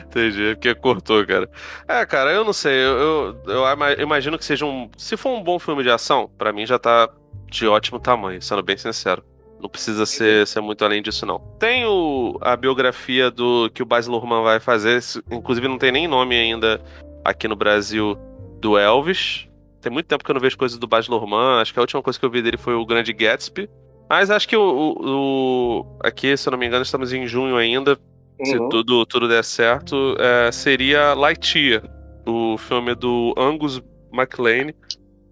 [0.05, 1.49] Entendi, porque cortou, cara.
[1.87, 2.73] É, cara, eu não sei.
[2.73, 2.97] Eu,
[3.45, 4.89] eu, eu ima- imagino que seja um.
[4.97, 7.09] Se for um bom filme de ação, pra mim já tá
[7.49, 9.23] de ótimo tamanho, sendo bem sincero.
[9.59, 11.37] Não precisa ser, ser muito além disso, não.
[11.59, 16.07] Tem o, a biografia do que o Baz Luhrmann vai fazer, inclusive não tem nem
[16.07, 16.81] nome ainda
[17.23, 18.17] aqui no Brasil
[18.59, 19.47] do Elvis.
[19.81, 21.59] Tem muito tempo que eu não vejo coisas do Baz Luhrmann.
[21.61, 23.67] Acho que a última coisa que eu vi dele foi o Grande Gatsby.
[24.09, 27.55] Mas acho que o, o- o- aqui, se eu não me engano, estamos em junho
[27.57, 27.97] ainda
[28.43, 28.69] se Uhum.
[28.69, 31.83] tudo, tudo der certo, é, seria Lightyear,
[32.25, 33.79] o filme do Angus
[34.11, 34.75] MacLane,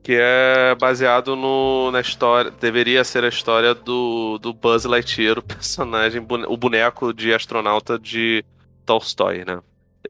[0.04, 5.44] que é baseado no, na história, deveria ser a história do, do Buzz Lightyear, o
[5.44, 8.46] personagem, o boneco de astronauta de
[8.86, 9.60] Tolstói, né?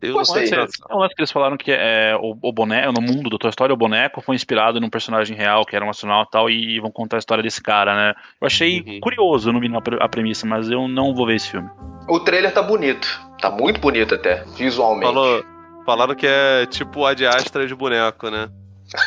[0.01, 3.01] Eu não sei, É um lance que eles falaram que é, o, o boneco, no
[3.01, 6.29] mundo do Toy Story, o boneco foi inspirado num personagem real, que era um astronauta
[6.29, 8.13] e tal, e vão contar a história desse cara, né?
[8.39, 8.99] Eu achei Uhum.
[9.01, 11.69] curioso, eu não vi na pre- a premissa, mas eu não vou ver esse filme.
[12.07, 13.07] O trailer tá bonito.
[13.41, 15.13] Tá muito bonito até, visualmente.
[15.13, 15.43] Falou,
[15.85, 18.49] falaram que é tipo a de Astra de boneco, né?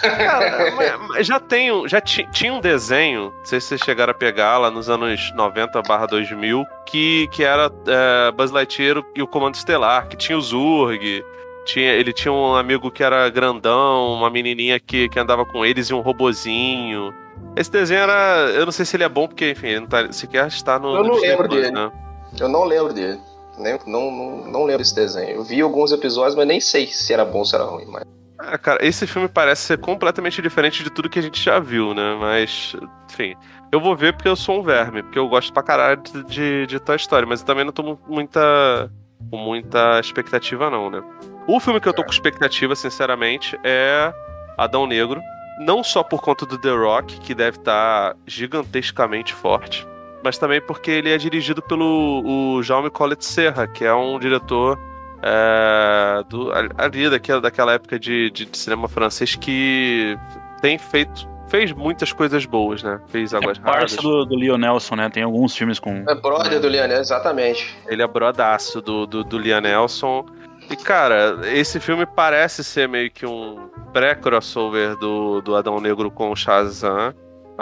[0.00, 0.72] Cara,
[1.08, 4.14] mas- já tem, um- já ti- tinha um desenho, não sei se vocês chegaram a
[4.14, 9.26] pegar lá nos anos 90 barra 2000, que, que era é, Buzz Lightyear e o
[9.26, 11.24] Comando Estelar, que tinha o Zurg,
[11.64, 15.88] tinha, ele tinha um amigo que era grandão, uma menininha que, que andava com eles
[15.90, 17.12] e um robozinho.
[17.56, 20.10] Esse desenho era, eu não sei se ele é bom, porque, enfim, ele não tá,
[20.12, 20.96] sequer está no...
[20.96, 21.70] Eu não lembro dele.
[21.70, 21.90] né?
[22.38, 23.18] Eu não lembro dele.
[23.58, 25.36] Não, não, não lembro desse desenho.
[25.36, 27.84] Eu vi alguns episódios, mas nem sei se era bom ou se era ruim.
[27.86, 28.02] Mas...
[28.44, 31.94] Ah, cara, esse filme parece ser completamente diferente de tudo que a gente já viu,
[31.94, 32.16] né?
[32.18, 32.74] Mas,
[33.08, 33.34] enfim,
[33.70, 36.66] eu vou ver porque eu sou um verme, porque eu gosto pra caralho de, de,
[36.66, 38.90] de Toy Story, mas eu também não tô mu- muita,
[39.30, 41.00] com muita expectativa, não, né?
[41.46, 44.12] O filme que eu tô com expectativa, sinceramente, é
[44.58, 45.20] Adão Negro.
[45.60, 49.86] Não só por conta do The Rock, que deve estar gigantescamente forte,
[50.24, 54.78] mas também porque ele é dirigido pelo o Jaume Collet Serra, que é um diretor
[55.22, 60.18] é, do, ali daquela, daquela época de, de, de cinema francês que
[60.60, 62.98] tem feito fez muitas coisas boas, né?
[63.08, 63.94] Fez Águas é Raras.
[63.94, 65.10] parça do, do Leo Nelson, né?
[65.10, 66.02] Tem alguns filmes com.
[66.08, 67.76] É brother do Leonel, exatamente.
[67.86, 70.24] Ele é brodaço do, do, do Liam Nelson.
[70.70, 76.30] E, cara, esse filme parece ser meio que um pré-crossover do, do Adão Negro com
[76.30, 77.12] o Shazam.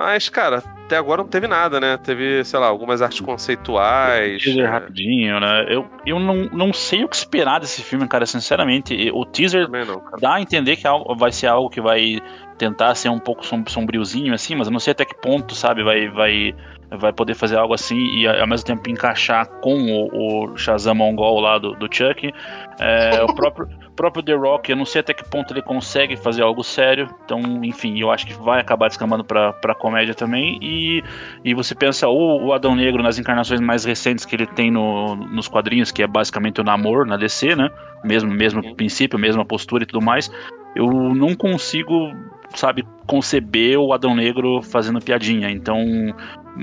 [0.02, 1.98] Mas, cara, até agora não teve nada, né?
[1.98, 4.42] Teve, sei lá, algumas artes conceituais.
[4.42, 5.66] teaser é, rapidinho, né?
[5.68, 9.10] Eu, eu não, não sei o que esperar desse filme, cara, sinceramente.
[9.12, 12.18] O teaser não, dá a entender que algo- vai ser algo que vai
[12.56, 15.82] tentar ser um pouco som- sombriozinho, assim, mas eu não sei até que ponto, sabe,
[15.84, 16.54] vai, vai,
[16.98, 21.40] vai poder fazer algo assim e ao mesmo tempo encaixar com o, o Shazam mongol
[21.40, 22.32] lá do, do Chuck.
[22.80, 26.42] É, o próprio, próprio The Rock, eu não sei até que ponto ele consegue fazer
[26.42, 30.58] algo sério, então, enfim, eu acho que vai acabar descambando pra, pra comédia também.
[30.60, 31.02] E,
[31.44, 35.14] e você pensa o, o Adão Negro nas encarnações mais recentes que ele tem no,
[35.14, 37.70] nos quadrinhos, que é basicamente o namoro na DC, né?
[38.02, 40.30] Mesmo, mesmo princípio, mesma postura e tudo mais.
[40.74, 42.12] Eu não consigo,
[42.54, 45.50] sabe, conceber o Adão Negro fazendo piadinha.
[45.50, 45.78] Então,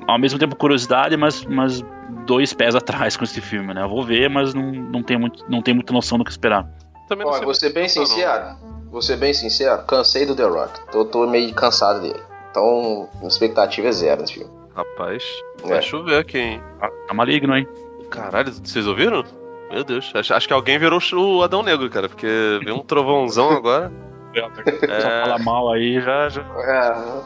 [0.08, 1.84] ao mesmo tempo curiosidade, mas, mas
[2.26, 3.84] dois pés atrás com esse filme, né?
[3.84, 6.68] Eu vou ver, mas não, não, tenho, muito, não tenho muita noção do que esperar.
[7.08, 8.06] Também Olha, vou ser bem muito, não.
[8.06, 8.56] sincero.
[8.92, 10.80] Vou ser bem sincero, cansei do The Rock.
[10.92, 12.22] Tô, tô meio cansado dele.
[12.52, 14.50] Então, minha expectativa é zero nesse filme.
[14.76, 15.24] Rapaz,
[15.64, 15.68] É.
[15.68, 16.62] vai chover aqui, hein?
[16.80, 17.68] Tá, tá maligno, hein?
[18.10, 19.24] Caralho, vocês ouviram?
[19.72, 22.28] Meu Deus, acho, acho que alguém virou o Adão Negro, cara, porque
[22.64, 23.92] veio um trovãozão agora.
[24.42, 26.30] Só falar mal aí já.
[26.30, 26.42] já...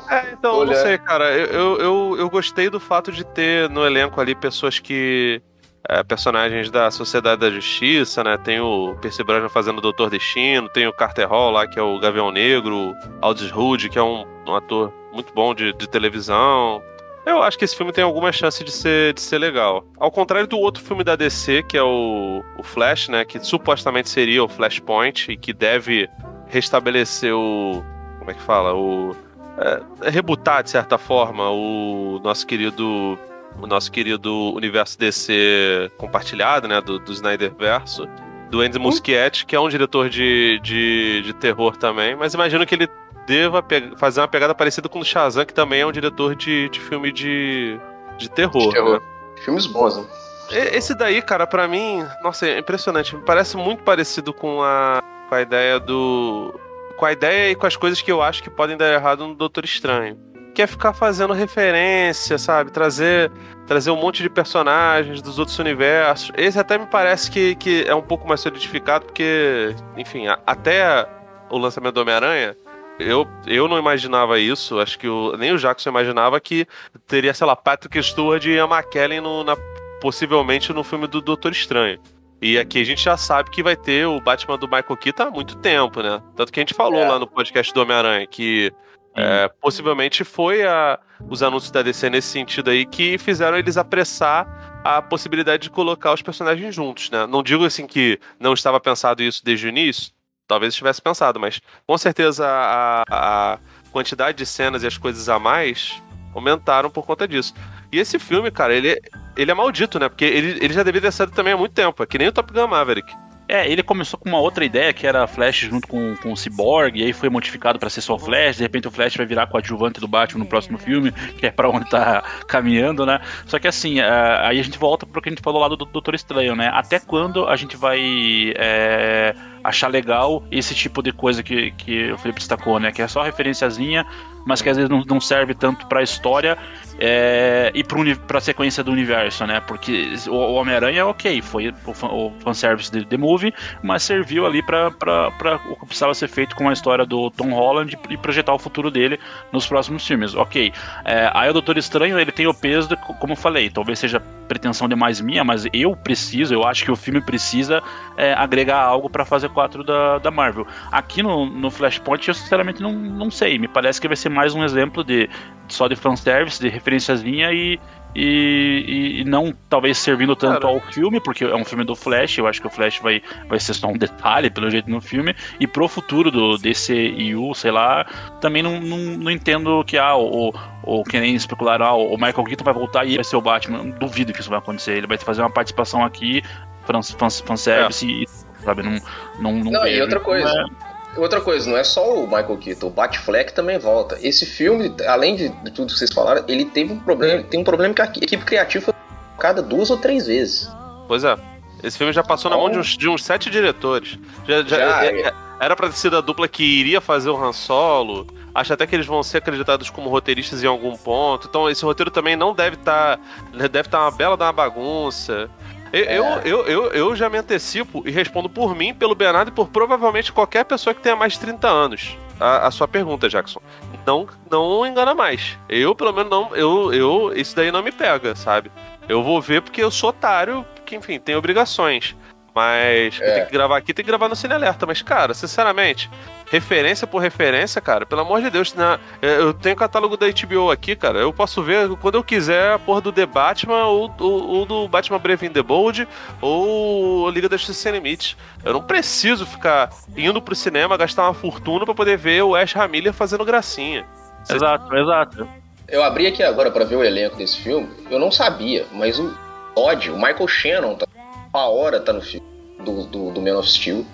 [0.10, 1.32] É, É, então, eu Olha- não sei, cara.
[1.32, 5.42] Eu, eu, eu, eu gostei do fato de ter no elenco ali pessoas que.
[5.90, 8.38] é, personagens da Sociedade da Justiça, né?
[8.38, 11.82] Tem o Percy Brosnan fazendo o Doutor Destino, tem o Carter Hall lá, que é
[11.82, 16.82] o Gavião Negro, Aldous Hood, que é um, um ator muito bom de, de televisão.
[17.24, 19.86] Eu acho que esse filme tem alguma chance de ser, de ser legal.
[20.00, 23.24] Ao contrário do outro filme da DC, que é o, o Flash, né?
[23.26, 26.10] Que supostamente seria o Flashpoint e que deve
[26.52, 27.84] restabelecer o.
[28.20, 28.76] Como é que fala?
[28.76, 29.16] O.
[29.58, 33.18] É, rebutar, de certa forma, o nosso querido.
[33.60, 36.80] O nosso querido universo DC compartilhado, né?
[36.80, 38.08] Do, do Snyder Verso.
[38.50, 42.16] Do Andy Muschietti, que é um diretor de, de, de terror também.
[42.16, 42.90] Mas imagino que ele
[43.28, 43.64] deva
[43.98, 47.12] fazer uma pegada parecida com o Shazam, que também é um diretor de, de filme
[47.12, 47.78] de,
[48.18, 48.72] de terror.
[48.72, 49.00] terror.
[49.00, 49.06] né?
[49.44, 50.06] filmes bons, né?
[50.52, 53.16] Esse daí, cara, pra mim, nossa, é impressionante.
[53.16, 56.54] Me parece muito parecido com a, com a ideia do.
[56.98, 59.34] Com a ideia e com as coisas que eu acho que podem dar errado no
[59.34, 60.20] Doutor Estranho.
[60.54, 62.70] Que é ficar fazendo referência, sabe?
[62.70, 63.32] Trazer,
[63.66, 66.34] trazer um monte de personagens dos outros universos.
[66.36, 71.08] Esse até me parece que, que é um pouco mais solidificado, porque, enfim, a- até
[71.50, 72.54] o lançamento do Homem-Aranha,
[73.00, 74.78] eu, eu não imaginava isso.
[74.82, 76.68] Acho que o- nem o Jackson imaginava que
[77.08, 79.56] teria, sei lá, Patrick Stewart e a McKellen no, na,
[80.02, 81.98] possivelmente no filme do Doutor Estranho.
[82.42, 85.32] E aqui a gente já sabe que vai ter o Batman do Michael Keaton há
[85.32, 86.22] muito tempo, né?
[86.36, 87.08] Tanto que a gente falou É.
[87.08, 88.72] lá no podcast do Homem-Aranha que
[89.16, 90.98] é, possivelmente foi a,
[91.30, 96.14] os anúncios da DC nesse sentido aí que fizeram eles apressar a possibilidade de colocar
[96.14, 97.28] os personagens juntos, né?
[97.28, 100.12] Não digo assim que não estava pensado isso desde o início,
[100.48, 103.60] talvez estivesse pensado, mas com certeza a, a
[103.92, 106.02] quantidade de cenas e as coisas a mais
[106.34, 107.54] aumentaram por conta disso.
[107.92, 109.02] E esse filme, cara, ele,
[109.36, 110.08] ele é maldito, né?
[110.08, 112.02] Porque ele, ele já deveria ter saído também há muito tempo.
[112.02, 113.14] É que nem o Top Gun Maverick.
[113.52, 116.98] É, ele começou com uma outra ideia que era Flash junto com, com o Cyborg,
[116.98, 120.00] e aí foi modificado pra ser só Flash, de repente o Flash vai virar coadjuvante
[120.00, 123.20] do Batman no próximo filme, que é pra onde tá caminhando, né?
[123.46, 124.10] Só que assim, é,
[124.42, 126.72] aí a gente volta pro que a gente falou lá do Doutor Estranho, né?
[126.74, 132.18] Até quando a gente vai é, achar legal esse tipo de coisa que, que o
[132.18, 132.90] Felipe destacou, né?
[132.94, 134.06] Que é só referenciazinha,
[134.46, 136.58] mas que às vezes não, não serve tanto pra história
[137.04, 139.60] é, e pro pra sequência do universo, né?
[139.60, 144.62] Porque o, o Homem-Aranha, ok, foi o, o fanservice de The Movie, mas serviu ali
[144.62, 148.18] pra, pra, pra o que precisava ser feito com a história do Tom Holland e
[148.18, 149.20] projetar o futuro dele
[149.52, 150.72] nos próximos filmes, ok.
[151.04, 154.20] É, aí o Doutor Estranho, ele tem o peso, de, como eu falei, talvez seja
[154.48, 157.82] pretensão demais minha, mas eu preciso, eu acho que o filme precisa
[158.16, 160.68] é, agregar algo pra fase 4 da, da Marvel.
[160.92, 164.54] Aqui no, no Flashpoint, eu sinceramente não, não sei, me parece que vai ser mais
[164.54, 165.30] um exemplo de
[165.72, 167.80] só de fanservice, de referenciazinha e,
[168.14, 170.74] e, e- não talvez servindo tanto Cara.
[170.74, 173.60] ao filme, porque é um filme do Flash, eu acho que o Flash vai, vai
[173.60, 178.06] ser só um detalhe, pelo jeito, no filme, e pro futuro do DCU, sei lá,
[178.42, 182.44] também não, não, não entendo que ah, o, o que nem especularam, ah, o Michael
[182.44, 185.18] Keaton vai voltar e vai ser o Batman, duvido que isso vai acontecer, ele vai
[185.18, 186.44] fazer uma participação aqui,
[186.86, 188.26] fan, fan, fanservice e,
[188.64, 188.92] sabe, não,
[189.40, 190.50] não, não, Não, e outra coisa.
[190.50, 194.18] É, Outra coisa, não é só o Michael Keaton, o Batfleck também volta.
[194.22, 197.94] Esse filme, além de, tudo que vocês falaram, ele teve um problema, tem um problema
[197.94, 198.94] que a equipe criativa foi
[199.34, 200.70] trocada duas ou três vezes.
[201.08, 201.36] Pois é.
[201.84, 204.18] Esse filme já passou na mão de uns, de uns sete diretores.
[204.48, 205.28] Já, já- Já, é- é.
[205.28, 208.26] é- era pra ter sido a dupla que iria fazer o Han Solo.
[208.54, 211.48] Acho até que eles vão ser acreditados como roteiristas em algum ponto.
[211.48, 213.20] Então esse roteiro também não deve estar.
[213.54, 215.50] deve estar uma bela uma bagunça.
[215.94, 216.42] Eu, eu, É.
[216.46, 220.32] eu, eu, eu já me antecipo e respondo por mim, pelo Bernardo e por provavelmente
[220.32, 222.18] qualquer pessoa que tenha mais de 30 anos.
[222.40, 223.62] A, a sua pergunta, Jackson.
[224.06, 225.58] Não, não engana mais.
[225.70, 226.56] Eu, pelo menos, não.
[226.56, 228.72] Eu, eu, isso daí não me pega, sabe?
[229.08, 232.16] Eu vou ver porque eu sou otário, que, enfim, tem obrigações.
[232.56, 233.34] Mas É.
[233.36, 234.86] tem que gravar aqui, tem que gravar no Cine Alerta.
[234.88, 236.10] Mas, cara, sinceramente,
[236.52, 240.70] referência por referência, cara, pelo amor de Deus, na, eu tenho o catálogo da HBO
[240.70, 241.20] aqui, cara.
[241.20, 244.88] Eu posso ver quando eu quiser a porra do The Batman ou, ou- ou do
[244.90, 246.06] Batman Brave in the Bold
[246.42, 248.36] ou Liga da Justiça Sem Limites.
[248.66, 252.76] Eu não preciso ficar indo pro cinema, gastar uma fortuna pra poder ver o Ash
[252.76, 254.06] Hamiller fazendo gracinha.
[254.50, 255.48] exato, exato.
[255.88, 259.34] Eu abri aqui agora pra ver o elenco desse filme, eu não sabia, mas o
[259.74, 261.06] Todd, o Michael Shannon, tá,
[261.54, 262.46] a hora tá no filme
[262.84, 264.06] do, do, do Man of Steel.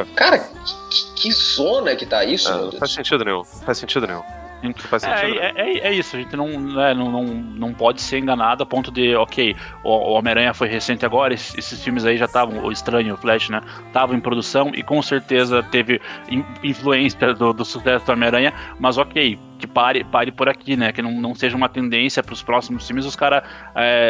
[0.00, 0.04] É.
[0.16, 2.78] Cara, que, que zona que tá isso, não Deus.
[2.78, 3.44] faz sentido nenhum.
[3.44, 4.22] Faz sentido nenhum.
[4.62, 8.00] Não faz É, é, é, é isso, a gente não, né, não, não, não pode
[8.00, 12.06] ser enganado a ponto de, ok, o, o Homem-Aranha foi recente agora, esses, esses filmes
[12.06, 16.00] aí já estavam, o Estranho, o Flash, né, estavam em produção e com certeza teve
[16.30, 20.92] in- influência do, do sucesso do Homem-Aranha, mas ok, que pare, pare por aqui, né,
[20.92, 23.42] que não, não seja uma tendência para os próximos filmes os caras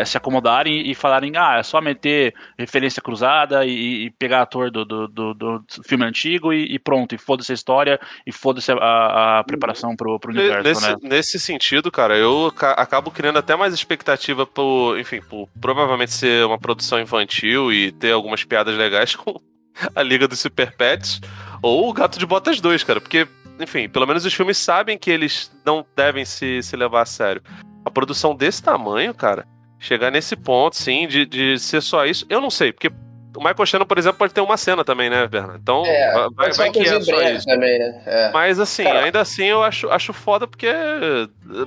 [0.06, 4.84] se acomodarem e falarem, ah, é só meter referência cruzada e, e pegar ator do,
[4.84, 9.38] do, do, do filme antigo e, e pronto, e foda-se a história e foda-se a,
[9.40, 10.96] a preparação pro, pro universo, Nesse, né.
[11.02, 16.44] nesse sentido, cara, eu ca- acabo criando até mais expectativa por, enfim, por provavelmente ser
[16.46, 19.40] uma produção infantil e ter algumas piadas legais com
[19.94, 21.20] a Liga dos Super Pets
[21.62, 23.26] ou o Gato de Botas 2, cara, porque,
[23.60, 27.42] enfim, pelo menos os filmes sabem que eles não devem se, se levar a sério.
[27.84, 29.46] A produção desse tamanho, cara,
[29.78, 32.90] chegar nesse ponto, sim, de, de ser só isso, eu não sei, porque
[33.36, 35.58] o Michael Shannon, por exemplo, pode ter uma cena também, né, Bernardo?
[35.60, 37.44] Então, É, vai, vai que é só isso.
[37.46, 38.02] também, né?
[38.06, 38.30] É.
[38.32, 41.26] Mas assim, ainda assim eu acho, acho foda porque eh,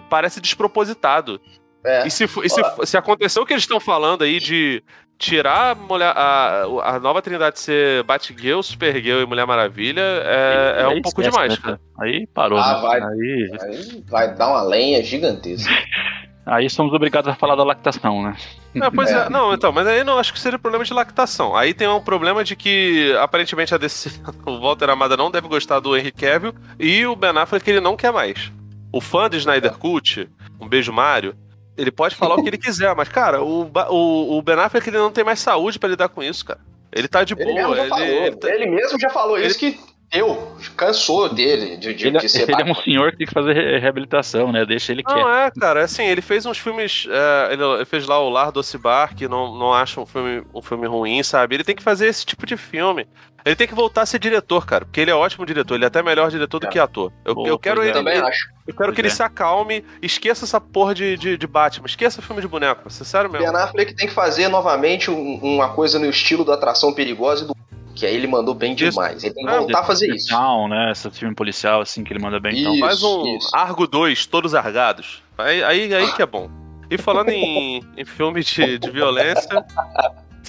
[0.09, 1.41] parece despropositado.
[1.88, 2.05] É.
[2.05, 4.83] E se, e se, se aconteceu o que eles estão falando aí de
[5.17, 10.88] tirar a, mulher, a, a nova trindade ser Batgirl, Supergirl e Mulher Maravilha, é, é
[10.88, 11.79] um Aí pouco esquece, demais, né, cara.
[11.99, 12.59] Aí parou.
[12.59, 12.81] Ah, né?
[12.81, 13.01] vai.
[13.01, 15.71] Aí, Aí vai dar uma lenha gigantesca.
[16.45, 18.35] aí somos obrigados a falar da lactação, né?
[18.75, 19.25] É, pois é.
[19.25, 19.29] É.
[19.29, 21.55] não, então, mas aí não acho que seria problema de lactação.
[21.55, 24.11] Aí tem um problema de que aparentemente a DC,
[24.45, 27.95] o Walter Amada não deve gostar do Henry Cavill e o Ben Affleck ele não
[27.95, 28.51] quer mais.
[28.91, 30.29] O fã de Snyder Cut,
[30.59, 31.35] um beijo Mário,
[31.78, 34.97] ele pode falar o que ele quiser, mas cara, o, o, o Ben Affleck ele
[34.97, 36.59] não tem mais saúde pra lidar com isso, cara.
[36.91, 38.05] Ele tá de Ele mesmo boa, já ele, falou.
[38.07, 39.80] ele tá- Ele mesmo já falou isso que
[40.11, 43.34] eu cansou dele de, de, Ele, de ser ele é um senhor que tem que
[43.34, 44.65] fazer re- reabilitação, né?
[44.65, 45.17] Deixa ele quieto.
[45.17, 47.05] Não, é, cara, assim, ele fez uns filmes.
[47.09, 50.61] é, ele fez lá o Lar do Bar, que não, não acha um filme, um
[50.61, 51.55] filme ruim, sabe?
[51.55, 53.05] Ele tem que fazer esse tipo de filme.
[53.47, 55.87] Ele tem que voltar a ser diretor, cara, porque ele é ótimo diretor, ele é
[55.87, 56.69] até melhor diretor do É.
[56.69, 57.11] que ator.
[57.25, 57.85] Eu, Pô, eu quero é.
[57.85, 57.93] ele.
[57.93, 58.47] Também acho.
[58.67, 59.11] Eu quero que Pois ele é.
[59.11, 63.51] se acalme, esqueça essa porra de, de, de Batman, esqueça filme de boneco, sincero mesmo.
[63.51, 67.47] Ben Affleck tem que fazer novamente um- uma coisa no estilo da atração perigosa e
[67.47, 67.55] do
[67.95, 68.91] que aí ele mandou bem Isso.
[68.91, 69.23] demais.
[69.23, 70.31] Ele tem que Ah, voltar a fazer isso.
[70.31, 70.91] Não, né?
[70.91, 72.59] Esse filme policial, assim, que ele manda bem.
[72.59, 72.79] Então, Isso.
[72.85, 75.23] Faz um Argo 2, todos argados.
[75.37, 76.47] Aí, aí, aí que é bom.
[76.91, 79.65] E falando em, em filme de, de violência,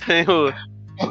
[0.06, 0.52] tem o-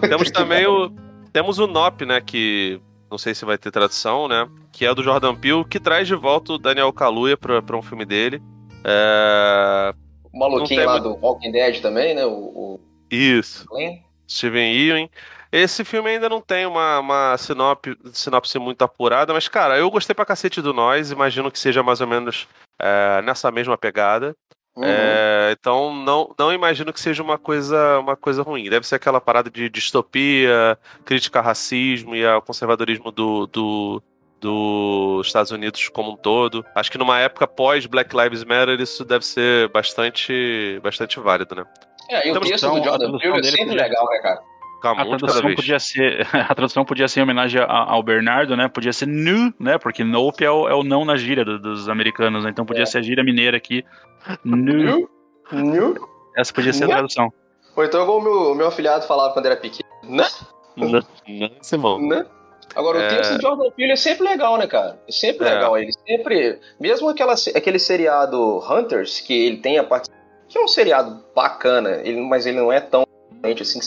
[0.02, 0.92] temos também o.
[1.38, 2.20] temos o Nop, né?
[2.20, 2.82] Que
[3.12, 4.50] não sei se vai ter tradução, né?
[4.72, 7.82] Que é do Jordan Peele, que traz de volta o Daniel Kaluuya pra, pra um
[7.84, 8.42] filme dele.
[8.84, 9.94] É...
[10.34, 12.26] O maluquinho lá do Walking Dead também, né?
[12.26, 12.80] O, o
[13.12, 13.68] Isso.
[13.70, 14.00] Glenn.
[14.28, 15.08] Steven Yeun.
[15.52, 20.16] Esse filme ainda não tem uma, uma sinop- sinopse muito apurada, mas, cara, eu gostei
[20.16, 22.48] pra cacete do Nós, imagino que seja mais ou menos
[22.82, 24.36] é, nessa mesma pegada.
[24.78, 24.84] Uhum.
[24.86, 28.70] É, então não, não imagino que seja uma coisa, uma coisa ruim.
[28.70, 34.04] Deve ser aquela parada de distopia, crítica ao racismo e ao conservadorismo do, do,
[34.40, 36.64] dos Estados Unidos como um todo.
[36.76, 41.66] Acho que numa época pós Black Lives Matter isso deve ser bastante, bastante válido, né?
[42.10, 44.20] É, e o Então, texto do a Jordan tradução Peele é sempre podia- legal, né,
[44.20, 44.40] cara?
[44.80, 48.68] Calma, A tradução, podia ser, a tradução podia ser em homenagem a- ao Bernardo, né?
[48.68, 49.80] Podia ser nu, né?
[49.80, 52.52] Porque nope é o, é o não na gíria do- dos americanos, né?
[52.52, 52.86] Então podia É.
[52.86, 53.84] ser a gíria mineira aqui.
[54.44, 55.10] Nu.
[55.52, 56.10] Nu?
[56.36, 57.32] Essa podia ser a tradução.
[57.76, 59.88] Ou então igual o meu, meu afilhado falava quando era pequeno.
[60.04, 60.28] Né?
[60.76, 61.02] Não,
[61.62, 62.00] Simão.
[62.00, 62.26] Né?
[62.76, 63.08] Agora, É.
[63.08, 65.00] o texto do Jordan Peele é sempre legal, né, cara?
[65.08, 65.54] É sempre É.
[65.54, 65.78] legal.
[65.78, 66.60] Ele sempre...
[66.80, 70.10] Mesmo aquela, aquele seriado Hunters, que ele tem a parte...
[70.48, 73.04] Que é um seriado bacana, ele, mas ele não é tão...
[73.60, 73.80] assim,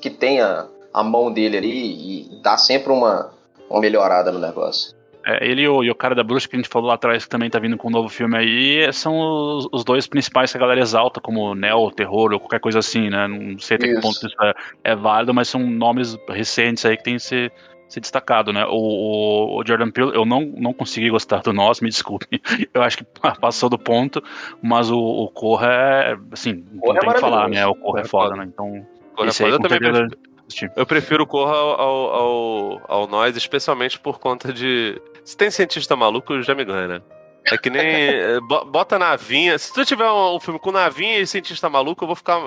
[0.00, 3.32] que tem a, a mão dele ali e dá sempre uma,
[3.68, 4.93] uma melhorada no negócio.
[5.26, 7.24] É, ele e o, e o cara da bruxa que a gente falou lá atrás,
[7.24, 10.58] que também tá vindo com um novo filme aí, são os, os dois principais que
[10.58, 13.26] a galera exalta, como neo, terror ou qualquer coisa assim, né?
[13.26, 14.02] Não sei até que Isso.
[14.02, 14.54] ponto isso é,
[14.84, 17.52] é válido, mas são nomes recentes aí que tem que ser,
[17.88, 18.66] ser destacado, né?
[18.66, 22.26] O, o- o Jordan Peele, eu não, não consegui gostar do nós, me desculpe.
[22.74, 23.04] Eu acho que
[23.40, 24.22] passou do ponto,
[24.62, 27.66] mas o, o Corra é, assim, não Corra é tem o que falar, né?
[27.66, 28.44] O Corra é é foda, né?
[28.52, 30.33] Então, Corra esse aí foda, eu com também certeza.
[30.76, 35.00] Eu prefiro o Corra ao, ao, ao, Nós, especialmente por conta de.
[35.24, 37.02] Se tem cientista maluco, já me ganha, né?
[37.50, 37.82] É que nem.
[37.84, 39.58] eh, bo- Bota navinha.
[39.58, 42.40] Se tu tiver um, um filme com navinha e cientista maluco, eu vou ficar.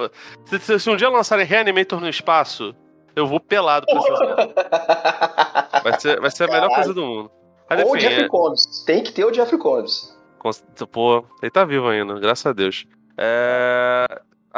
[0.45, 2.75] Se, se- se um dia lançarem Reanimator no espaço,
[3.15, 4.53] eu vou pelado pra merda.
[5.83, 6.75] vai, ser, vai ser a melhor Caralho.
[6.75, 7.31] coisa do mundo.
[7.69, 8.83] Mas Ou o Jeffrey é, Combs.
[8.85, 10.15] Tem que ter o Jeffrey Combs.
[10.91, 12.85] pô, ele tá vivo ainda, graças a Deus.
[13.17, 14.05] É,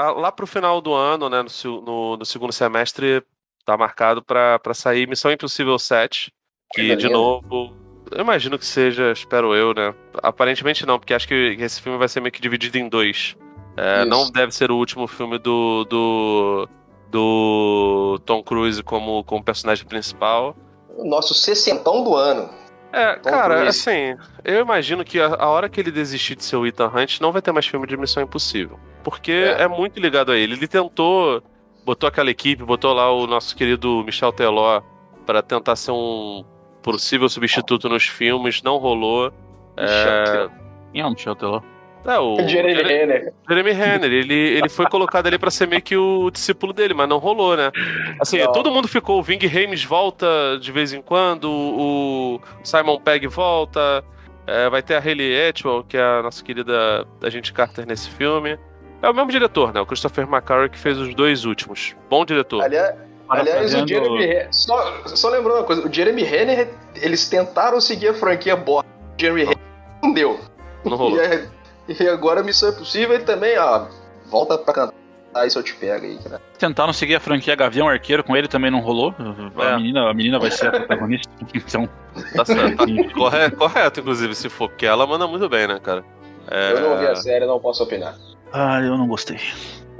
[0.08, 3.24] a- lá pro final do ano, né, no, no- no segundo semestre,
[3.66, 6.32] tá marcado pra, pra sair Missão Impossível 7.
[6.74, 7.74] Que, Coisa de novo,
[8.12, 9.93] eu imagino que seja, espero eu, né?
[10.22, 13.36] Aparentemente não, porque acho que esse filme vai ser meio que dividido em dois.
[13.78, 15.86] É, não deve ser o último filme do.
[15.86, 16.70] do.
[17.10, 20.56] do Tom Cruise como, como personagem principal.
[20.97, 22.50] O nosso sessentão do ano.
[22.91, 23.70] É, Tom cara, Cruise.
[23.80, 27.20] assim, eu imagino que a, a hora que ele desistir de ser o Ethan Hunt,
[27.20, 28.80] não vai ter mais filme de Missão Impossível.
[29.04, 29.64] Porque É.
[29.64, 30.54] é, muito ligado a ele.
[30.54, 31.41] Ele tentou,
[31.86, 34.82] botou aquela equipe, botou lá o nosso querido Michel Teló
[35.26, 36.43] pra tentar ser um
[36.82, 39.32] possível substituto nos filmes, não rolou.
[39.78, 40.47] É,
[40.91, 41.62] Quem é o Michel Teló?
[42.06, 43.34] é o Jeremy Jere- Renner.
[43.47, 47.08] Jeremy Renner, ele, ele foi colocado ali pra ser meio que o discípulo dele, mas
[47.08, 47.72] não rolou, né?
[48.20, 48.52] Assim, Não.
[48.52, 50.26] todo mundo ficou, o Ving Rhames volta
[50.60, 54.04] de vez em quando, o Simon Pegg volta,
[54.47, 58.58] é, vai ter a Hayley Atwell, que é a nossa querida agente Carter nesse filme.
[59.02, 59.80] É o mesmo diretor, né?
[59.82, 61.95] O Christopher McQuarrie que fez os dois últimos.
[62.10, 62.62] Bom diretor.
[62.64, 62.95] Aliás,
[63.30, 64.47] aliás o Jeremy Renner.
[64.52, 68.84] Só, só lembrando uma coisa: o Jeremy Renner, eles tentaram seguir a franquia boa.
[68.84, 69.58] O Jeremy Renner
[70.04, 70.39] não deu.
[70.84, 71.18] Não rolou.
[71.89, 73.88] E, é- e agora Missão Impossível ele também, ó.
[74.30, 74.93] Volta pra cantar.
[75.34, 76.39] Aí se eu te pego aí, cara.
[76.58, 79.14] Tentaram seguir a franquia Gavião Arqueiro com ele também não rolou.
[79.58, 79.72] É.
[79.74, 81.28] A, menina, a menina vai ser a protagonista.
[81.54, 81.89] Então,
[82.36, 82.86] Tá certo.
[83.14, 86.04] Correto, correto, inclusive, se for, porque ela manda muito bem, né, cara?
[86.50, 88.16] É, Eu não vi a série, não posso opinar.
[88.54, 89.39] Ah, eu não gostei.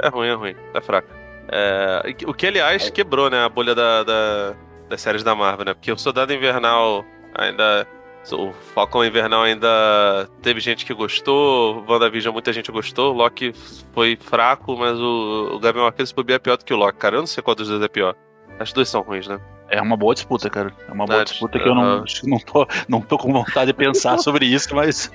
[0.02, 0.56] É ruim, é ruim.
[0.74, 1.08] É fraca.
[1.52, 4.54] É, o que, aliás, quebrou, né, a bolha da, da-
[4.88, 5.74] das séries da Marvel, né?
[5.74, 7.04] Porque o Soldado Invernal
[7.36, 7.88] ainda.
[8.32, 13.54] O Falcão Invernal ainda teve gente que gostou, WandaVision muita gente gostou, Loki
[13.94, 17.16] foi fraco, mas o, o Gavião Arqueiro se é pior do que o Loki, cara.
[17.16, 18.14] Eu não sei qual dos dois é pior.
[18.60, 19.40] As duas são ruins, né?
[19.70, 20.72] É uma boa disputa, cara.
[20.88, 23.74] É uma boa Ah, disputa que eu não, não, tô, não tô com vontade de
[23.74, 25.12] pensar sobre isso, mas.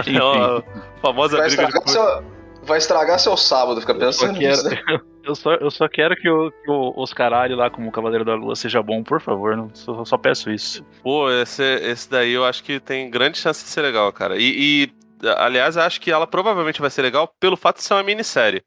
[0.00, 0.16] Enfim.
[0.16, 0.62] É a
[1.02, 2.37] famosa briga de.
[2.68, 4.68] Vai estragar seu sábado, fica Eu só pensando quero, nisso.
[4.68, 5.00] né?
[5.24, 8.54] eu só, eu só quero que, o, que o Oscaralho lá como Cavaleiro da Lua
[8.54, 9.56] seja bom, por favor.
[9.56, 10.84] Não, só, só peço isso.
[11.02, 14.36] Pô, esse, esse daí eu acho que tem grande chance de ser legal, cara.
[14.36, 14.90] E,
[15.22, 18.02] e, aliás, eu acho que ela provavelmente vai ser legal pelo fato de ser uma
[18.02, 18.62] minissérie.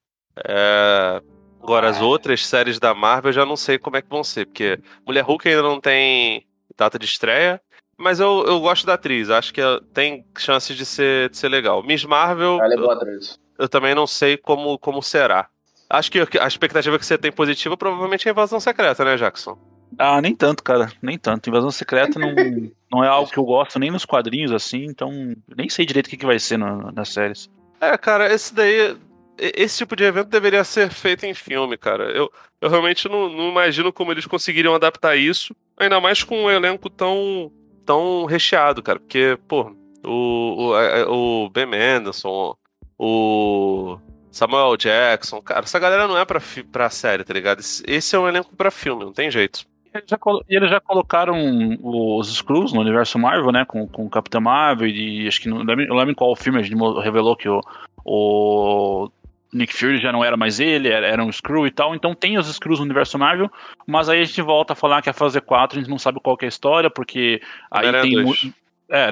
[0.47, 1.21] É,
[1.61, 4.47] Agora, as outras séries da Marvel eu já não sei como é que vão ser,
[4.47, 6.43] porque Mulher Hulk ainda não tem
[6.75, 7.61] data de estreia,
[7.95, 11.49] mas eu, eu gosto da atriz, acho que ela tem chances de ser, de ser
[11.49, 11.83] legal.
[11.83, 13.39] Miss Marvel, Ela é eu, boa atriz.
[13.61, 15.47] Eu também não sei como, como será.
[15.89, 19.57] Acho que a expectativa que você tem positiva provavelmente é a invasão secreta, né, Jackson?
[19.97, 20.89] Ah, nem tanto, cara.
[21.01, 21.49] Nem tanto.
[21.49, 22.33] Invasão Secreta não,
[22.89, 25.11] não é algo que eu gosto nem nos quadrinhos, assim, então
[25.53, 27.49] nem sei direito o que, que vai ser na- nas séries.
[27.81, 28.95] É, cara, esse daí.
[29.37, 32.05] esse tipo de evento deveria ser feito em filme, cara.
[32.11, 32.31] Eu,
[32.61, 36.89] eu realmente não, não imagino como eles conseguiriam adaptar isso, ainda mais com um elenco
[36.89, 37.51] tão,
[37.85, 38.97] tão recheado, cara.
[38.99, 39.75] Porque, pô,
[40.05, 40.71] o,
[41.09, 42.53] o, o Ben Mendelsohn,
[43.03, 43.97] o
[44.29, 46.39] Samuel Jackson, cara, essa galera não é pra,
[46.71, 47.59] pra série, tá ligado?
[47.59, 49.65] Esse, é um elenco pra filme, não tem jeito.
[49.91, 50.17] Eles já
[50.47, 51.35] E eles já colocaram
[51.81, 53.65] os Screws no universo Marvel, né?
[53.65, 56.59] Com, com o Capitão Marvel e acho que não lembro, eu lembro em qual filme
[56.59, 57.59] a gente revelou que o,
[58.05, 59.09] o
[59.51, 61.95] Nick Fury já não era mais ele, era, era um Screw e tal.
[61.95, 63.51] Então tem os Screws no universo Marvel,
[63.87, 66.19] mas aí a gente volta a falar que a fase 4 a gente não sabe
[66.21, 67.41] qual é a história, porque
[67.71, 68.23] aí Homem-Aranha tem.
[68.23, 68.60] 2.
[68.93, 69.09] É,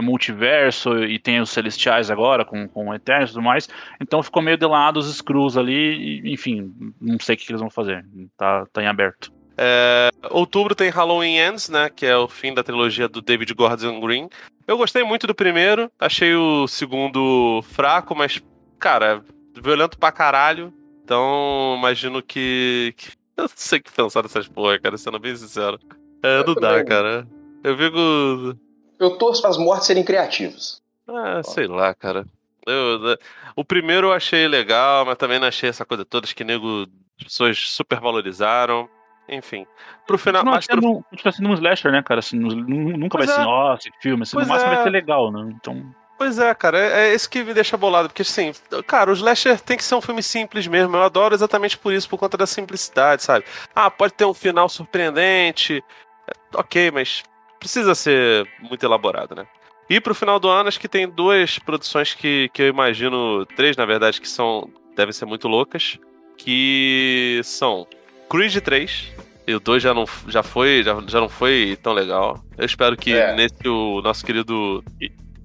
[0.00, 3.68] multiverso e tem os Celestiais agora com, com o Eternos e tudo mais.
[4.00, 7.60] Então ficou meio de lado os Screws ali, e, enfim, não sei o que, eles
[7.60, 8.04] vão fazer.
[8.38, 9.30] Tá, tá em aberto.
[9.58, 11.88] É, outubro tem Halloween Ends, né?
[11.88, 14.28] Que é o fim da trilogia do David Gordon Green.
[14.66, 18.42] Eu gostei muito do primeiro, achei o segundo fraco, mas,
[18.78, 19.22] cara,
[19.62, 20.72] violento pra caralho.
[21.04, 22.94] Então, imagino que.
[22.96, 25.78] que- Eu não sei o que pensar dessas porra, cara, sendo bem sincero.
[26.22, 27.28] É, não dá, cara.
[27.62, 28.58] Eu fico.
[28.98, 30.80] Eu torço para as mortes serem criativas.
[31.08, 32.24] Ah, sei lá, cara.
[32.66, 33.16] Eu-
[33.54, 36.82] o primeiro eu achei legal, mas também não achei essa coisa toda, acho que nego,
[37.18, 38.88] as pessoas super valorizaram.
[39.28, 39.66] Enfim.
[40.06, 40.44] Pro final.
[40.44, 42.20] Não, Mas pro, sendo, continua sendo um slasher, né, cara?
[42.20, 43.44] Assim, nu- nu- nunca Pois vai ser, é.
[43.44, 44.22] nossa, que filme.
[44.22, 44.74] Assim, no Pois máximo é.
[44.76, 45.52] vai ser legal, né?
[45.60, 45.84] Então.
[46.16, 48.52] Pois é, cara, é, é isso que me deixa bolado, porque assim,
[48.86, 52.08] cara, o Slasher tem que ser um filme simples mesmo, eu adoro exatamente por isso,
[52.08, 53.44] por conta da simplicidade, sabe?
[53.74, 55.84] Ah, pode ter um final surpreendente,
[56.26, 57.22] é, ok, mas
[57.66, 59.44] precisa ser muito elaborado, né?
[59.90, 63.76] E pro final do ano, acho que tem duas produções que, que eu imagino, três
[63.76, 65.98] na verdade, que são, devem ser muito loucas,
[66.36, 67.86] que são
[68.30, 69.12] Creed 3,
[69.46, 72.40] e o 2 já não, já foi, já, já não foi tão legal.
[72.58, 73.34] Eu espero que É.
[73.34, 74.82] nesse o nosso querido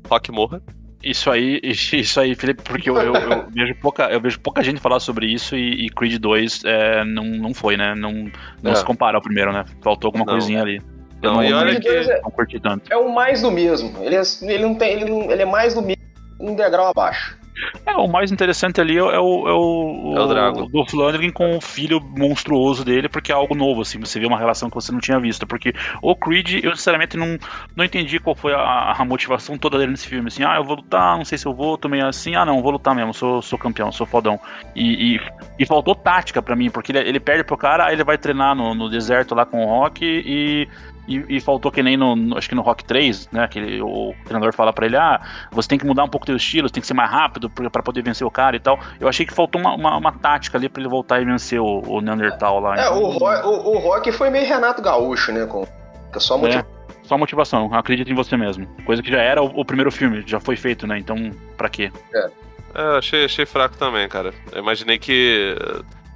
[0.10, 0.62] Rock morra.
[1.04, 1.60] Isso aí,
[1.94, 5.28] isso aí, Felipe, porque eu, eu- eu vejo, pouca, eu vejo pouca gente falar sobre
[5.28, 7.94] isso e, e Creed 2 é, não, não foi, né?
[7.96, 8.32] Não,
[8.64, 8.76] não É.
[8.76, 9.66] se compara ao primeiro, né?
[9.84, 10.34] Faltou alguma Não.
[10.34, 10.82] coisinha ali.
[11.22, 12.92] Não, não, e olha não, que- não curti tanto.
[12.92, 13.94] É o mais do mesmo.
[14.04, 14.94] Ele, é, ele não tem.
[14.94, 16.02] Ele, não, ele é mais do mesmo
[16.40, 17.40] um degrau abaixo.
[17.86, 20.66] É, o mais interessante ali é o, é o, é o, É o Drago.
[20.68, 24.40] do Flandrin com o filho monstruoso dele, porque é algo novo, assim, você vê uma
[24.40, 25.46] relação que você não tinha visto.
[25.46, 25.72] Porque
[26.02, 27.38] o Creed, eu sinceramente não,
[27.76, 30.30] não entendi qual foi a, a motivação toda dele nesse filme.
[30.30, 32.64] Assim, ah, eu vou lutar, não sei se eu vou, tô meio assim, ah, não,
[32.64, 34.40] vou lutar mesmo, sou, sou campeão, sou fodão.
[34.76, 35.22] E, e,
[35.60, 38.56] e faltou tática pra mim, porque ele, ele perde pro cara, aí ele vai treinar
[38.56, 40.68] no, no deserto lá com o Rock e.
[41.08, 43.48] E, e faltou que nem no, no- acho que no Rock 3, né?
[43.48, 45.20] Que ele- o treinador fala pra ele: ah,
[45.52, 47.70] você tem que mudar um pouco teu estilo, você tem que ser mais rápido pra
[47.70, 48.80] pra poder vencer o cara e tal.
[49.00, 51.82] Eu achei que faltou uma, uma, uma tática ali pra ele voltar e vencer o,
[51.88, 52.78] o Neandertal lá.
[52.78, 55.46] É, Então, o, Ro- o, o Rock foi meio Renato Gaúcho, né?
[55.46, 55.66] Com,
[56.14, 56.60] com só motivo.
[56.60, 56.66] é,
[57.04, 58.68] só motivação, acredita em você mesmo.
[58.86, 60.98] Coisa que já era o, o primeiro filme, já foi feito, né?
[61.00, 61.92] Então, pra quê?
[62.14, 62.30] É,
[62.76, 64.34] eu achei, achei fraco também, cara.
[64.52, 65.56] Eu imaginei que.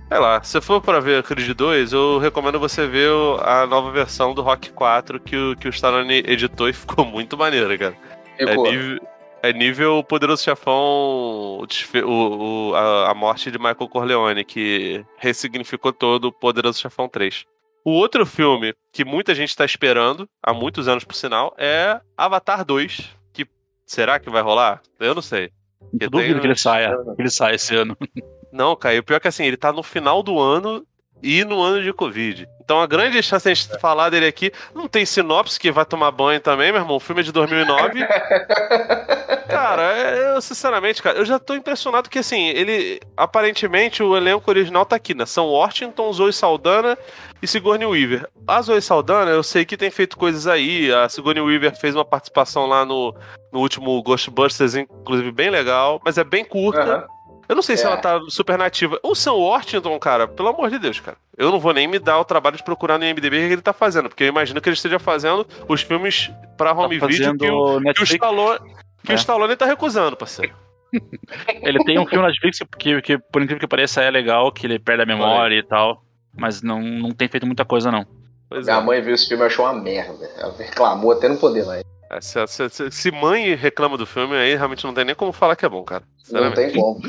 [0.08, 3.10] Sei lá, se for pra ver Creed 2, eu recomendo você ver
[3.42, 7.36] a nova versão do Rock 4 que o, que o Stallone editou e ficou muito
[7.38, 7.96] maneiro, cara.
[8.38, 9.00] É nível,
[9.42, 11.68] é nível Poderoso Chefão, o
[12.06, 17.44] o- a, a morte de Michael Corleone, que ressignificou todo o Poderoso Chefão 3.
[17.84, 22.64] O outro filme que muita gente tá esperando, há muitos anos por sinal, é Avatar
[22.66, 23.10] 2.
[23.34, 23.46] Que
[23.86, 24.82] será que vai rolar?
[25.00, 25.52] Eu não sei.
[26.00, 27.96] Eu duvido tem que ele saia, que ele saia esse ano.
[28.56, 30.86] Não, Caio, o pior é que assim, ele tá no final do ano
[31.22, 32.48] e no ano de Covid.
[32.64, 35.86] Então a grande chance de a gente falar dele aqui, não tem sinopse que vai
[35.86, 36.96] tomar banho também, meu irmão.
[36.98, 38.00] O filme é de 2009.
[39.50, 44.50] cara, é- eu sinceramente, cara, eu já tô impressionado que assim, ele aparentemente o elenco
[44.50, 45.26] original tá aqui, né?
[45.26, 46.98] São Washington, Zoe Saldana
[47.42, 48.28] e Sigourney Weaver.
[48.48, 50.92] A Zoe Saldana, eu sei que tem feito coisas aí.
[50.94, 53.14] A Sigourney Weaver fez uma participação lá no,
[53.52, 56.82] no último Ghostbusters, inclusive bem legal, mas é bem curta.
[56.82, 57.15] Aham.
[57.48, 57.88] Eu não sei se É.
[57.88, 59.00] ela tá super nativa.
[59.04, 61.18] O Sam Worthington, cara, pelo amor de Deus, cara.
[61.38, 63.62] Eu não vou nem me dar o trabalho de procurar no IMDb o que ele
[63.62, 67.38] tá fazendo, porque eu imagino que ele esteja fazendo os filmes pra home Tá video
[67.38, 68.04] que o, que o.
[68.04, 68.60] Stallone,
[69.04, 69.16] que É.
[69.16, 70.54] o Stallone tá recusando, parceiro.
[71.62, 74.66] Ele tem um filme na Netflix que, que, por incrível que pareça, é legal, que
[74.66, 76.02] ele perde a memória e tal.
[76.38, 78.06] Mas não, não tem feito muita coisa, não.
[78.50, 78.82] Pois Minha é.
[78.82, 80.30] mãe viu esse filme e achou uma merda.
[80.38, 81.84] Ela reclamou até não poder mais.
[82.10, 85.32] É, se, se- se- se mãe reclama do filme, aí realmente não tem nem como
[85.32, 86.04] falar que é bom, cara.
[86.32, 87.02] Não tem como.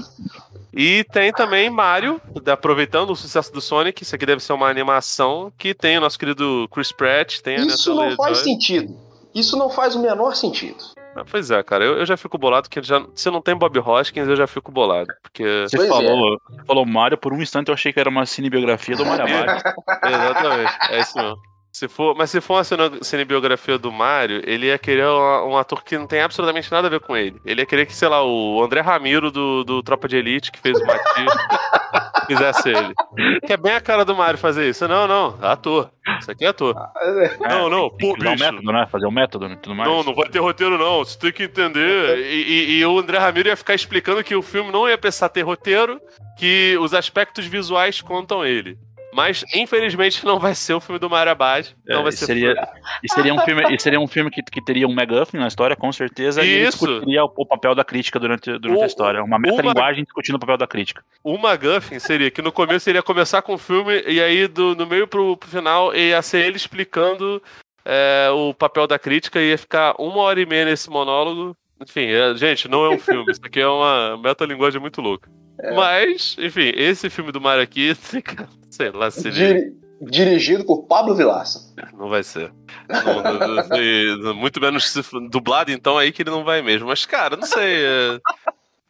[0.72, 2.20] E tem também Mario,
[2.50, 6.18] aproveitando o sucesso do Sonic, isso aqui deve ser uma animação, que tem o nosso
[6.18, 8.44] querido Chris Pratt, tem a Isso não faz Joy.
[8.44, 8.96] sentido.
[9.34, 10.76] Isso não faz o menor sentido.
[11.14, 13.78] Ah, Pois é, cara, eu, eu já fico bolado, que já, se não tem Bob
[13.78, 15.08] Hoskins, eu já fico bolado.
[15.22, 15.44] Porque.
[15.68, 19.04] Você Pois falou, falou Mario, por um instante eu achei que era uma cinebiografia do
[19.04, 19.62] Mario Mario.
[20.04, 21.36] Exatamente, é isso mesmo.
[21.78, 25.58] Se for, mas se for uma cine- cinebiografia do Mario, ele ia querer um, um
[25.58, 27.38] ator que não tem absolutamente nada a ver com ele.
[27.44, 30.58] Ele ia querer que, sei lá, o André Ramiro do, do Tropa de Elite, que
[30.58, 31.34] fez o Matias,
[32.26, 32.94] fizesse ele.
[33.46, 34.88] Que é bem a cara do Mario fazer isso.
[34.88, 35.90] Não, não, ator.
[36.18, 36.74] Isso aqui é ator.
[37.46, 38.42] Não, não, Tem pô, bicho.
[38.42, 38.86] método, né?
[38.90, 39.86] Fazer o método e tudo mais.
[39.90, 41.04] Não, não vai ter roteiro, não.
[41.04, 42.18] Você tem que entender.
[42.20, 45.28] E, e- e o André Ramiro ia ficar explicando que o filme não ia precisar
[45.28, 46.00] ter roteiro,
[46.38, 48.78] que os aspectos visuais contam ele.
[49.16, 51.74] Mas, infelizmente, não vai ser o filme do Mario Abad.
[51.86, 52.68] Não É, vai e ser seria,
[53.02, 55.74] e seria um filme, e seria um filme que, que teria um MacGuffin na história,
[55.74, 56.86] com certeza, e Isso.
[56.86, 59.24] discutiria o, o papel da crítica durante, durante O- a história.
[59.24, 61.02] Uma metalinguagem discutindo o papel da crítica.
[61.24, 64.74] O McGuffin seria que no começo ele ia começar com o filme e aí do,
[64.76, 67.42] no meio pro, pro final ia ser ele explicando
[67.84, 71.56] é, o papel da crítica e ia ficar uma hora e meia nesse monólogo.
[71.80, 75.30] Enfim, é- gente, não é um filme, isso aqui é uma metalinguagem muito louca.
[75.74, 77.94] Mas, enfim, esse filme do Mario aqui,
[78.70, 79.30] sei lá se
[80.00, 81.74] Dirigido por Pablo Vilaça.
[81.94, 82.52] não vai ser.
[82.88, 84.94] Não, não- muito menos
[85.30, 86.88] dublado, então aí que ele não vai mesmo.
[86.88, 87.76] Mas, cara, não sei.
[87.84, 88.20] é-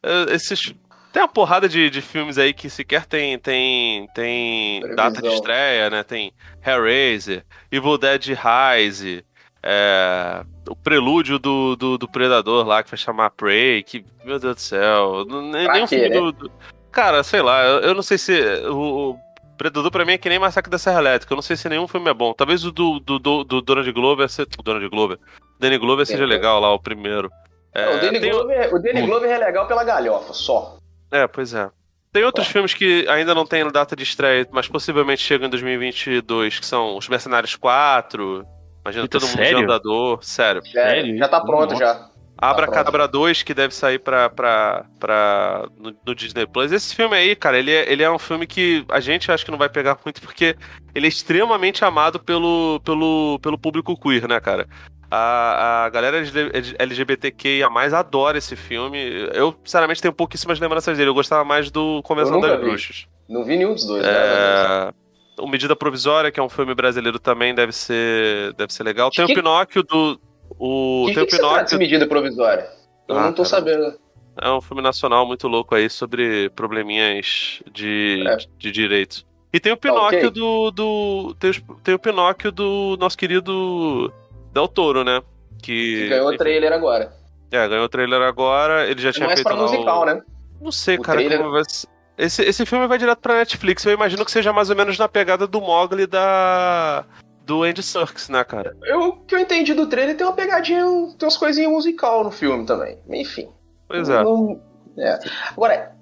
[0.03, 0.75] é, esses.
[1.13, 5.89] Tem uma porrada de, de filmes aí que sequer tem, tem, tem data de estreia,
[5.89, 6.03] né?
[6.03, 6.33] Tem
[6.65, 9.25] Hellraiser, Evil Dead Rise,
[9.69, 14.55] é, o prelúdio do, do, do Predador lá, que vai chamar Prey, que, meu Deus
[14.55, 16.15] do céu, não- nem, filme né?
[16.21, 16.53] do, do-
[16.93, 18.33] Cara, sei lá, eu, eu não sei se.
[18.71, 19.17] O, o
[19.59, 21.89] Predador pra mim é que nem Massacre da Serra Elétrica, eu não sei se nenhum
[21.89, 22.33] filme é bom.
[22.33, 25.19] Talvez o do, do, do, do Donald Glover, se- o Donald Glover,
[25.59, 26.27] Danny Glover seja É.
[26.27, 27.31] legal lá, o primeiro.
[27.75, 29.07] É, o Danny tem- Glover, o Danny Hum.
[29.07, 30.79] Glover é legal pela galhofa, só.
[31.11, 31.69] é, pois é.
[32.13, 36.59] Tem outros filmes que ainda não tem data de estreia, mas possivelmente chegam em 2022,
[36.59, 38.47] que são Os Mercenários 4.
[38.87, 39.59] Imagina Eita, todo mundo sério?
[39.59, 40.19] de andador.
[40.23, 40.63] Sério.
[40.65, 41.19] Já, Sério?
[41.19, 41.85] já tá pronto Nossa.
[41.85, 42.09] já.
[42.39, 46.71] Abra Tá Cadabra 2, que deve sair pra, pra, pra, no, no Disney Plus.
[46.71, 49.51] Esse filme aí, cara, ele é, ele é um filme que a gente acho que
[49.51, 50.55] não vai pegar muito, porque
[50.95, 54.69] ele é extremamente amado pelo, pelo, pelo público queer, né, cara?
[55.11, 56.19] A, a galera
[56.79, 58.99] LGBTQIA adora esse filme.
[59.33, 61.09] Eu, sinceramente, tenho pouquíssimas lembranças dele.
[61.11, 62.67] Eu gostava mais do Convenção nunca das vi.
[62.67, 63.07] Bruxas.
[63.29, 64.93] Não vi nenhum dos dois, né?
[65.39, 65.43] É...
[65.43, 69.11] O Medida Provisória, que é um filme brasileiro também, deve ser, deve ser legal.
[69.11, 70.21] Tem Que- o Pinóquio do.
[70.59, 71.79] O, Que, tem que, o Pinóquio.
[71.79, 72.69] medida provisória?
[73.09, 73.49] Eu Ah, não tô cara.
[73.49, 73.95] sabendo.
[74.41, 78.37] É um filme nacional muito louco aí sobre probleminhas de, É.
[78.59, 79.25] de direitos.
[79.53, 80.31] E tem o Pinóquio ok.
[80.31, 80.71] do.
[80.71, 81.51] do tem,
[81.83, 84.13] tem o Pinóquio do nosso querido
[84.53, 85.23] Del Toro, né?
[85.63, 87.13] Que, Que ganhou o trailer agora.
[87.51, 88.87] É, ganhou o trailer agora.
[88.91, 89.47] Ele já tinha Mais feito.
[89.49, 90.23] pra lá o- musical, né?
[90.61, 91.87] Não sei, O cara, trailer- como vai ser.
[92.19, 93.85] Esse, esse filme vai direto pra Netflix.
[93.85, 97.05] Eu imagino que seja mais ou menos na pegada do Mogli da.
[97.45, 98.77] Do Andy Serkis, né, cara?
[98.83, 100.81] Eu, o que eu entendi do trailer tem uma pegadinha,
[101.17, 102.99] tem umas coisinhas musical no filme também.
[103.09, 103.49] Enfim.
[103.87, 104.23] Pois é.
[104.25, 104.61] Não-
[104.99, 105.19] é.
[105.51, 105.93] Agora,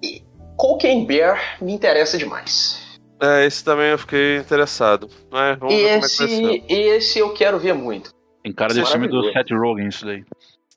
[0.57, 2.83] Cocaine Bear me interessa demais.
[3.21, 5.09] É, esse também eu fiquei interessado.
[5.31, 6.65] Mas vamos E ver como é que vai ser.
[6.65, 8.11] esse, esse eu quero ver muito.
[8.43, 9.31] Tem cara é desse filme do.
[9.33, 10.25] Seth Rogen, isso daí.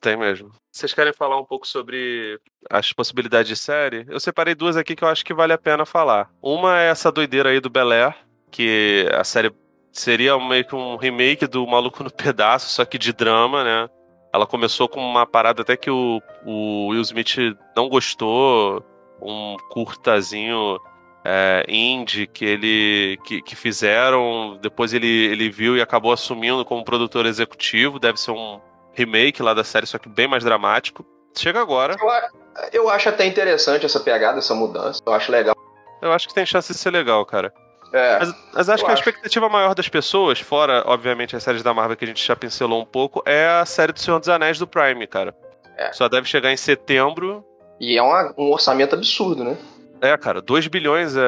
[0.00, 0.50] Tem mesmo.
[0.78, 2.38] Vocês querem falar um pouco sobre
[2.70, 4.06] as possibilidades de série?
[4.08, 6.30] Eu separei duas aqui que eu acho que vale a pena falar.
[6.40, 8.14] Uma é essa doideira aí do Bel Air,
[8.48, 9.50] que a série
[9.90, 13.90] seria meio que um remake do Maluco no Pedaço, só que de drama, né?
[14.32, 18.80] Ela começou com uma parada até que o, o Will Smith não gostou,
[19.20, 20.78] um curtazinho
[21.24, 26.84] é, indie que ele que, que fizeram, depois ele, ele viu e acabou assumindo como
[26.84, 28.60] produtor executivo, deve ser um
[28.98, 31.04] remake lá da série, só que bem mais dramático.
[31.36, 32.28] Chega agora, Eu, a-
[32.72, 35.00] eu acho até interessante essa pegada, essa mudança.
[35.06, 35.54] Eu acho legal.
[36.02, 37.52] eu acho que tem chance de ser legal, cara.
[37.92, 39.02] É, Mas, mas acho que a acho.
[39.02, 42.82] expectativa maior das pessoas, fora, obviamente, as séries da Marvel que a gente já pincelou
[42.82, 45.34] um pouco, é a série do Senhor dos Anéis do Prime, cara.
[45.76, 45.92] É.
[45.92, 47.44] Só deve chegar em setembro.
[47.80, 49.56] e é uma- um orçamento absurdo, né?
[50.00, 51.20] É, cara, 2 bilhões é.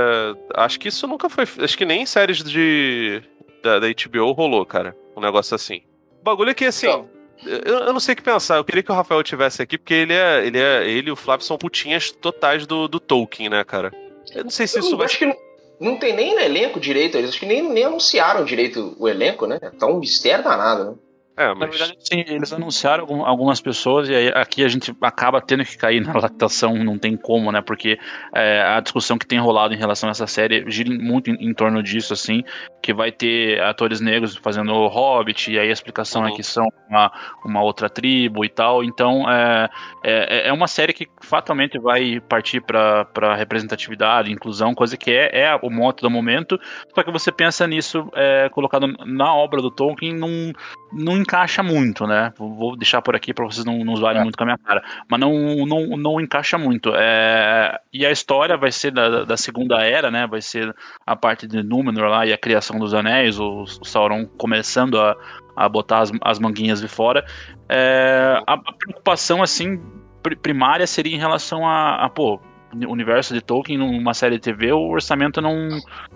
[0.55, 1.45] Acho que isso nunca foi.
[1.45, 3.23] Acho que nem em séries de.
[3.63, 4.97] Da, da HBO rolou, cara.
[5.17, 5.83] Um negócio assim.
[6.21, 6.89] O bagulho é que, assim.
[6.89, 7.09] Então.
[7.45, 8.57] Eu, eu não sei o que pensar.
[8.57, 10.47] Eu queria que o Rafael tivesse aqui, porque ele é.
[10.47, 13.93] Ele, é, ele e o Flávio são putinhas totais do, do Tolkien, né, cara?
[14.35, 15.37] Eu não sei se isso Eu vai acho que não,
[15.81, 19.47] não tem nem no elenco direito, eles acho que nem, nem anunciaram direito o elenco,
[19.47, 19.59] né?
[19.79, 20.95] Tá um mistério danado, né?
[21.41, 21.71] É, Na mas.
[21.71, 25.77] verdade, sim, eles anunciaram algum- algumas pessoas e aí aqui a gente acaba tendo que
[25.79, 27.63] cair na lactação, não tem como, né?
[27.63, 27.99] Porque
[28.35, 31.55] é, a discussão que tem rolado em relação a essa série gira muito em, em
[31.55, 32.43] torno disso, assim,
[32.83, 36.37] que vai ter atores negros fazendo o Hobbit, e aí a explicação é Uhum.
[36.37, 37.11] que são uma,
[37.45, 38.85] uma outra tribo e tal.
[38.85, 39.69] Então é,
[40.05, 45.59] é, é uma série que fatalmente vai partir para representatividade, inclusão, coisa que é, é
[45.63, 46.59] o moto do momento.
[46.95, 50.53] Só que você pensa nisso é, colocado na obra do Tolkien num,
[50.93, 52.33] não encaixa muito, né?
[52.37, 54.23] Vou deixar por aqui para vocês não, não zoarem É.
[54.25, 54.83] muito com a minha cara.
[55.09, 55.33] Mas não,
[55.67, 56.93] não, não encaixa muito.
[56.95, 60.27] É, e a história vai ser da, da segunda era, né?
[60.27, 60.75] Vai ser
[61.07, 65.17] a parte de Númenor lá e a criação dos anéis, o, o Sauron começando a,
[65.57, 67.25] a botar as, as manguinhas de fora.
[67.69, 69.81] É, a, a preocupação, assim,
[70.23, 72.41] pri- primária seria em relação a, a, pô,
[72.73, 75.69] universo de Tolkien numa série de TV, o orçamento não,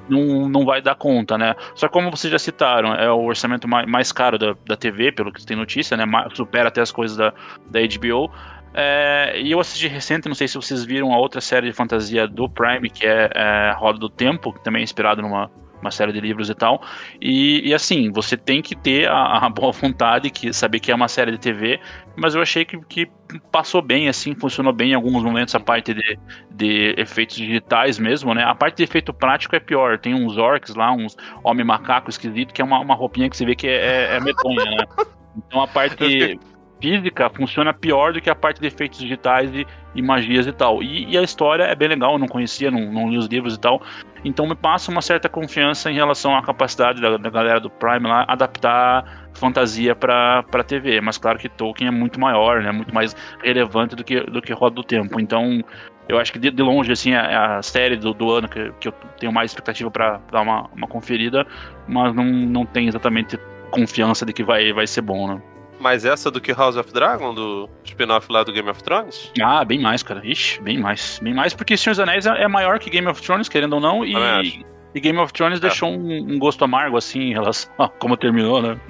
[0.08, 1.54] não, não vai dar conta, né?
[1.74, 5.32] Só como vocês já citaram, é o orçamento mais, mais caro da, da TV, pelo
[5.32, 6.04] que tem notícia, né?
[6.32, 7.32] Supera até as coisas da,
[7.70, 8.30] da HBO.
[8.76, 12.26] É, e eu assisti recente, não sei se vocês viram a outra série de fantasia
[12.26, 15.48] do Prime, que é, é Roda do Tempo, que também é inspirado numa
[15.84, 16.82] uma série de livros e tal.
[17.20, 20.94] E, e assim, você tem que ter a, a boa vontade, que saber que é
[20.94, 21.78] uma série de TV,
[22.16, 23.08] mas eu achei que, que
[23.52, 26.18] passou bem, assim, funcionou bem em alguns momentos a parte de,
[26.50, 28.44] de efeitos digitais mesmo, né?
[28.44, 29.98] A parte de efeito prático é pior.
[29.98, 33.44] Tem uns orcs lá, uns homem macaco esquisito, que é uma, uma roupinha que você
[33.44, 34.86] vê que é, é, é medonha, né?
[35.36, 36.38] Então a parte
[36.84, 40.82] física funciona pior do que a parte de efeitos digitais e, e magias e tal.
[40.82, 43.54] E, e a história é bem legal, eu não conhecia, não, não li os livros
[43.54, 43.80] e tal.
[44.22, 48.06] Então me passa uma certa confiança em relação à capacidade da, da galera do Prime
[48.06, 51.00] lá adaptar fantasia para TV.
[51.00, 52.70] Mas claro que Tolkien é muito maior, né?
[52.70, 55.18] Muito mais relevante do que do que Roda do Tempo.
[55.18, 55.64] Então
[56.06, 58.88] eu acho que de, de longe assim é a série do, do ano que, que
[58.88, 61.46] eu tenho mais expectativa para dar uma, uma conferida,
[61.88, 63.38] mas não, não tem exatamente
[63.70, 65.42] confiança de que vai, vai ser bom, né?
[65.84, 69.30] Mais essa do que House of Dragon, do spin-off lá do Game of Thrones?
[69.42, 70.22] Ah, bem mais, cara.
[70.26, 71.20] Ixi, bem mais.
[71.22, 73.80] Bem mais, porque Senhor dos Anéis é é maior que Game of Thrones, querendo ou
[73.80, 77.86] não, e, e Game of Thrones deixou um, um gosto amargo, assim, em relação a
[77.86, 78.80] como terminou, né?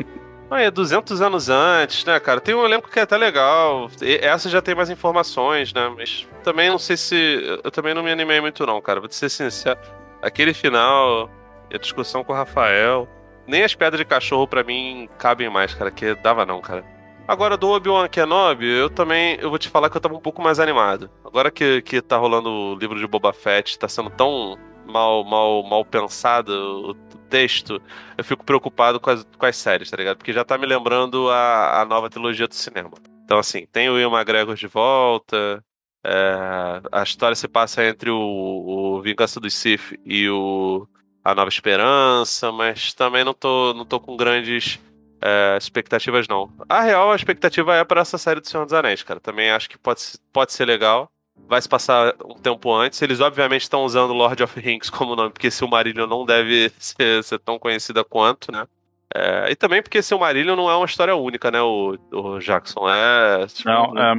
[0.48, 2.38] Ah, é 200 anos antes, né, cara?
[2.40, 3.90] Tem um elenco que é até legal.
[4.00, 5.92] E- Essa já tem mais informações, né?
[5.96, 7.58] Mas também não sei se.
[7.64, 9.00] Eu também não me animei muito, não, cara.
[9.00, 9.80] Vou te ser sincero.
[10.22, 11.28] Aquele final,
[11.72, 13.08] e a discussão com o Rafael.
[13.46, 15.90] Nem as pedras de cachorro pra mim cabem mais, cara.
[15.90, 16.84] Que dava não, cara.
[17.26, 19.38] Agora, do Obi-Wan Kenobi, eu também.
[19.40, 21.10] Eu vou te falar que eu tava um pouco mais animado.
[21.24, 25.62] Agora que, que tá rolando o livro de Boba Fett, tá sendo tão mal, mal,
[25.62, 26.52] mal pensado
[26.90, 26.94] o
[27.34, 27.82] texto
[28.16, 30.18] eu fico preocupado com as, com as séries, tá ligado?
[30.18, 32.92] Porque já tá me lembrando a, a nova trilogia do cinema.
[33.24, 35.64] Então, assim, tem o Ian McGregor de volta.
[36.04, 40.86] é, a história se passa entre o, o Vingança dos Sith e o
[41.24, 44.78] A Nova Esperança, mas também não tô, não tô com grandes
[45.22, 46.50] é, expectativas, não.
[46.68, 49.18] A real, a expectativa é para essa série do Senhor dos Anéis, cara.
[49.18, 50.02] Também acho que pode,
[50.32, 51.10] pode ser legal.
[51.48, 53.00] Vai se passar um tempo antes.
[53.00, 57.38] Eles, obviamente, estão usando Lord of Rings como nome, porque Silmarillion não deve ser, ser
[57.38, 58.66] tão conhecida quanto, né?
[59.14, 62.88] É, e também porque Silmarillion não é uma história única, né, o, o Jackson?
[62.88, 63.46] É.
[63.46, 64.16] tipo, Não, é-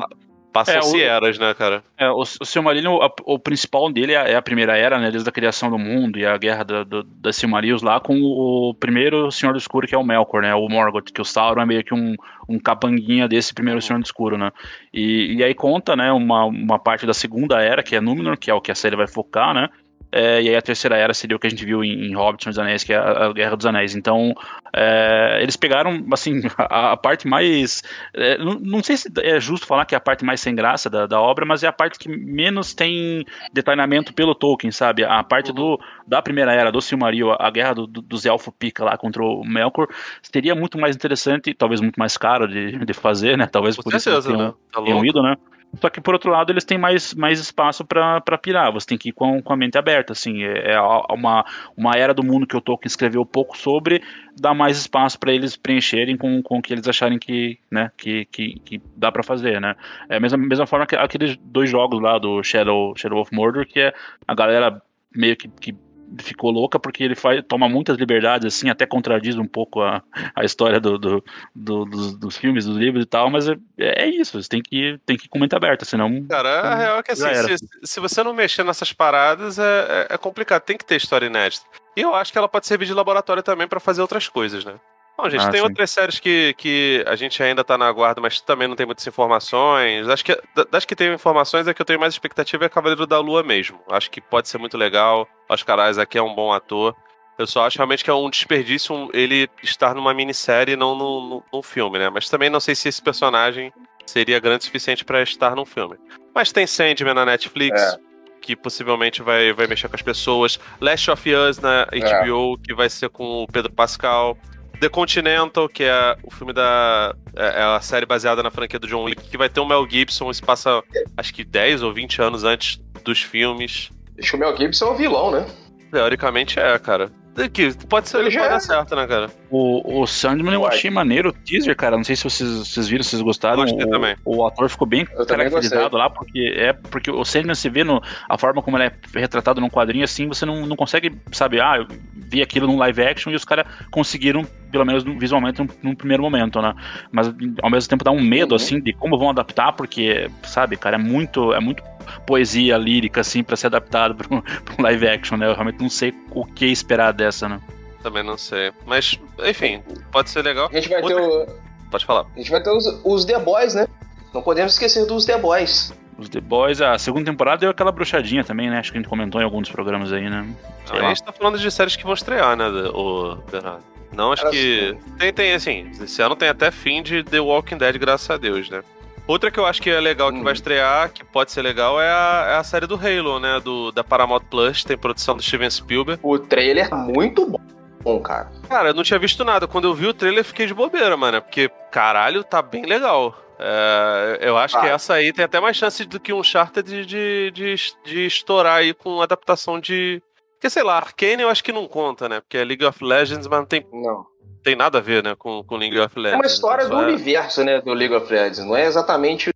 [0.55, 1.83] Passam-se é, o- eras, né, cara?
[1.97, 5.11] É, o, o Silmarillion, a- o principal dele é a, é a primeira era, né?
[5.11, 8.73] Desde a criação do mundo e a guerra da, do, das Silmarils lá com o,
[8.73, 10.55] primeiro Senhor do Escuro, que é o Melkor, né?
[10.55, 12.15] O Morgoth, que o Sauron é meio que um,
[12.47, 14.51] um capanguinha desse primeiro Senhor do Escuro, né?
[14.93, 18.49] E, e aí conta, né, uma, uma parte da segunda era, que é Númenor, que
[18.49, 19.69] é o que a série vai focar, né?
[20.17, 22.47] É, e aí a terceira era seria o que a gente viu em, em Hobbit,
[22.47, 23.93] dos Anéis, que é a, a Guerra dos Anéis.
[23.95, 24.33] Então,
[24.73, 27.83] é, eles pegaram, assim, a, a parte mais...
[28.13, 30.89] é, não, não sei se é justo falar que é a parte mais sem graça
[30.89, 35.03] da, da obra, mas é a parte que menos tem detalhamento pelo Tolkien, sabe?
[35.03, 35.77] A parte do,
[36.07, 39.43] da primeira era, do Silmaril, a guerra do- do- dos Elfo Pica lá contra o
[39.43, 39.87] Melkor,
[40.21, 43.47] seria muito mais interessante, talvez muito mais caro de, de fazer, né?
[43.47, 44.53] Talvez Com por isso certeza, tenham- né?
[44.71, 45.35] Tá tenham ido, né?
[45.79, 49.09] Só que por outro lado eles têm mais, mais espaço pra pirar, você tem que
[49.09, 50.79] ir com, com a mente aberta, assim, é, é
[51.09, 51.45] uma,
[51.75, 54.01] uma era do mundo que o Tolkien escreveu pouco sobre,
[54.39, 58.25] dá mais espaço pra eles preencherem com, com o que eles acharem que, né, que,
[58.25, 59.75] que, que dá pra fazer, né?
[60.09, 63.65] É a mesma, mesma forma que aqueles dois jogos lá do Shadow, Shadow of Mordor,
[63.65, 63.93] que é
[64.27, 64.81] a galera
[65.15, 65.75] meio que, que
[66.19, 70.01] ficou louca porque ele faz, toma muitas liberdades, assim, até contradiz um pouco a,
[70.35, 71.23] a história do, do-
[71.53, 74.99] do- dos, dos filmes, dos livros e tal, mas é, é isso, você tem que,
[75.05, 76.25] tem que ir com mente aberta, senão.
[76.27, 77.23] Cara, a real é que assim,
[77.57, 80.61] se, se você não mexer nessas paradas, é, é- é complicado.
[80.63, 81.65] Tem que ter história inédita.
[81.95, 84.75] E eu acho que ela pode servir de laboratório também pra fazer outras coisas, né?
[85.17, 85.65] Bom, gente, Ah, tem sim.
[85.67, 89.07] outras séries que, que a gente ainda tá na guarda, mas também não tem muitas
[89.07, 90.09] informações.
[90.09, 93.07] Acho que da- das que tem informações, é que eu tenho mais expectativa é Cavaleiro
[93.07, 93.79] da Lua mesmo.
[93.89, 95.27] Acho que pode ser muito legal.
[95.47, 96.93] Oscar Isaac é um bom ator.
[97.37, 100.95] Eu só acho realmente que é um desperdício um- ele estar numa minissérie e não
[100.95, 102.09] num, num- num filme, né?
[102.09, 103.71] Mas também não sei se esse personagem
[104.05, 105.95] seria grande o suficiente pra estar num filme.
[106.33, 107.97] Mas tem Sandman na Netflix, É.
[108.41, 110.59] que possivelmente vai, vai mexer com as pessoas.
[110.79, 114.37] Last of Us na HBO, que vai ser com o Pedro Pascal.
[114.79, 117.15] The Continental, que é o filme da.
[117.35, 119.87] É é a série baseada na franquia do John Wick, que vai ter o Mel
[119.89, 120.29] Gibson.
[120.31, 120.81] Isso passa
[121.17, 123.89] acho que 10 ou 20 anos antes dos filmes.
[124.19, 125.45] Acho que o Mel Gibson é o vilão, né?
[125.91, 127.11] Teoricamente é, cara.
[127.51, 128.59] Que pode ser, Ele pode já dar é.
[128.61, 129.29] certo, né, cara?
[129.49, 131.97] O, o Sandman eu achei maneiro o teaser, cara.
[131.97, 133.57] Não sei se vocês, vocês viram, se vocês gostaram.
[133.57, 134.15] Gostei o, também.
[134.23, 138.01] o ator ficou bem Eu caracterizado lá, porque é porque o Sandman se vê no,
[138.29, 141.75] a forma como ele é retratado num quadrinho assim, você não, não consegue, sabe, ah,
[141.77, 141.87] eu
[142.35, 146.21] vi aquilo num live action e os caras conseguiram, pelo menos visualmente, num, num primeiro
[146.21, 146.73] momento, né?
[147.11, 147.27] Mas
[147.61, 148.55] ao mesmo tempo dá um medo, Uhum.
[148.57, 151.81] assim, de como vão adaptar, porque, sabe, cara, é muito, é muito
[152.27, 155.47] poesia lírica, assim, pra ser adaptado pra um, pra um live action, né?
[155.47, 157.59] Eu realmente não sei o que esperar dessa, né?
[158.03, 158.71] Também não sei.
[158.85, 159.81] Mas, enfim,
[160.11, 160.69] pode ser legal.
[160.71, 162.25] A gente vai ter, Outra- o, Pode falar.
[162.35, 163.87] a gente vai ter os, os The Boys, né?
[164.33, 165.93] Não podemos esquecer dos The Boys.
[166.17, 168.79] Os The Boys, a segunda temporada deu aquela bruxadinha também, né?
[168.79, 170.47] Acho que a gente comentou em alguns dos programas aí, né?
[170.85, 171.07] Sei a lá.
[171.09, 173.83] gente tá falando de séries que vão estrear, né, o Bernardo?
[174.13, 174.95] Não, acho Cara, que.
[175.19, 178.69] Tem, tem, assim, esse ano tem até fim de The Walking Dead, graças a Deus,
[178.69, 178.81] né?
[179.27, 180.43] Outra que eu acho que é legal que Hum.
[180.43, 183.59] vai estrear, que pode ser legal, é a, é a série do Halo, né?
[183.59, 186.19] Do, da Paramount Plus, tem produção do Steven Spielberg.
[186.23, 187.59] O trailer é muito
[188.03, 188.51] bom, cara.
[188.69, 189.67] Cara, eu não tinha visto nada.
[189.67, 191.41] Quando eu vi o trailer, eu fiquei de bobeira, mano.
[191.41, 193.35] Porque, caralho, tá bem legal.
[193.57, 194.89] É, eu acho que Ah.
[194.91, 198.77] essa aí tem até mais chance do que um charter de, de, de, de estourar
[198.77, 200.21] aí com adaptação de.
[200.53, 202.41] Porque, sei lá, Arcane eu acho que não conta, né?
[202.41, 204.25] Porque é League of Legends, mas não tem, Não.
[204.63, 206.33] tem nada a ver, né, com, com League of Legends.
[206.33, 208.59] É uma história Só do é- universo, né, do League of Legends.
[208.65, 209.51] Não é exatamente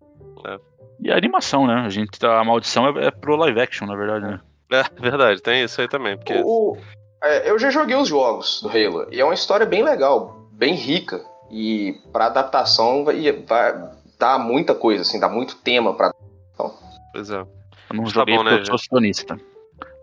[1.01, 1.75] E a animação, né?
[1.85, 4.39] A gente tá, a maldição é, é pro live action, na verdade, né?
[4.71, 6.17] É, verdade, tem isso aí também.
[6.17, 6.77] Porque O-
[7.23, 10.73] é, eu já joguei os jogos do Halo e é uma história bem legal, bem
[10.75, 11.21] rica.
[11.49, 13.89] E pra adaptação vai, vai
[14.19, 16.13] dar muita coisa, assim, dá muito tema pra.
[17.13, 17.39] Pois é.
[17.39, 17.47] Eu
[17.95, 19.39] não Tá joguei bom, porque né, eu sou acionista.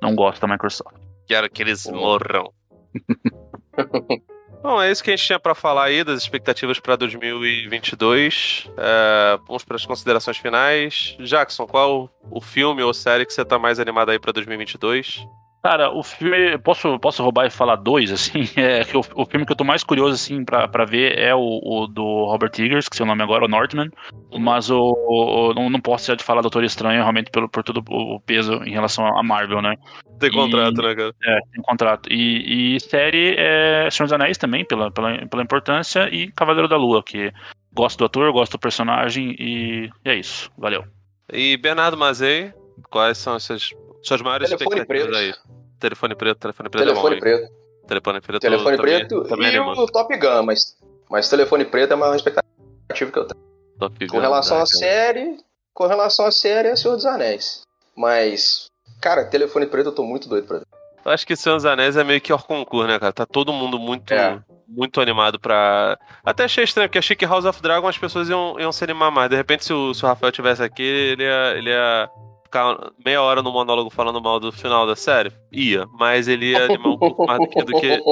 [0.02, 0.97] Não gosto da Microsoft.
[1.27, 2.52] Quero que eles morram.
[4.62, 8.68] Bom, é isso que a gente tinha pra falar aí das expectativas pra 2022.
[8.77, 11.16] É, vamos para as considerações finais.
[11.20, 15.24] Jackson, qual o filme ou série que você tá mais animado aí pra 2022?
[15.67, 16.57] Cara, o filme.
[16.59, 18.43] Posso, posso roubar e falar dois, assim?
[18.57, 21.35] É que o, o filme que eu tô mais curioso, assim, pra, pra ver é
[21.35, 23.91] o, o do Robert Eggers, que seu nome agora é o Northman.
[24.39, 27.83] Mas o, o- não, não posso já te falar Doutor Estranho, realmente, pelo, por todo
[27.89, 29.75] o peso em relação a Marvel, né?
[30.21, 31.13] Tem E- contrato, né, cara?
[31.25, 32.13] É, tem contrato.
[32.13, 36.77] E, e série é Senhor dos Anéis também, pela, pela, pela importância, e Cavaleiro da
[36.77, 37.33] Lua, que
[37.73, 40.49] gosto do ator, gosto do personagem, e é isso.
[40.57, 40.85] Valeu.
[41.33, 42.53] E Bernardo Mazei,
[42.89, 43.43] quais são as
[44.07, 45.15] suas, maiores Telefone preto.
[45.15, 45.35] aí?
[45.78, 47.53] Telefone preto, telefone preto Telefone é bom, preto.
[47.87, 48.41] Telefone preto.
[48.41, 49.73] Telefone também- preto também e anima.
[49.81, 50.77] o Top Gun, mas,
[51.11, 53.45] mas telefone preto é a maior expectativa que eu tenho.
[53.78, 55.37] Top Com Gun, relação né, à série,
[55.74, 57.62] com relação à série é Senhor dos Anéis.
[57.95, 58.66] Mas,
[59.01, 60.66] cara, telefone preto eu tô muito doido pra ver.
[61.05, 63.12] Eu acho que Senhor dos Anéis é meio que concurso, né, cara?
[63.12, 64.41] Tá todo mundo muito, É.
[64.66, 65.97] muito animado pra.
[66.24, 69.11] Até achei estranho, porque achei que House of Dragon as pessoas iam, iam se animar
[69.12, 69.31] mais.
[69.31, 72.11] De repente, se o, se o Rafael tivesse aqui, ele ia, ele ia
[72.47, 75.32] ficar meia hora no monólogo falando mal do final da série.
[75.52, 78.02] Ia, mas ele ia animar um pouco mais do que, do que,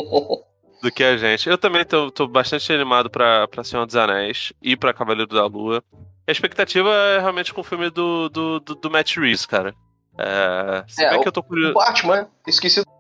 [0.83, 1.49] do que a gente.
[1.49, 5.47] Eu também tô, tô bastante animado pra, pra Senhor dos Anéis e pra Cavaleiro da
[5.47, 5.83] Lua.
[6.27, 9.75] A expectativa é realmente com o filme do, do, do, do Matt Reeves, cara.
[10.19, 11.75] É, se É, bem o- que eu tô O curioso.
[11.75, 12.95] Batman, esqueci do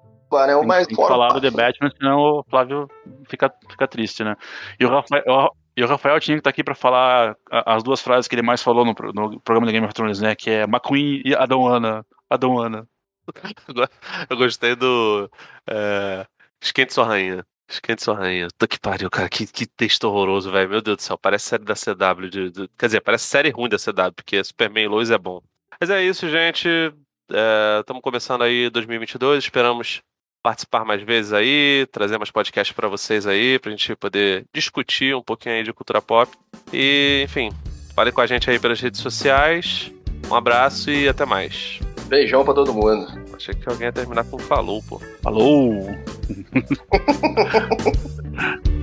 [0.46, 0.56] né?
[0.56, 2.90] O mais fora falar do do The Batman, senão o Flávio
[3.30, 4.34] fica, fica triste, né?
[4.80, 8.28] E o Rafael, e o Rafael tinha que estar aqui pra falar as duas frases
[8.28, 10.34] que ele mais falou no, no programa do Game of Thrones, né?
[10.34, 12.04] Que é McQueen e Adão-Ana.
[12.30, 12.86] Adão-Ana.
[14.28, 15.30] Eu gostei do.
[15.68, 16.26] É...
[16.62, 17.44] Esquente sua rainha.
[17.68, 18.48] Esquente sua rainha.
[18.58, 19.28] Tô que pariu, cara.
[19.28, 20.68] Que, que texto horroroso, velho.
[20.70, 21.18] Meu Deus do céu.
[21.18, 22.28] Parece série da CW.
[22.30, 25.40] de- de- Quer dizer, parece série ruim da CW, porque Superman e Lois é bom.
[25.80, 26.68] Mas é isso, gente.
[27.80, 29.44] Estamos começando aí 2022.
[29.44, 30.02] Esperamos
[30.44, 35.22] participar mais vezes aí, trazer mais podcasts pra vocês aí, pra gente poder discutir um
[35.22, 36.30] pouquinho aí de cultura pop.
[36.70, 37.50] E, enfim,
[37.96, 39.90] fale com a gente aí pelas redes sociais.
[40.30, 41.80] Um abraço e até mais.
[42.08, 43.06] Beijão pra todo mundo.
[43.34, 45.00] Achei que alguém ia terminar com falou, pô.
[45.22, 45.80] Falou!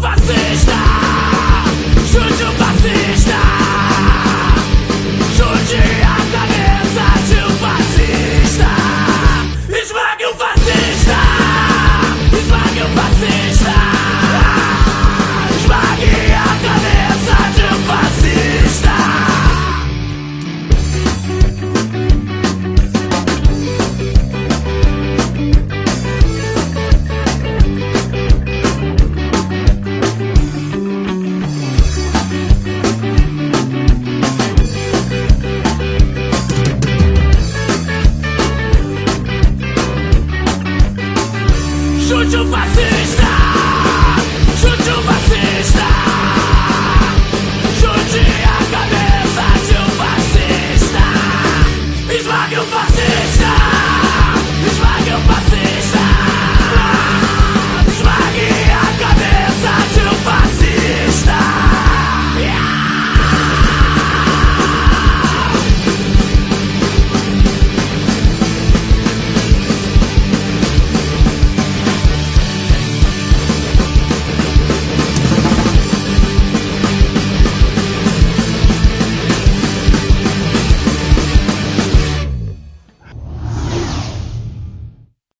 [0.00, 0.37] Chute